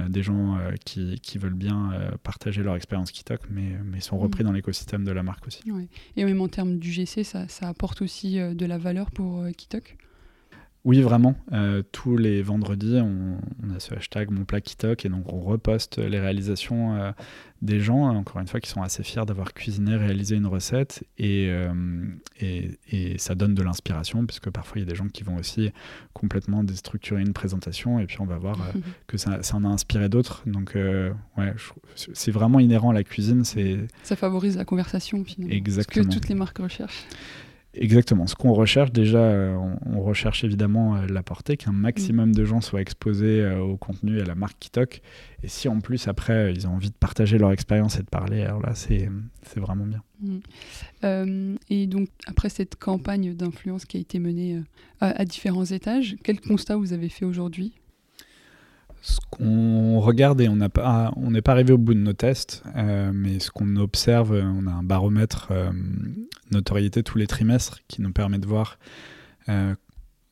des 0.09 0.23
gens 0.23 0.59
qui, 0.87 1.21
qui 1.21 1.37
veulent 1.39 1.53
bien 1.53 1.93
partager 2.23 2.63
leur 2.63 2.75
expérience 2.75 3.13
Kitok, 3.13 3.41
mais, 3.51 3.77
mais 3.85 4.01
sont 4.01 4.17
repris 4.19 4.43
Mhm. 4.43 4.47
dans 4.49 4.53
l'écosystème 4.55 5.05
de 5.05 5.13
la 5.13 5.23
marque 5.23 5.47
aussi. 5.47 5.71
Ouais. 5.71 5.89
Et 6.17 6.25
même 6.25 6.41
en 6.41 6.49
termes 6.49 6.79
d'UGC, 6.79 7.23
ça, 7.23 7.47
ça 7.49 7.69
apporte 7.69 8.01
aussi 8.03 8.39
de 8.39 8.65
la 8.67 8.79
valeur 8.79 9.11
pour 9.11 9.47
Kitok. 9.57 9.97
Oui, 10.85 11.01
vraiment. 11.01 11.35
Euh, 11.53 11.83
tous 11.93 12.19
les 12.19 12.43
vendredis, 12.43 12.99
on, 13.01 13.39
on 13.63 13.75
a 13.75 13.81
ce 13.81 13.95
hashtag 13.95 14.31
mon 14.31 14.45
plat 14.45 14.61
Kitok 14.61 15.07
et 15.07 15.09
donc 15.09 15.33
on 15.33 15.41
reposte 15.41 15.97
les 15.97 16.21
réalisations 16.21 16.95
euh, 16.97 17.13
des 17.63 17.81
gens, 17.81 18.03
encore 18.15 18.43
une 18.43 18.47
fois, 18.47 18.61
qui 18.61 18.69
sont 18.69 18.83
assez 18.83 19.03
fiers 19.03 19.25
d'avoir 19.25 19.55
cuisiné, 19.55 19.97
réalisé 19.97 20.37
une 20.37 20.47
recette 20.47 21.03
et, 21.17 21.47
euh, 21.49 21.73
et, 22.39 22.79
et 22.91 23.17
ça 23.17 23.35
donne 23.35 23.55
de 23.55 23.63
l'inspiration 23.63 24.27
puisque 24.27 24.51
parfois 24.51 24.77
il 24.77 24.81
y 24.81 24.87
a 24.87 24.91
des 24.91 24.95
gens 24.95 25.09
qui 25.09 25.23
vont 25.23 25.37
aussi 25.37 25.73
complètement 26.13 26.63
déstructurer 26.63 27.23
une 27.23 27.33
présentation 27.33 27.99
et 27.99 28.05
puis 28.05 28.21
on 28.21 28.27
va 28.27 28.37
voir 28.37 28.59
que 29.07 29.17
ça, 29.17 29.43
ça 29.43 29.57
en 29.57 29.65
a 29.65 29.69
inspiré 29.69 30.11
d'autres. 30.11 30.43
Donc, 30.45 30.75
ouais, 30.75 31.55
c'est 31.95 32.31
vraiment 32.31 32.61
inhérent 32.61 32.91
à 32.91 32.95
la 32.95 33.05
cuisine. 33.05 33.43
Ça 34.03 34.17
favorise 34.17 34.59
la 34.59 34.67
conversation 34.67 35.25
finalement. 35.25 35.55
Exactement. 35.55 36.05
Ce 36.05 36.09
que 36.09 36.15
toutes 36.15 36.29
les 36.29 36.35
marques 36.35 36.59
recherchent. 36.59 37.07
Exactement. 37.77 38.27
Ce 38.27 38.35
qu'on 38.35 38.53
recherche, 38.53 38.93
déjà, 38.93 39.19
euh, 39.19 39.57
on, 39.87 40.01
recherche 40.01 40.45
évidemment 40.45 40.97
euh, 40.97 41.07
la 41.07 41.23
portée, 41.23 41.57
qu'un 41.57 41.73
maximum 41.73 42.33
de 42.33 42.45
gens 42.45 42.61
soient 42.61 42.81
exposés 42.81 43.41
euh, 43.41 43.61
au 43.61 43.77
contenu 43.77 44.19
et 44.19 44.23
à 44.23 44.25
la 44.25 44.35
marque 44.35 44.59
Kitok. 44.61 45.01
Et 45.43 45.49
si 45.49 45.69
en 45.69 45.81
plus, 45.81 46.07
après, 46.09 46.53
ils 46.53 46.67
ont 46.67 46.73
envie 46.73 46.91
de 46.91 46.95
partager 46.95 47.39
leur 47.39 47.53
expérience 47.53 47.97
et 47.97 48.03
de 48.03 48.09
parler, 48.09 48.43
alors 48.43 48.61
là, 48.61 48.75
c'est 48.75 49.09
vraiment 49.57 49.87
bien. 49.87 50.03
Mm. 50.21 50.39
Euh, 51.05 51.57
et 51.69 51.87
donc, 51.87 52.09
après 52.27 52.49
cette 52.49 52.77
campagne 52.77 53.35
d'influence 53.35 53.85
qui 53.85 53.97
a 53.97 54.01
été 54.01 54.19
menée 54.19 54.61
à, 55.01 55.09
à 55.09 55.25
différents 55.25 55.65
étages, 55.65 56.17
quel 56.23 56.41
constat 56.41 56.77
vous 56.77 56.93
avez 56.93 57.09
fait 57.09 57.25
aujourd'hui? 57.25 57.73
Ce 59.07 59.19
qu'on 59.29 60.01
regarde, 60.01 60.41
et 60.41 60.49
on 60.49 60.57
n'a 60.57 60.71
pas- 60.71 61.13
n'est 61.19 61.43
pas 61.43 61.53
arrivé 61.53 61.75
au 61.75 61.79
bout 61.79 61.93
de 61.93 61.99
nos 61.99 62.15
tests, 62.15 62.63
euh, 62.75 63.11
mais 63.13 63.39
ce 63.39 63.51
qu'on 63.51 63.77
observe, 63.77 64.33
euh, 64.33 64.43
on 64.43 64.67
a 64.67 64.71
un 64.73 64.83
baromètre 64.83 65.49
euh, 65.51 65.71
notoriété 66.51 67.03
tous 67.03 67.19
les 67.19 67.27
trimestres 67.27 67.81
qui 67.87 68.01
nous 68.01 68.13
permet 68.13 68.39
de 68.39 68.47
voir 68.47 68.79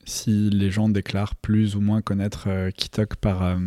si 0.06 0.48
les 0.48 0.70
gens 0.70 0.88
déclarent 0.88 1.34
plus 1.34 1.76
ou 1.76 1.82
moins 1.82 2.00
connaître 2.00 2.48
Kitok 2.70 3.16
par, 3.16 3.58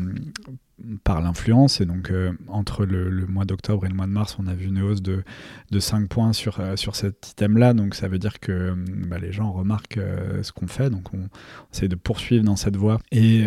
par 1.04 1.22
l'influence. 1.22 1.82
Et 1.82 1.86
donc, 1.86 2.12
euh, 2.12 2.32
entre 2.48 2.86
le, 2.86 3.10
mois 3.28 3.46
d'octobre 3.46 3.86
et 3.86 3.90
le 3.90 3.96
mois 3.96 4.08
de 4.08 4.12
mars, 4.12 4.38
on 4.40 4.48
a 4.48 4.54
vu 4.54 4.66
une 4.66 4.82
hausse 4.82 5.02
de, 5.02 5.24
de 5.72 5.80
5 5.80 6.08
points 6.08 6.34
sur, 6.34 6.60
euh, 6.60 6.76
sur 6.76 6.96
cet 6.96 7.30
item-là. 7.32 7.74
Donc, 7.74 7.96
ça 7.96 8.08
veut 8.08 8.20
dire 8.20 8.40
que 8.40 8.52
euh, 8.52 8.76
bah, 9.08 9.18
les 9.20 9.32
gens 9.32 9.52
remarquent 9.52 10.00
ce 10.42 10.52
qu'on 10.52 10.68
fait. 10.68 10.90
Donc, 10.90 11.14
on, 11.14 11.18
on 11.20 11.74
essaie 11.74 11.88
de 11.88 11.96
poursuivre 11.96 12.44
dans 12.44 12.56
cette 12.56 12.76
voie 12.76 13.00
et 13.12 13.46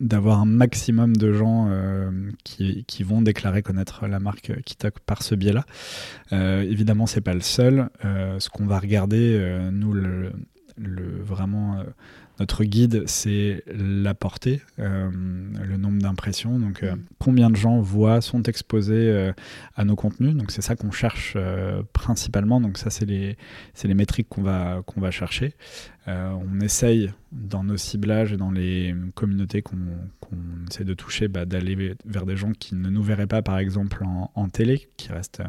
d'avoir 0.00 0.40
un 0.40 0.46
maximum 0.46 1.16
de 1.16 1.32
gens 1.32 1.70
qui, 2.44 2.84
qui 2.86 3.02
vont 3.04 3.22
déclarer 3.22 3.62
connaître 3.62 4.06
la 4.08 4.18
marque 4.18 4.52
Kitok 4.64 4.98
par 5.00 5.22
ce 5.22 5.34
biais-là. 5.34 5.64
Évidemment, 6.62 7.06
c'est 7.06 7.20
pas 7.20 7.34
le 7.34 7.40
seul. 7.40 7.88
Ce 8.02 8.48
qu'on 8.48 8.66
va 8.66 8.78
regarder, 8.78 9.68
nous, 9.72 9.92
le, 9.92 10.32
le- 10.76 11.22
vraiment 11.22 11.82
notre 12.40 12.64
guide, 12.64 13.04
c'est 13.06 13.62
la 13.66 14.14
portée, 14.14 14.62
euh, 14.78 15.10
le 15.12 15.76
nombre 15.76 16.00
d'impressions. 16.02 16.58
Donc, 16.58 16.82
euh, 16.82 16.96
Mm. 16.96 17.00
combien 17.18 17.50
de 17.50 17.56
gens 17.56 17.80
voient, 17.80 18.20
sont 18.20 18.42
exposés 18.44 18.94
euh, 19.08 19.32
à 19.76 19.84
nos 19.84 19.96
contenus. 19.96 20.34
Donc, 20.34 20.50
c'est 20.50 20.62
ça 20.62 20.74
qu'on 20.74 20.90
cherche 20.90 21.36
principalement. 21.92 22.60
Donc, 22.60 22.78
ça, 22.78 22.90
c'est 22.90 23.04
les, 23.04 23.36
les 23.84 23.94
métriques 23.94 24.28
qu'on 24.28 24.42
va, 24.42 24.82
qu'on 24.86 25.00
va 25.00 25.10
chercher. 25.10 25.54
Euh, 26.08 26.32
on 26.32 26.60
essaye 26.60 27.12
dans 27.30 27.62
nos 27.62 27.76
ciblages 27.76 28.32
et 28.32 28.36
dans 28.36 28.50
les 28.50 28.92
communautés 29.14 29.62
qu'on 29.62 29.76
essaie 30.68 30.84
de 30.84 30.94
toucher, 30.94 31.28
bah, 31.28 31.44
d'aller 31.44 31.94
vers 32.04 32.26
des 32.26 32.36
gens 32.36 32.52
qui 32.52 32.74
ne 32.74 32.90
nous 32.90 33.02
verraient 33.02 33.28
pas, 33.28 33.40
par 33.40 33.58
exemple, 33.58 34.02
en, 34.34 34.48
télé, 34.48 34.88
qui 34.96 35.12
reste 35.12 35.42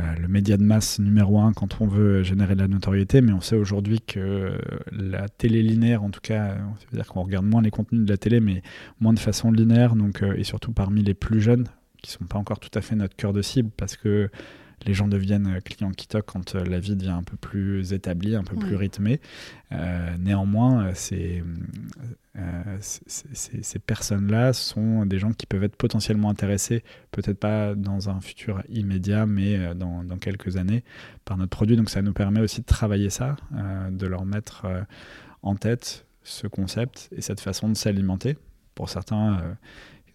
euh, 0.00 0.14
le 0.18 0.26
média 0.26 0.56
de 0.56 0.62
masse 0.62 0.98
numéro 0.98 1.38
un 1.38 1.52
quand 1.52 1.82
on 1.82 1.86
veut 1.86 2.22
générer 2.22 2.54
de 2.54 2.62
la 2.62 2.68
notoriété. 2.68 3.20
Mais 3.20 3.32
on 3.32 3.42
sait 3.42 3.56
aujourd'hui 3.56 4.00
que 4.00 4.58
la 4.90 5.28
télé 5.28 5.62
linéaire, 5.62 6.02
en 6.02 6.10
tout 6.10 6.22
cas, 6.22 6.54
ça 6.54 6.86
veut 6.90 6.96
dire 6.96 7.06
qu'on 7.06 7.22
regarde 7.22 7.44
moins 7.44 7.60
les 7.60 7.70
contenus 7.70 8.06
de 8.06 8.10
la 8.10 8.16
télé, 8.16 8.40
mais 8.40 8.62
moins 9.00 9.12
de 9.12 9.18
façon 9.18 9.52
linéaire, 9.52 9.96
donc, 9.96 10.22
euh, 10.22 10.34
et 10.36 10.44
surtout 10.44 10.72
parmi 10.72 11.02
les 11.02 11.14
plus 11.14 11.42
jeunes, 11.42 11.66
qui 12.02 12.10
sont 12.10 12.24
pas 12.24 12.38
encore 12.38 12.58
tout 12.58 12.76
à 12.76 12.80
fait 12.80 12.96
notre 12.96 13.16
cœur 13.16 13.34
de 13.34 13.42
cible, 13.42 13.70
parce 13.76 13.96
que 13.96 14.30
les 14.84 14.94
gens 14.94 15.08
deviennent 15.08 15.56
euh, 15.56 15.60
clients 15.60 15.90
Kitok 15.90 16.26
quand 16.26 16.54
euh, 16.54 16.64
la 16.64 16.78
vie 16.78 16.96
devient 16.96 17.10
un 17.10 17.22
peu 17.22 17.36
plus 17.36 17.92
établie, 17.92 18.36
un 18.36 18.44
peu 18.44 18.56
plus 18.56 18.76
rythmée. 18.76 19.20
Euh, 19.72 20.16
néanmoins, 20.18 20.86
euh, 20.86 20.92
ces 22.80 23.78
personnes-là 23.86 24.52
sont 24.52 25.06
des 25.06 25.18
gens 25.18 25.32
qui 25.32 25.46
peuvent 25.46 25.64
être 25.64 25.76
potentiellement 25.76 26.30
intéressés, 26.30 26.84
peut-être 27.10 27.38
pas 27.38 27.74
dans 27.74 28.10
un 28.10 28.20
futur 28.20 28.62
immédiat, 28.68 29.26
mais 29.26 29.74
dans, 29.74 30.04
dans 30.04 30.18
quelques 30.18 30.56
années, 30.56 30.84
par 31.24 31.36
notre 31.36 31.50
produit. 31.50 31.76
Donc 31.76 31.90
ça 31.90 32.02
nous 32.02 32.12
permet 32.12 32.40
aussi 32.40 32.60
de 32.60 32.66
travailler 32.66 33.10
ça, 33.10 33.36
euh, 33.54 33.90
de 33.90 34.06
leur 34.06 34.24
mettre 34.24 34.66
en 35.42 35.56
tête 35.56 36.06
ce 36.22 36.46
concept 36.46 37.10
et 37.16 37.20
cette 37.20 37.40
façon 37.40 37.68
de 37.68 37.74
s'alimenter. 37.74 38.36
Pour 38.74 38.88
certains, 38.88 39.56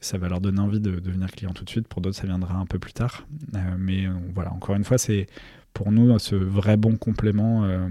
ça 0.01 0.17
va 0.17 0.29
leur 0.29 0.41
donner 0.41 0.59
envie 0.59 0.79
de 0.79 0.99
devenir 0.99 1.29
client 1.31 1.51
tout 1.53 1.63
de 1.65 1.69
suite. 1.69 1.87
Pour 1.87 2.01
d'autres, 2.01 2.17
ça 2.17 2.25
viendra 2.27 2.55
un 2.57 2.65
peu 2.65 2.79
plus 2.79 2.93
tard. 2.93 3.27
Euh, 3.55 3.59
mais 3.77 4.05
euh, 4.07 4.11
voilà, 4.33 4.51
encore 4.53 4.75
une 4.75 4.83
fois, 4.83 4.97
c'est 4.97 5.27
pour 5.73 5.91
nous 5.91 6.17
ce 6.19 6.35
vrai 6.35 6.77
bon 6.77 6.95
complément 6.97 7.63
euh, 7.65 7.87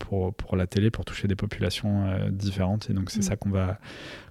pour, 0.00 0.34
pour 0.34 0.56
la 0.56 0.66
télé, 0.66 0.90
pour 0.90 1.04
toucher 1.04 1.28
des 1.28 1.36
populations 1.36 2.06
euh, 2.06 2.30
différentes. 2.30 2.90
Et 2.90 2.92
donc, 2.94 3.10
c'est 3.10 3.20
Mm. 3.20 3.22
ça 3.22 3.36
qu'on 3.36 3.50
va, 3.50 3.78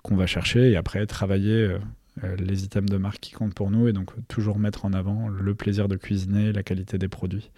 qu'on 0.03 0.15
va 0.15 0.25
chercher. 0.25 0.71
Et 0.71 0.75
après, 0.75 1.05
travailler 1.05 1.77
euh, 2.23 2.35
les 2.37 2.63
items 2.65 2.89
de 2.91 2.97
marque 2.97 3.19
qui 3.19 3.31
comptent 3.33 3.53
pour 3.55 3.71
nous 3.71 3.87
et 3.87 3.93
donc 3.93 4.11
toujours 4.27 4.59
mettre 4.59 4.85
en 4.85 4.93
avant 4.93 5.29
le 5.29 5.55
plaisir 5.55 5.87
de 5.87 5.95
cuisiner, 5.95 6.51
la 6.51 6.61
qualité 6.63 6.97
des 6.97 7.07
produits. 7.07 7.49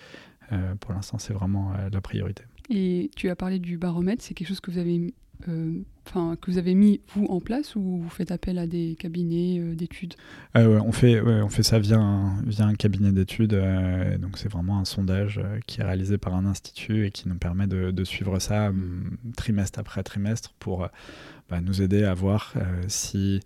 pour 0.79 0.93
l'instant, 0.93 1.17
c'est 1.17 1.33
vraiment 1.33 1.73
la 1.91 2.01
priorité. 2.01 2.43
Et 2.69 3.09
tu 3.15 3.29
as 3.29 3.35
parlé 3.35 3.59
du 3.59 3.77
baromètre, 3.77 4.23
c'est 4.23 4.33
quelque 4.33 4.47
chose 4.47 4.61
que 4.61 4.71
vous 4.71 4.77
avez 4.77 5.13
enfin 6.05 6.35
que 6.39 6.51
vous 6.51 6.57
avez 6.57 6.75
mis 6.75 7.01
vous 7.13 7.25
en 7.25 7.39
place 7.39 7.75
ou 7.75 7.99
vous 8.01 8.09
faites 8.09 8.31
appel 8.31 8.57
à 8.57 8.67
des 8.67 8.95
cabinets 8.99 9.59
euh, 9.59 9.75
d'études? 9.75 10.15
Euh, 10.55 10.79
on, 10.85 10.91
fait, 10.91 11.21
on 11.21 11.49
fait 11.49 11.63
ça 11.63 11.79
via 11.79 11.97
un, 11.97 12.37
un 12.59 12.75
cabinet 12.75 13.11
d'études. 13.11 13.59
donc 14.19 14.37
c'est 14.37 14.49
vraiment 14.49 14.79
un 14.79 14.85
sondage 14.85 15.41
qui 15.67 15.81
est 15.81 15.83
réalisé 15.83 16.17
par 16.17 16.35
un 16.35 16.45
institut 16.45 17.05
et 17.05 17.11
qui 17.11 17.27
nous 17.27 17.37
permet 17.37 17.67
de, 17.67 18.03
suivre 18.03 18.39
ça 18.39 18.69
hum, 18.69 19.17
trimestre 19.35 19.79
après 19.79 20.03
trimestre 20.03 20.53
pour 20.59 20.87
bah, 21.49 21.61
nous 21.61 21.81
aider 21.81 22.03
à 22.03 22.13
voir 22.13 22.53
si 22.87 23.41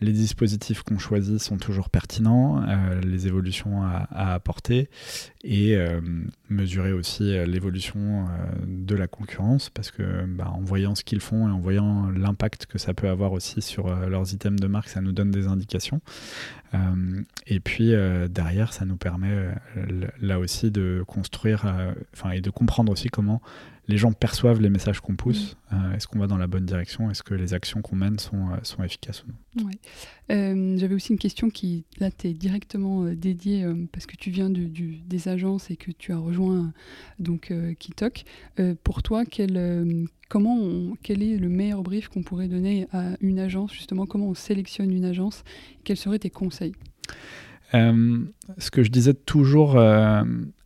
les 0.00 0.12
dispositifs 0.12 0.82
qu'on 0.82 0.98
choisit 0.98 1.38
sont 1.38 1.56
toujours 1.56 1.88
pertinents, 1.88 2.62
euh, 2.62 3.00
les 3.00 3.26
évolutions 3.26 3.82
à, 3.82 4.34
apporter 4.34 4.88
et 5.48 5.76
euh, 5.76 6.00
mesurer 6.50 6.92
aussi 6.92 7.36
euh, 7.36 7.46
l'évolution 7.46 8.26
de 8.66 8.94
la 8.96 9.06
concurrence 9.06 9.70
parce 9.70 9.92
que 9.92 10.24
bah, 10.26 10.50
en 10.52 10.60
voyant 10.60 10.96
ce 10.96 11.04
qu'ils 11.04 11.20
font 11.20 11.48
et 11.48 11.50
en 11.52 11.60
voyant 11.60 12.10
l'impact 12.10 12.66
que 12.66 12.78
ça 12.78 12.94
peut 12.94 13.08
avoir 13.08 13.32
aussi 13.32 13.62
sur 13.62 13.94
leurs 14.08 14.34
items 14.34 14.60
de 14.60 14.66
marque, 14.66 14.88
ça 14.88 15.00
nous 15.00 15.12
donne 15.12 15.30
des 15.30 15.46
indications. 15.46 16.00
et 17.46 17.60
puis 17.60 17.92
derrière, 18.28 18.72
ça 18.72 18.84
nous 18.84 18.96
permet 18.96 19.48
là 20.20 20.38
aussi 20.38 20.70
de 20.70 21.04
construire 21.06 21.64
enfin 22.12 22.30
et 22.32 22.40
de 22.40 22.50
comprendre 22.50 22.92
aussi 22.92 23.08
comment 23.08 23.40
les 23.88 23.96
gens 23.96 24.12
perçoivent 24.12 24.60
les 24.60 24.70
messages 24.70 25.00
qu'on 25.00 25.14
pousse. 25.14 25.56
Euh, 25.72 25.94
est-ce 25.94 26.08
qu'on 26.08 26.18
va 26.18 26.26
dans 26.26 26.38
la 26.38 26.46
bonne 26.46 26.66
direction? 26.66 27.10
Est-ce 27.10 27.22
que 27.22 27.34
les 27.34 27.54
actions 27.54 27.82
qu'on 27.82 27.96
mène 27.96 28.18
sont, 28.18 28.50
euh, 28.50 28.56
sont 28.62 28.82
efficaces 28.82 29.24
ou 29.24 29.60
non? 29.60 29.70
Euh, 30.30 30.76
J'avais 30.76 30.94
aussi 30.94 31.12
une 31.12 31.18
question 31.18 31.50
qui, 31.50 31.84
là, 31.98 32.10
t'es 32.10 32.32
directement 32.32 33.04
dédiée 33.04 33.64
parce 33.92 34.06
que 34.06 34.16
tu 34.16 34.30
viens 34.30 34.50
du, 34.50 34.96
des 34.96 35.28
et 35.70 35.76
que 35.76 35.90
tu 35.90 36.12
as 36.12 36.18
rejoint 36.18 36.72
donc 37.18 37.52
Kitok. 37.78 38.24
pour 38.84 39.02
toi, 39.02 39.24
quel, 39.24 40.06
comment 40.28 40.94
quel 41.02 41.22
est 41.22 41.36
le 41.36 41.48
meilleur 41.48 41.82
brief 41.82 42.08
qu'on 42.08 42.22
pourrait 42.22 42.48
donner 42.48 42.86
à 42.92 43.16
une 43.20 43.38
agence 43.38 43.72
Justement, 43.72 44.06
comment 44.06 44.28
on 44.28 44.34
sélectionne 44.34 44.92
une 44.92 45.04
agence? 45.04 45.44
Quels 45.84 45.96
seraient 45.96 46.18
tes 46.18 46.30
conseils? 46.30 46.74
Ce 47.72 48.70
que 48.70 48.82
je 48.82 48.90
disais 48.90 49.14
toujours 49.14 49.76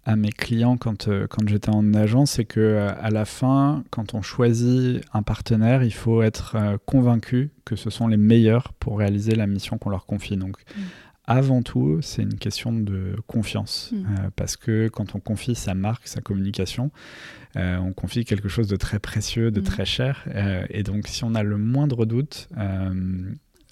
à 0.04 0.16
mes 0.16 0.32
clients 0.32 0.76
quand, 0.76 1.08
euh, 1.08 1.26
quand 1.28 1.48
j'étais 1.48 1.70
en 1.70 1.94
agence, 1.94 2.32
c'est 2.32 2.44
que 2.44 2.60
euh, 2.60 2.90
à 3.00 3.10
la 3.10 3.24
fin, 3.24 3.84
quand 3.90 4.14
on 4.14 4.22
choisit 4.22 5.02
un 5.12 5.22
partenaire, 5.22 5.82
il 5.82 5.92
faut 5.92 6.22
être 6.22 6.56
euh, 6.56 6.78
convaincu 6.86 7.50
que 7.64 7.76
ce 7.76 7.90
sont 7.90 8.08
les 8.08 8.16
meilleurs 8.16 8.72
pour 8.74 8.98
réaliser 8.98 9.34
la 9.34 9.46
mission 9.46 9.78
qu'on 9.78 9.90
leur 9.90 10.06
confie. 10.06 10.36
Donc, 10.36 10.56
mm. 10.58 10.80
Avant 11.26 11.62
tout, 11.62 11.98
c'est 12.02 12.22
une 12.22 12.36
question 12.36 12.72
de 12.72 13.16
confiance, 13.26 13.92
mm. 13.92 14.30
parce 14.36 14.56
que 14.56 14.88
quand 14.88 15.14
on 15.14 15.20
confie 15.20 15.54
sa 15.54 15.74
marque, 15.74 16.08
sa 16.08 16.20
communication, 16.20 16.90
on 17.54 17.92
confie 17.92 18.24
quelque 18.24 18.48
chose 18.48 18.68
de 18.68 18.76
très 18.76 18.98
précieux, 18.98 19.50
de 19.50 19.60
mm. 19.60 19.64
très 19.64 19.84
cher, 19.84 20.26
et 20.70 20.82
donc 20.82 21.08
si 21.08 21.24
on 21.24 21.34
a 21.34 21.42
le 21.42 21.56
moindre 21.58 22.04
doute, 22.06 22.48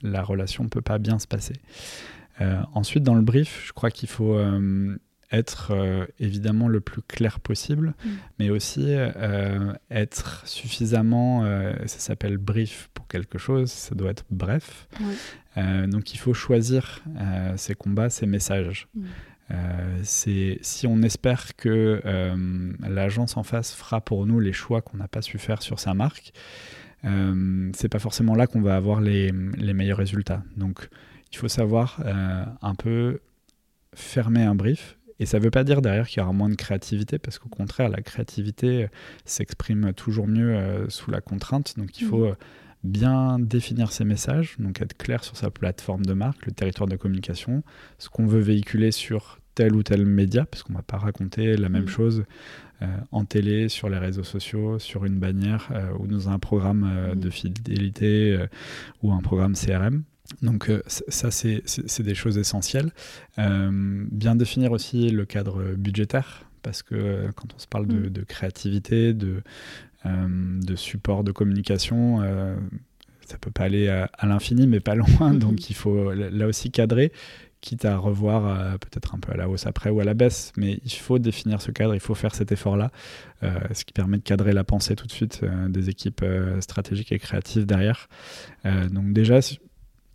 la 0.02 0.22
relation 0.22 0.64
ne 0.64 0.68
peut 0.68 0.82
pas 0.82 0.98
bien 0.98 1.18
se 1.18 1.26
passer. 1.26 1.54
ensuite, 2.74 3.02
dans 3.02 3.14
le 3.14 3.22
brief, 3.22 3.64
je 3.66 3.72
crois 3.72 3.90
qu'il 3.90 4.08
faut 4.08 4.38
être 5.30 5.72
euh, 5.72 6.06
évidemment 6.18 6.68
le 6.68 6.80
plus 6.80 7.02
clair 7.02 7.40
possible, 7.40 7.94
mm. 8.04 8.08
mais 8.38 8.50
aussi 8.50 8.86
euh, 8.88 9.72
être 9.90 10.46
suffisamment, 10.46 11.44
euh, 11.44 11.74
ça 11.86 11.98
s'appelle 11.98 12.38
brief 12.38 12.88
pour 12.94 13.06
quelque 13.08 13.38
chose, 13.38 13.70
ça 13.70 13.94
doit 13.94 14.10
être 14.10 14.24
bref. 14.30 14.88
donc 15.88 16.14
il 16.14 16.18
faut 16.18 16.34
choisir 16.34 17.02
ses 17.56 17.74
combats, 17.74 18.10
ses 18.10 18.26
messages. 18.26 18.88
Mm. 18.94 19.04
c'est 20.02 20.58
si 20.62 20.86
on 20.86 21.02
espère 21.02 21.56
que 21.56 22.00
l'agence 22.86 23.36
en 23.36 23.42
face 23.42 23.72
fera 23.72 24.00
pour 24.00 24.26
nous 24.26 24.40
les 24.40 24.52
choix 24.52 24.82
qu'on 24.82 24.98
n'a 24.98 25.08
pas 25.08 25.22
su 25.22 25.38
faire 25.38 25.62
sur 25.62 25.80
sa 25.80 25.94
marque, 25.94 26.32
c'est 27.02 27.88
pas 27.88 27.98
forcément 27.98 28.34
là 28.34 28.46
qu'on 28.46 28.60
va 28.60 28.76
avoir 28.76 29.00
les, 29.00 29.32
les, 29.56 29.74
meilleurs 29.74 29.98
résultats. 29.98 30.44
Donc 30.56 30.88
il 31.32 31.38
faut 31.38 31.48
savoir 31.48 32.00
un 32.62 32.74
peu 32.74 33.20
fermer 33.94 34.42
un 34.42 34.54
brief, 34.54 34.97
et 35.20 35.26
ça 35.26 35.38
ne 35.38 35.44
veut 35.44 35.50
pas 35.50 35.64
dire 35.64 35.82
derrière 35.82 36.06
qu'il 36.06 36.20
y 36.20 36.22
aura 36.22 36.32
moins 36.32 36.48
de 36.48 36.54
créativité, 36.54 37.18
parce 37.18 37.38
qu'au 37.38 37.48
contraire, 37.48 37.88
la 37.88 38.00
créativité 38.00 38.84
euh, 38.84 38.88
s'exprime 39.24 39.92
toujours 39.92 40.28
mieux 40.28 40.54
euh, 40.54 40.88
sous 40.88 41.10
la 41.10 41.20
contrainte. 41.20 41.74
Donc 41.76 42.00
il 42.00 42.06
faut 42.06 42.26
mmh. 42.26 42.30
euh, 42.30 42.34
bien 42.84 43.38
définir 43.38 43.90
ses 43.90 44.04
messages, 44.04 44.56
donc 44.58 44.80
être 44.80 44.96
clair 44.96 45.24
sur 45.24 45.36
sa 45.36 45.50
plateforme 45.50 46.06
de 46.06 46.12
marque, 46.12 46.46
le 46.46 46.52
territoire 46.52 46.88
de 46.88 46.96
communication, 46.96 47.64
ce 47.98 48.08
qu'on 48.08 48.26
veut 48.26 48.40
véhiculer 48.40 48.92
sur 48.92 49.40
tel 49.56 49.74
ou 49.74 49.82
tel 49.82 50.06
média, 50.06 50.46
parce 50.46 50.62
qu'on 50.62 50.74
ne 50.74 50.78
va 50.78 50.84
pas 50.84 50.98
raconter 50.98 51.56
la 51.56 51.68
même 51.68 51.84
mmh. 51.84 51.88
chose 51.88 52.24
en 53.10 53.24
télé, 53.24 53.68
sur 53.68 53.88
les 53.88 53.98
réseaux 53.98 54.22
sociaux, 54.22 54.78
sur 54.78 55.04
une 55.04 55.18
bannière 55.18 55.68
ou 55.98 56.06
dans 56.06 56.28
un 56.28 56.38
programme 56.38 57.12
mmh. 57.12 57.18
de 57.18 57.28
fidélité 57.28 58.38
ou 59.02 59.10
un 59.10 59.18
programme 59.18 59.54
CRM. 59.54 60.04
Donc 60.42 60.68
euh, 60.68 60.82
ça, 60.86 61.30
c'est 61.30 61.62
des 62.00 62.14
choses 62.14 62.38
essentielles. 62.38 62.92
Euh, 63.38 64.04
bien 64.10 64.36
définir 64.36 64.72
aussi 64.72 65.10
le 65.10 65.24
cadre 65.24 65.74
budgétaire, 65.74 66.44
parce 66.62 66.82
que 66.82 66.94
euh, 66.94 67.32
quand 67.34 67.54
on 67.54 67.58
se 67.58 67.66
parle 67.66 67.86
de, 67.86 68.20
mm. 68.20 68.24
créativité, 68.24 69.14
de, 69.14 69.42
de, 70.04 70.76
support 70.76 71.24
de 71.24 71.32
communication, 71.32 72.22
ça 73.26 73.36
peut 73.38 73.50
pas 73.50 73.64
aller 73.64 73.88
à, 73.88 74.26
l'infini, 74.26 74.66
mais 74.66 74.80
pas 74.80 74.94
loin. 74.94 75.08
Mm-hmm. 75.08 75.38
Donc 75.38 75.70
il 75.70 75.74
faut 75.74 76.12
là 76.12 76.46
aussi 76.46 76.70
cadrer, 76.70 77.12
quitte 77.60 77.84
à 77.84 77.96
revoir 77.96 78.78
peut-être 78.78 79.14
un 79.14 79.18
peu 79.18 79.32
à 79.32 79.36
la 79.36 79.48
hausse 79.48 79.66
après 79.66 79.90
ou 79.90 80.00
à 80.00 80.04
la 80.04 80.14
baisse. 80.14 80.52
Mais 80.56 80.78
il 80.84 80.92
faut 80.92 81.18
définir 81.18 81.60
ce 81.60 81.70
cadre, 81.70 81.94
il 81.94 82.00
faut 82.00 82.14
faire 82.14 82.34
cet 82.34 82.52
effort-là, 82.52 82.92
ce 83.42 83.84
qui 83.84 83.92
permet 83.92 84.18
de 84.18 84.22
cadrer 84.22 84.52
la 84.52 84.64
pensée 84.64 84.94
tout 84.94 85.06
de 85.06 85.12
suite 85.12 85.42
des 85.68 85.88
équipes 85.88 86.24
stratégiques 86.60 87.12
et 87.12 87.18
créatives 87.18 87.66
derrière. 87.66 88.08
donc 88.64 89.12
déjà, 89.12 89.40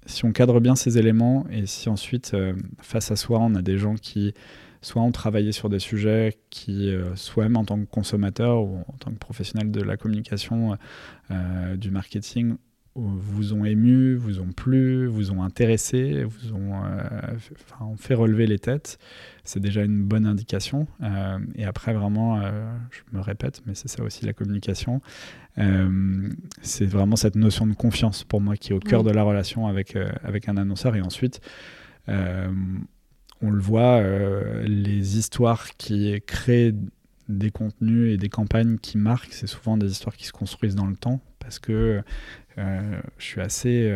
si 0.05 0.25
on 0.25 0.31
cadre 0.31 0.59
bien 0.59 0.75
ces 0.75 0.97
éléments 0.97 1.45
et 1.51 1.65
si 1.65 1.89
ensuite, 1.89 2.33
euh, 2.33 2.53
face 2.81 3.11
à 3.11 3.15
soi, 3.15 3.39
on 3.39 3.55
a 3.55 3.61
des 3.61 3.77
gens 3.77 3.95
qui 3.95 4.33
soit 4.81 5.01
ont 5.01 5.11
travaillé 5.11 5.51
sur 5.51 5.69
des 5.69 5.79
sujets 5.79 6.37
qui, 6.49 6.89
euh, 6.89 7.15
soit 7.15 7.43
même 7.43 7.57
en 7.57 7.65
tant 7.65 7.79
que 7.79 7.85
consommateur 7.85 8.61
ou 8.61 8.79
en 8.87 8.97
tant 8.99 9.11
que 9.11 9.17
professionnel 9.17 9.71
de 9.71 9.81
la 9.81 9.97
communication, 9.97 10.77
euh, 11.31 11.77
du 11.77 11.89
marketing, 11.89 12.55
vous 12.95 13.53
ont 13.53 13.65
ému, 13.65 14.15
vous 14.15 14.39
ont 14.39 14.51
plu, 14.51 15.07
vous 15.07 15.31
ont 15.31 15.41
intéressé, 15.41 16.23
vous 16.23 16.53
ont, 16.53 17.97
fait 17.97 18.13
relever 18.13 18.45
les 18.45 18.59
têtes, 18.59 18.99
c'est 19.43 19.59
déjà 19.59 19.83
une 19.83 20.03
bonne 20.03 20.27
indication. 20.27 20.87
et 21.55 21.65
après, 21.65 21.93
vraiment, 21.93 22.39
je 22.91 23.17
me 23.17 23.19
répète, 23.19 23.63
mais 23.65 23.73
c'est 23.73 23.87
ça 23.87 24.03
aussi 24.03 24.25
la 24.25 24.33
communication, 24.33 25.01
euh, 25.59 26.29
c'est 26.61 26.85
vraiment 26.85 27.15
cette 27.15 27.35
notion 27.35 27.67
de 27.67 27.73
confiance 27.73 28.23
pour 28.23 28.41
moi 28.41 28.57
qui 28.57 28.71
est 28.71 28.75
au 28.75 28.79
cœur 28.79 29.03
de 29.03 29.11
la 29.11 29.23
relation 29.23 29.67
avec, 29.67 29.95
euh, 29.95 30.11
avec 30.23 30.49
un 30.49 30.57
annonceur. 30.57 30.95
Et 30.95 31.01
ensuite, 31.01 31.41
euh, 32.09 32.51
on 33.41 33.51
le 33.51 33.61
voit, 33.61 34.01
les 34.63 35.17
histoires 35.17 35.75
qui 35.77 36.19
créent 36.25 36.73
des 37.29 37.51
contenus 37.51 38.13
et 38.13 38.17
des 38.17 38.29
campagnes 38.29 38.77
qui 38.77 38.97
marquent, 38.97 39.33
c'est 39.33 39.47
souvent 39.47 39.77
des 39.77 39.91
histoires 39.91 40.15
qui 40.15 40.25
se 40.25 40.31
construisent 40.31 40.75
dans 40.75 40.87
le 40.87 40.95
temps 40.95 41.19
parce 41.43 41.59
que 41.59 42.01
je 42.57 43.23
suis 43.23 43.41
assez 43.41 43.91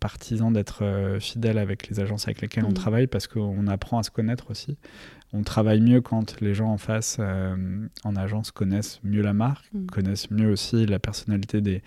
partisan 0.00 0.50
d'être 0.50 1.16
fidèle 1.20 1.58
avec 1.58 1.88
les 1.88 2.00
agences 2.00 2.26
avec 2.26 2.40
lesquelles 2.42 2.64
on 2.64 2.70
mmh. 2.70 2.74
travaille 2.74 3.06
parce 3.06 3.26
qu'on 3.26 3.66
apprend 3.66 3.98
à 3.98 4.02
se 4.02 4.10
connaître 4.10 4.50
aussi 4.50 4.76
on 5.32 5.42
travaille 5.42 5.80
mieux 5.80 6.00
quand 6.00 6.40
les 6.40 6.54
gens 6.54 6.68
en 6.68 6.78
face, 6.78 7.18
euh, 7.20 7.86
en 8.04 8.16
agence, 8.16 8.50
connaissent 8.50 9.00
mieux 9.04 9.20
la 9.20 9.34
marque, 9.34 9.66
mm. 9.72 9.86
connaissent 9.86 10.30
mieux 10.30 10.50
aussi 10.50 10.86
la 10.86 10.98
personnalité 10.98 11.60
des, 11.60 11.82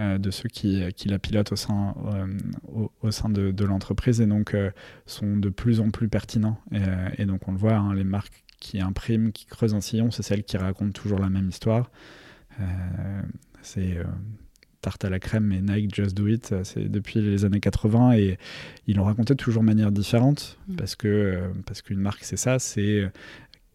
euh, 0.00 0.18
de 0.18 0.30
ceux 0.30 0.48
qui, 0.48 0.82
qui, 0.94 1.08
la 1.08 1.18
pilotent 1.18 1.52
au 1.52 1.56
sein, 1.56 1.94
euh, 2.06 2.88
au, 3.02 3.10
sein 3.10 3.28
de, 3.28 3.64
l'entreprise 3.64 4.20
et 4.20 4.26
donc 4.26 4.56
sont 5.04 5.36
de 5.36 5.50
plus 5.50 5.80
en 5.80 5.90
plus 5.90 6.08
pertinents. 6.08 6.58
Et, 7.18 7.26
donc 7.26 7.46
on 7.48 7.52
le 7.52 7.58
voit, 7.58 7.74
hein, 7.74 7.94
les 7.94 8.04
marques 8.04 8.44
qui 8.58 8.80
impriment, 8.80 9.32
qui 9.32 9.44
creusent 9.44 9.74
un 9.74 9.80
sillon, 9.80 10.10
c'est 10.10 10.22
celles 10.22 10.44
qui 10.44 10.56
racontent 10.56 10.92
toujours 10.92 11.18
la 11.18 11.28
même 11.28 11.48
histoire. 11.48 11.90
C'est 13.68 13.98
tarte 14.80 15.04
à 15.04 15.10
la 15.10 15.18
crème 15.18 15.44
mais 15.44 15.60
Nike 15.60 15.94
Just 15.94 16.16
Do 16.16 16.26
It, 16.28 16.52
euh, 16.52 16.64
c'est 16.64 16.88
depuis 16.88 17.20
les 17.20 17.44
années 17.44 17.60
80 17.60 18.12
et 18.12 18.38
ils 18.86 18.96
l'ont 18.96 19.04
raconté 19.04 19.34
toujours 19.34 19.62
de 19.62 19.66
manière 19.66 19.92
différente 19.92 20.58
mm. 20.68 20.76
parce 20.76 20.96
que 20.96 21.08
euh, 21.08 21.48
parce 21.66 21.82
qu'une 21.82 21.98
marque 21.98 22.24
c'est 22.24 22.36
ça, 22.36 22.58
c'est 22.58 23.10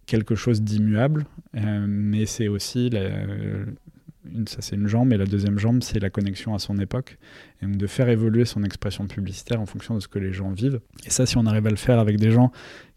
quelque 0.06 0.36
chose 0.36 0.62
d'immuable, 0.62 1.26
euh, 1.56 1.86
mais 1.88 2.26
c'est 2.26 2.48
aussi 2.48 2.88
une, 2.88 4.48
ça 4.48 4.62
c'est 4.62 4.76
une 4.76 4.88
jambe 4.88 5.12
et 5.14 5.18
la 5.18 5.26
deuxième 5.26 5.60
jambe 5.60 5.84
c'est 5.84 6.00
la 6.00 6.10
connexion 6.10 6.56
à 6.56 6.60
son 6.60 6.78
époque 6.80 7.18
et 7.62 7.66
donc 7.66 7.78
de 7.78 7.88
faire 7.88 8.10
évoluer 8.10 8.46
son 8.46 8.64
expression 8.64 9.08
publicitaire 9.08 9.60
en 9.60 9.66
fonction 9.66 9.96
de 9.96 10.00
ce 10.00 10.08
que 10.08 10.20
les 10.20 10.32
gens 10.32 10.52
vivent. 10.52 10.80
Et 11.06 11.10
ça 11.10 11.26
si 11.26 11.38
on 11.38 11.46
arrive 11.46 11.68
à 11.68 11.72
le 11.72 11.76
faire 11.76 12.00
avec 12.00 12.18
des 12.18 12.32
gens 12.32 12.52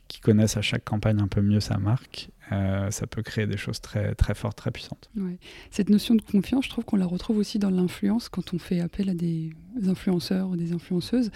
qui 0.09 0.21
connaissent 0.21 0.57
à 0.57 0.63
chaque 0.63 0.85
campagne 0.85 1.21
un 1.21 1.27
peu 1.27 1.43
mieux 1.43 1.59
sa 1.59 1.79
marque, 1.79 2.31
ça 2.51 3.07
peut 3.09 3.23
créer 3.23 3.47
des 3.47 3.57
choses 3.57 3.81
très, 3.81 4.15
très 4.15 4.35
fortes, 4.35 4.57
très 4.57 4.71
puissantes. 4.71 5.11
Cette 5.71 5.91
notion 5.91 6.15
de 6.15 6.23
confiance, 6.23 6.65
je 6.65 6.71
trouve 6.71 6.85
qu'on 6.85 6.97
la 6.97 7.07
retrouve 7.07 7.39
aussi 7.39 7.59
dans 7.59 7.71
l'influence 7.71 8.29
quand 8.29 8.55
on 8.55 8.59
fait 8.59 8.81
appel 8.81 9.09
à 9.09 9.15
des 9.15 9.53
influenceurs 9.87 10.49
ou 10.49 10.57
des 10.57 10.73
influenceuses. 10.73 11.31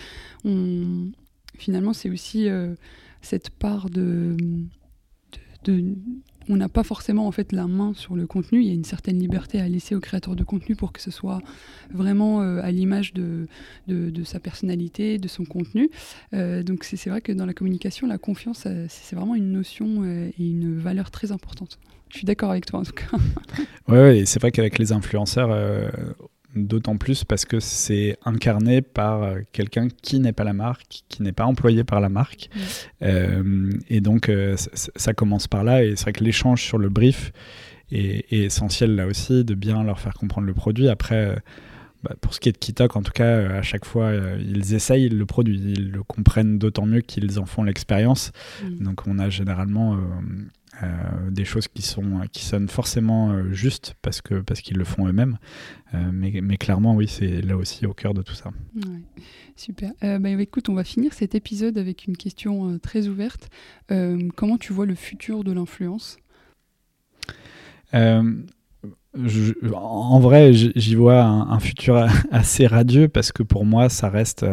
Finalement, 1.59 1.93
c'est 1.93 2.11
aussi 2.11 2.49
cette 3.23 3.51
part 3.51 3.91
de, 3.91 4.37
on 6.51 6.57
n'a 6.57 6.69
pas 6.69 6.83
forcément 6.83 7.27
en 7.27 7.33
fait 7.33 7.53
la 7.53 7.67
main 7.67 7.95
sur 7.95 8.17
le 8.17 8.27
contenu. 8.27 8.61
Il 8.61 8.67
y 8.67 8.71
a 8.71 8.75
une 8.75 8.85
certaine 8.85 9.19
liberté 9.19 9.61
à 9.61 9.69
laisser 9.69 9.95
au 9.95 10.01
créateur 10.01 10.35
de 10.35 10.43
contenu 10.43 10.75
pour 10.75 10.93
que 10.93 11.01
ce 11.01 11.11
soit 11.11 11.41
vraiment 11.93 12.43
euh, 12.43 12.61
à 12.63 12.73
l'image 12.73 13.15
de, 13.15 13.47
de, 13.87 14.25
sa 14.25 14.41
personnalité, 14.41 15.19
de 15.19 15.29
son 15.29 15.45
contenu. 15.45 15.91
Euh, 16.35 16.63
donc 16.63 16.85
c'est 16.85 17.09
vrai 17.09 17.21
que 17.21 17.33
dans 17.33 17.47
la 17.47 17.55
communication, 17.55 18.07
la 18.07 18.19
confiance, 18.19 18.65
euh, 18.67 18.87
c'est 18.89 19.15
vraiment 19.15 19.37
une 19.37 19.53
notion 19.53 20.05
et 20.05 20.35
une 20.39 20.77
valeur 20.77 21.11
très 21.11 21.31
importante. 21.31 21.79
Je 22.09 22.19
suis 22.19 22.27
d'accord 22.27 22.51
avec 22.51 22.67
toi 22.67 22.81
en 22.81 22.83
tout 22.83 22.93
cas. 22.93 23.07
Oui, 23.89 23.99
ouais, 23.99 24.23
c'est 24.27 24.41
vrai 24.41 24.51
qu'avec 24.51 24.79
les 24.79 24.93
influenceurs, 24.93 25.51
D'autant 26.57 26.97
plus 26.97 27.23
parce 27.23 27.45
que 27.45 27.61
c'est 27.61 28.19
incarné 28.25 28.83
par 28.83 29.23
euh, 29.23 29.39
quelqu'un 29.53 29.87
qui 29.89 30.19
n'est 30.19 30.33
pas 30.33 30.43
la 30.43 30.53
marque, 30.53 31.05
qui 31.09 31.23
n'est 31.23 31.33
pas 31.33 31.45
employé 31.45 31.85
par 31.85 32.01
la 32.01 32.09
marque. 32.09 32.51
Euh, 33.03 33.71
et 33.89 34.01
donc, 34.01 34.29
euh, 34.29 34.57
ça 34.75 35.13
commence 35.13 35.47
par 35.47 35.63
là. 35.63 35.85
Et 35.85 35.95
c'est 35.95 36.03
vrai 36.03 36.13
que 36.13 36.25
l'échange 36.25 36.63
sur 36.63 36.79
le 36.79 36.89
brief 36.89 37.33
est, 37.93 38.33
essentiel 38.33 38.97
là 38.97 39.07
aussi, 39.07 39.45
de 39.45 39.55
bien 39.55 39.85
leur 39.85 40.01
faire 40.01 40.15
comprendre 40.15 40.49
le 40.49 40.55
produit. 40.55 40.89
Après, 40.89 41.37
bah, 42.03 42.17
pour 42.21 42.35
ce 42.35 42.41
qui 42.41 42.49
est 42.49 42.53
de 42.53 42.59
Kitok, 42.59 42.97
en 42.97 43.03
tout 43.03 43.13
cas, 43.13 43.49
à 43.51 43.63
chaque 43.63 43.85
fois, 43.85 44.13
ils 44.41 44.75
essayent 44.75 45.09
le 45.09 45.27
produit. 45.27 45.57
Ils 45.57 45.93
le 45.93 46.03
comprennent 46.03 46.59
d'autant 46.59 46.87
mieux 46.87 47.01
qu'ils 47.01 47.39
en 47.39 47.47
font 47.47 47.63
l'expérience. 47.63 48.33
Donc, 48.81 49.07
on 49.07 49.21
a 49.21 49.29
généralement 49.31 49.95
euh, 49.95 49.99
des 51.31 51.45
choses 51.45 51.69
qui, 51.69 51.83
sont, 51.83 52.21
qui 52.33 52.45
sonnent 52.45 52.69
forcément 52.69 53.31
euh, 53.31 53.53
justes 53.53 53.95
parce 54.03 54.21
qu'ils 54.21 54.43
parce 54.43 54.61
qu'ils 54.61 54.77
le 54.77 54.85
font 54.85 55.07
eux-mêmes. 55.07 55.39
Euh, 55.95 56.11
mais, 56.13 56.33
mais, 56.43 56.57
clairement, 56.57 56.95
oui, 56.95 57.09
c'est 57.09 57.43
là 57.43 57.57
aussi 57.57 57.87
au 57.87 57.95
cœur 57.95 58.15
de 58.15 58.23
tout 58.23 58.35
ça. 58.35 58.51
super. 59.57 59.93
Bah, 60.01 60.31
écoute, 60.31 60.69
on 60.69 60.75
va 60.75 60.85
finir 60.85 61.13
cet 61.13 61.35
épisode 61.35 61.79
avec 61.79 62.07
une 62.07 62.17
question 62.17 62.79
très 62.79 63.09
ouverte. 63.09 63.49
comment 64.37 64.59
tu 64.59 64.73
vois 64.73 64.87
le 64.87 64.95
futur 64.95 65.45
de 65.45 65.53
l'influence? 65.53 66.19
En 67.93 68.45
vrai, 70.21 70.53
j'y 70.53 70.95
vois 70.95 71.23
un, 71.23 71.59
futur 71.59 72.07
assez 72.31 72.67
radieux 72.67 73.09
parce 73.09 73.33
que 73.33 73.43
pour 73.43 73.65
moi, 73.65 73.89
ça 73.89 74.09
reste 74.09 74.47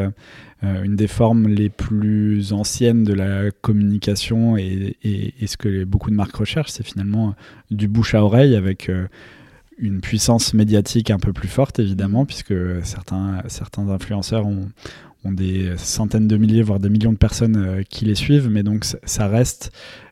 euh, 0.64 0.68
euh, 0.68 0.84
une 0.84 0.96
des 0.96 1.08
formes 1.08 1.48
les 1.48 1.70
plus 1.70 2.54
anciennes 2.54 3.04
de 3.04 3.14
la 3.14 3.52
communication 3.52 4.58
et, 4.58 4.96
ce 5.46 5.58
que 5.58 5.84
beaucoup 5.84 6.10
de 6.10 6.16
marques 6.16 6.36
recherchent, 6.36 6.72
c'est 6.72 6.86
finalement 6.86 7.36
du 7.72 7.88
bouche 7.88 8.16
à 8.16 8.24
oreille 8.24 8.56
avec 8.56 8.90
euh, 8.90 9.08
une 9.78 10.02
puissance 10.02 10.54
médiatique 10.54 11.12
un 11.12 11.20
peu 11.20 11.34
plus 11.34 11.48
forte, 11.48 11.80
évidemment, 11.80 12.26
puisque 12.26 12.54
certains, 12.84 13.44
certains 13.48 13.88
influenceurs 13.90 14.48
ont, 14.48 14.70
ont 15.24 15.32
des 15.32 15.78
centaines 15.78 16.28
de 16.28 16.38
milliers, 16.38 16.64
voire 16.64 16.80
des 16.80 16.90
millions 16.90 17.14
de 17.14 17.18
personnes 17.18 17.84
qui 17.90 18.06
les 18.06 18.16
suivent, 18.16 18.50
mais 18.50 18.64
donc 18.64 18.86
ça 18.86 19.28
reste 19.28 19.72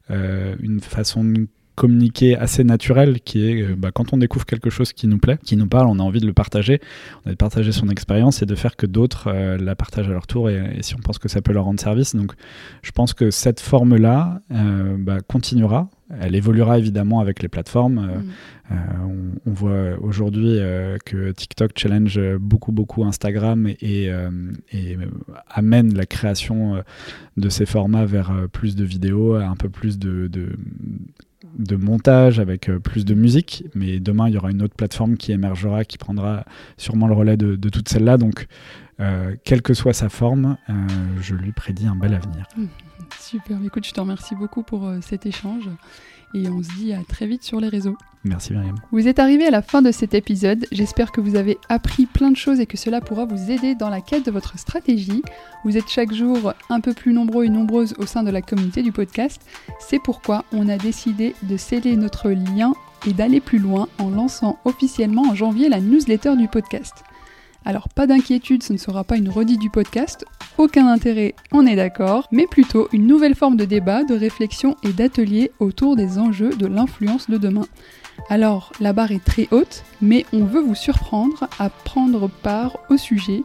une 0.09 0.81
façon 0.81 1.23
de 1.23 1.47
communiquer 1.75 2.37
assez 2.37 2.63
naturel 2.63 3.21
qui 3.21 3.47
est 3.47 3.61
euh, 3.61 3.75
bah, 3.77 3.91
quand 3.93 4.13
on 4.13 4.17
découvre 4.17 4.45
quelque 4.45 4.69
chose 4.69 4.93
qui 4.93 5.07
nous 5.07 5.17
plaît, 5.17 5.37
qui 5.43 5.57
nous 5.57 5.67
parle, 5.67 5.87
on 5.87 5.99
a 5.99 6.03
envie 6.03 6.19
de 6.19 6.27
le 6.27 6.33
partager, 6.33 6.79
on 7.25 7.29
a 7.29 7.31
de 7.31 7.37
partager 7.37 7.71
son 7.71 7.89
expérience 7.89 8.41
et 8.41 8.45
de 8.45 8.55
faire 8.55 8.75
que 8.75 8.85
d'autres 8.85 9.27
euh, 9.27 9.57
la 9.57 9.75
partagent 9.75 10.09
à 10.09 10.13
leur 10.13 10.27
tour 10.27 10.49
et, 10.49 10.77
si 10.81 10.95
on 10.95 10.99
pense 10.99 11.19
que 11.19 11.27
ça 11.27 11.41
peut 11.41 11.53
leur 11.53 11.65
rendre 11.65 11.79
service. 11.79 12.15
Donc 12.15 12.33
je 12.81 12.91
pense 12.91 13.13
que 13.13 13.29
cette 13.31 13.59
forme-là 13.59 14.41
euh, 14.51 14.95
bah, 14.97 15.17
continuera. 15.27 15.89
Elle 16.19 16.35
évoluera 16.35 16.77
évidemment 16.77 17.19
avec 17.19 17.41
les 17.41 17.47
plateformes. 17.47 18.23
Mm. 18.69 18.75
on, 19.45 19.51
voit 19.51 19.97
aujourd'hui 20.01 20.59
que 21.05 21.31
TikTok 21.31 21.71
challenge 21.75 22.19
beaucoup 22.39 22.71
beaucoup 22.71 23.03
Instagram 23.05 23.67
et, 23.67 24.11
et 24.71 24.97
amène 25.49 25.95
la 25.95 26.05
création 26.05 26.83
de 27.37 27.49
ces 27.49 27.65
formats 27.65 28.05
vers 28.05 28.31
plus 28.51 28.75
de 28.75 28.83
vidéos, 28.83 29.35
un 29.35 29.55
peu 29.55 29.69
plus 29.69 29.97
de, 29.97 30.27
de 30.27 30.49
de 31.57 31.75
montage 31.75 32.39
avec 32.39 32.69
euh, 32.69 32.79
plus 32.79 33.05
de 33.05 33.13
musique, 33.13 33.63
mais 33.75 33.99
demain 33.99 34.27
il 34.27 34.33
y 34.33 34.37
aura 34.37 34.51
une 34.51 34.61
autre 34.61 34.75
plateforme 34.75 35.17
qui 35.17 35.31
émergera, 35.31 35.85
qui 35.85 35.97
prendra 35.97 36.45
sûrement 36.77 37.07
le 37.07 37.13
relais 37.13 37.37
de, 37.37 37.55
de 37.55 37.69
toutes 37.69 37.89
celles-là. 37.89 38.17
Donc, 38.17 38.47
euh, 38.99 39.35
quelle 39.43 39.61
que 39.61 39.73
soit 39.73 39.93
sa 39.93 40.09
forme, 40.09 40.57
euh, 40.69 40.73
je 41.21 41.35
lui 41.35 41.51
prédis 41.51 41.87
un 41.87 41.95
bel 41.95 42.13
avenir. 42.13 42.47
Super, 43.19 43.57
écoute, 43.63 43.85
je 43.85 43.91
te 43.91 43.99
remercie 43.99 44.35
beaucoup 44.35 44.63
pour 44.63 44.91
cet 45.01 45.25
échange 45.25 45.69
et 46.33 46.49
on 46.49 46.61
se 46.61 46.69
dit 46.75 46.93
à 46.93 46.99
très 47.07 47.27
vite 47.27 47.43
sur 47.43 47.59
les 47.59 47.69
réseaux. 47.69 47.97
Merci 48.23 48.53
Myriam. 48.53 48.75
Vous 48.91 49.07
êtes 49.07 49.19
arrivé 49.19 49.45
à 49.45 49.51
la 49.51 49.61
fin 49.61 49.81
de 49.81 49.91
cet 49.91 50.13
épisode. 50.13 50.65
J'espère 50.71 51.11
que 51.11 51.21
vous 51.21 51.35
avez 51.35 51.57
appris 51.69 52.07
plein 52.07 52.31
de 52.31 52.35
choses 52.35 52.59
et 52.59 52.65
que 52.65 52.77
cela 52.77 52.99
pourra 52.99 53.25
vous 53.25 53.51
aider 53.51 53.75
dans 53.75 53.89
la 53.89 54.01
quête 54.01 54.25
de 54.25 54.31
votre 54.31 54.57
stratégie. 54.57 55.21
Vous 55.63 55.77
êtes 55.77 55.87
chaque 55.87 56.13
jour 56.13 56.53
un 56.69 56.81
peu 56.81 56.93
plus 56.93 57.13
nombreux 57.13 57.45
et 57.45 57.49
nombreuses 57.49 57.93
au 57.99 58.05
sein 58.05 58.23
de 58.23 58.31
la 58.31 58.41
communauté 58.41 58.81
du 58.81 58.91
podcast. 58.91 59.41
C'est 59.79 59.99
pourquoi 59.99 60.43
on 60.51 60.67
a 60.67 60.77
décidé 60.77 61.35
de 61.43 61.55
sceller 61.55 61.95
notre 61.95 62.29
lien 62.31 62.73
et 63.07 63.13
d'aller 63.13 63.39
plus 63.39 63.59
loin 63.59 63.87
en 63.99 64.09
lançant 64.09 64.59
officiellement 64.65 65.29
en 65.29 65.35
janvier 65.35 65.69
la 65.69 65.79
newsletter 65.79 66.35
du 66.35 66.47
podcast. 66.47 67.03
Alors 67.67 67.89
pas 67.89 68.05
d'inquiétude, 68.05 68.61
ce 68.61 68.73
ne 68.73 68.77
sera 68.77 69.03
pas 69.03 69.17
une 69.17 69.29
redite 69.29 69.59
du 69.59 69.71
podcast, 69.71 70.23
aucun 70.59 70.87
intérêt, 70.87 71.33
on 71.51 71.65
est 71.65 71.75
d'accord, 71.75 72.27
mais 72.31 72.45
plutôt 72.45 72.87
une 72.93 73.07
nouvelle 73.07 73.33
forme 73.33 73.57
de 73.57 73.65
débat, 73.65 74.03
de 74.03 74.13
réflexion 74.13 74.77
et 74.83 74.93
d'atelier 74.93 75.51
autour 75.59 75.95
des 75.95 76.19
enjeux 76.19 76.51
de 76.51 76.67
l'influence 76.67 77.27
de 77.27 77.37
demain. 77.37 77.65
Alors 78.29 78.71
la 78.79 78.93
barre 78.93 79.11
est 79.11 79.23
très 79.23 79.47
haute, 79.49 79.83
mais 79.99 80.27
on 80.31 80.45
veut 80.45 80.61
vous 80.61 80.75
surprendre 80.75 81.49
à 81.57 81.71
prendre 81.71 82.29
part 82.29 82.77
au 82.89 82.97
sujet, 82.97 83.41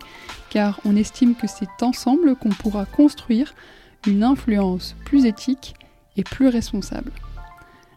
car 0.50 0.80
on 0.84 0.96
estime 0.96 1.34
que 1.34 1.46
c'est 1.46 1.82
ensemble 1.82 2.36
qu'on 2.36 2.50
pourra 2.50 2.84
construire 2.84 3.54
une 4.06 4.22
influence 4.22 4.96
plus 5.06 5.24
éthique 5.24 5.74
et 6.18 6.24
plus 6.24 6.48
responsable. 6.48 7.10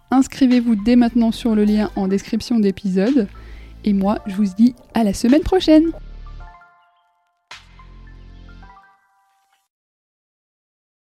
Inscrivez-vous 0.09 0.75
dès 0.75 0.95
maintenant 0.95 1.33
sur 1.33 1.53
le 1.53 1.65
lien 1.65 1.91
en 1.97 2.07
description 2.07 2.59
d'épisode, 2.59 3.27
et 3.83 3.91
moi 3.91 4.19
je 4.25 4.35
vous 4.35 4.45
dis 4.45 4.73
à 4.93 5.03
la 5.03 5.13
semaine 5.13 5.41
prochaine 5.41 5.91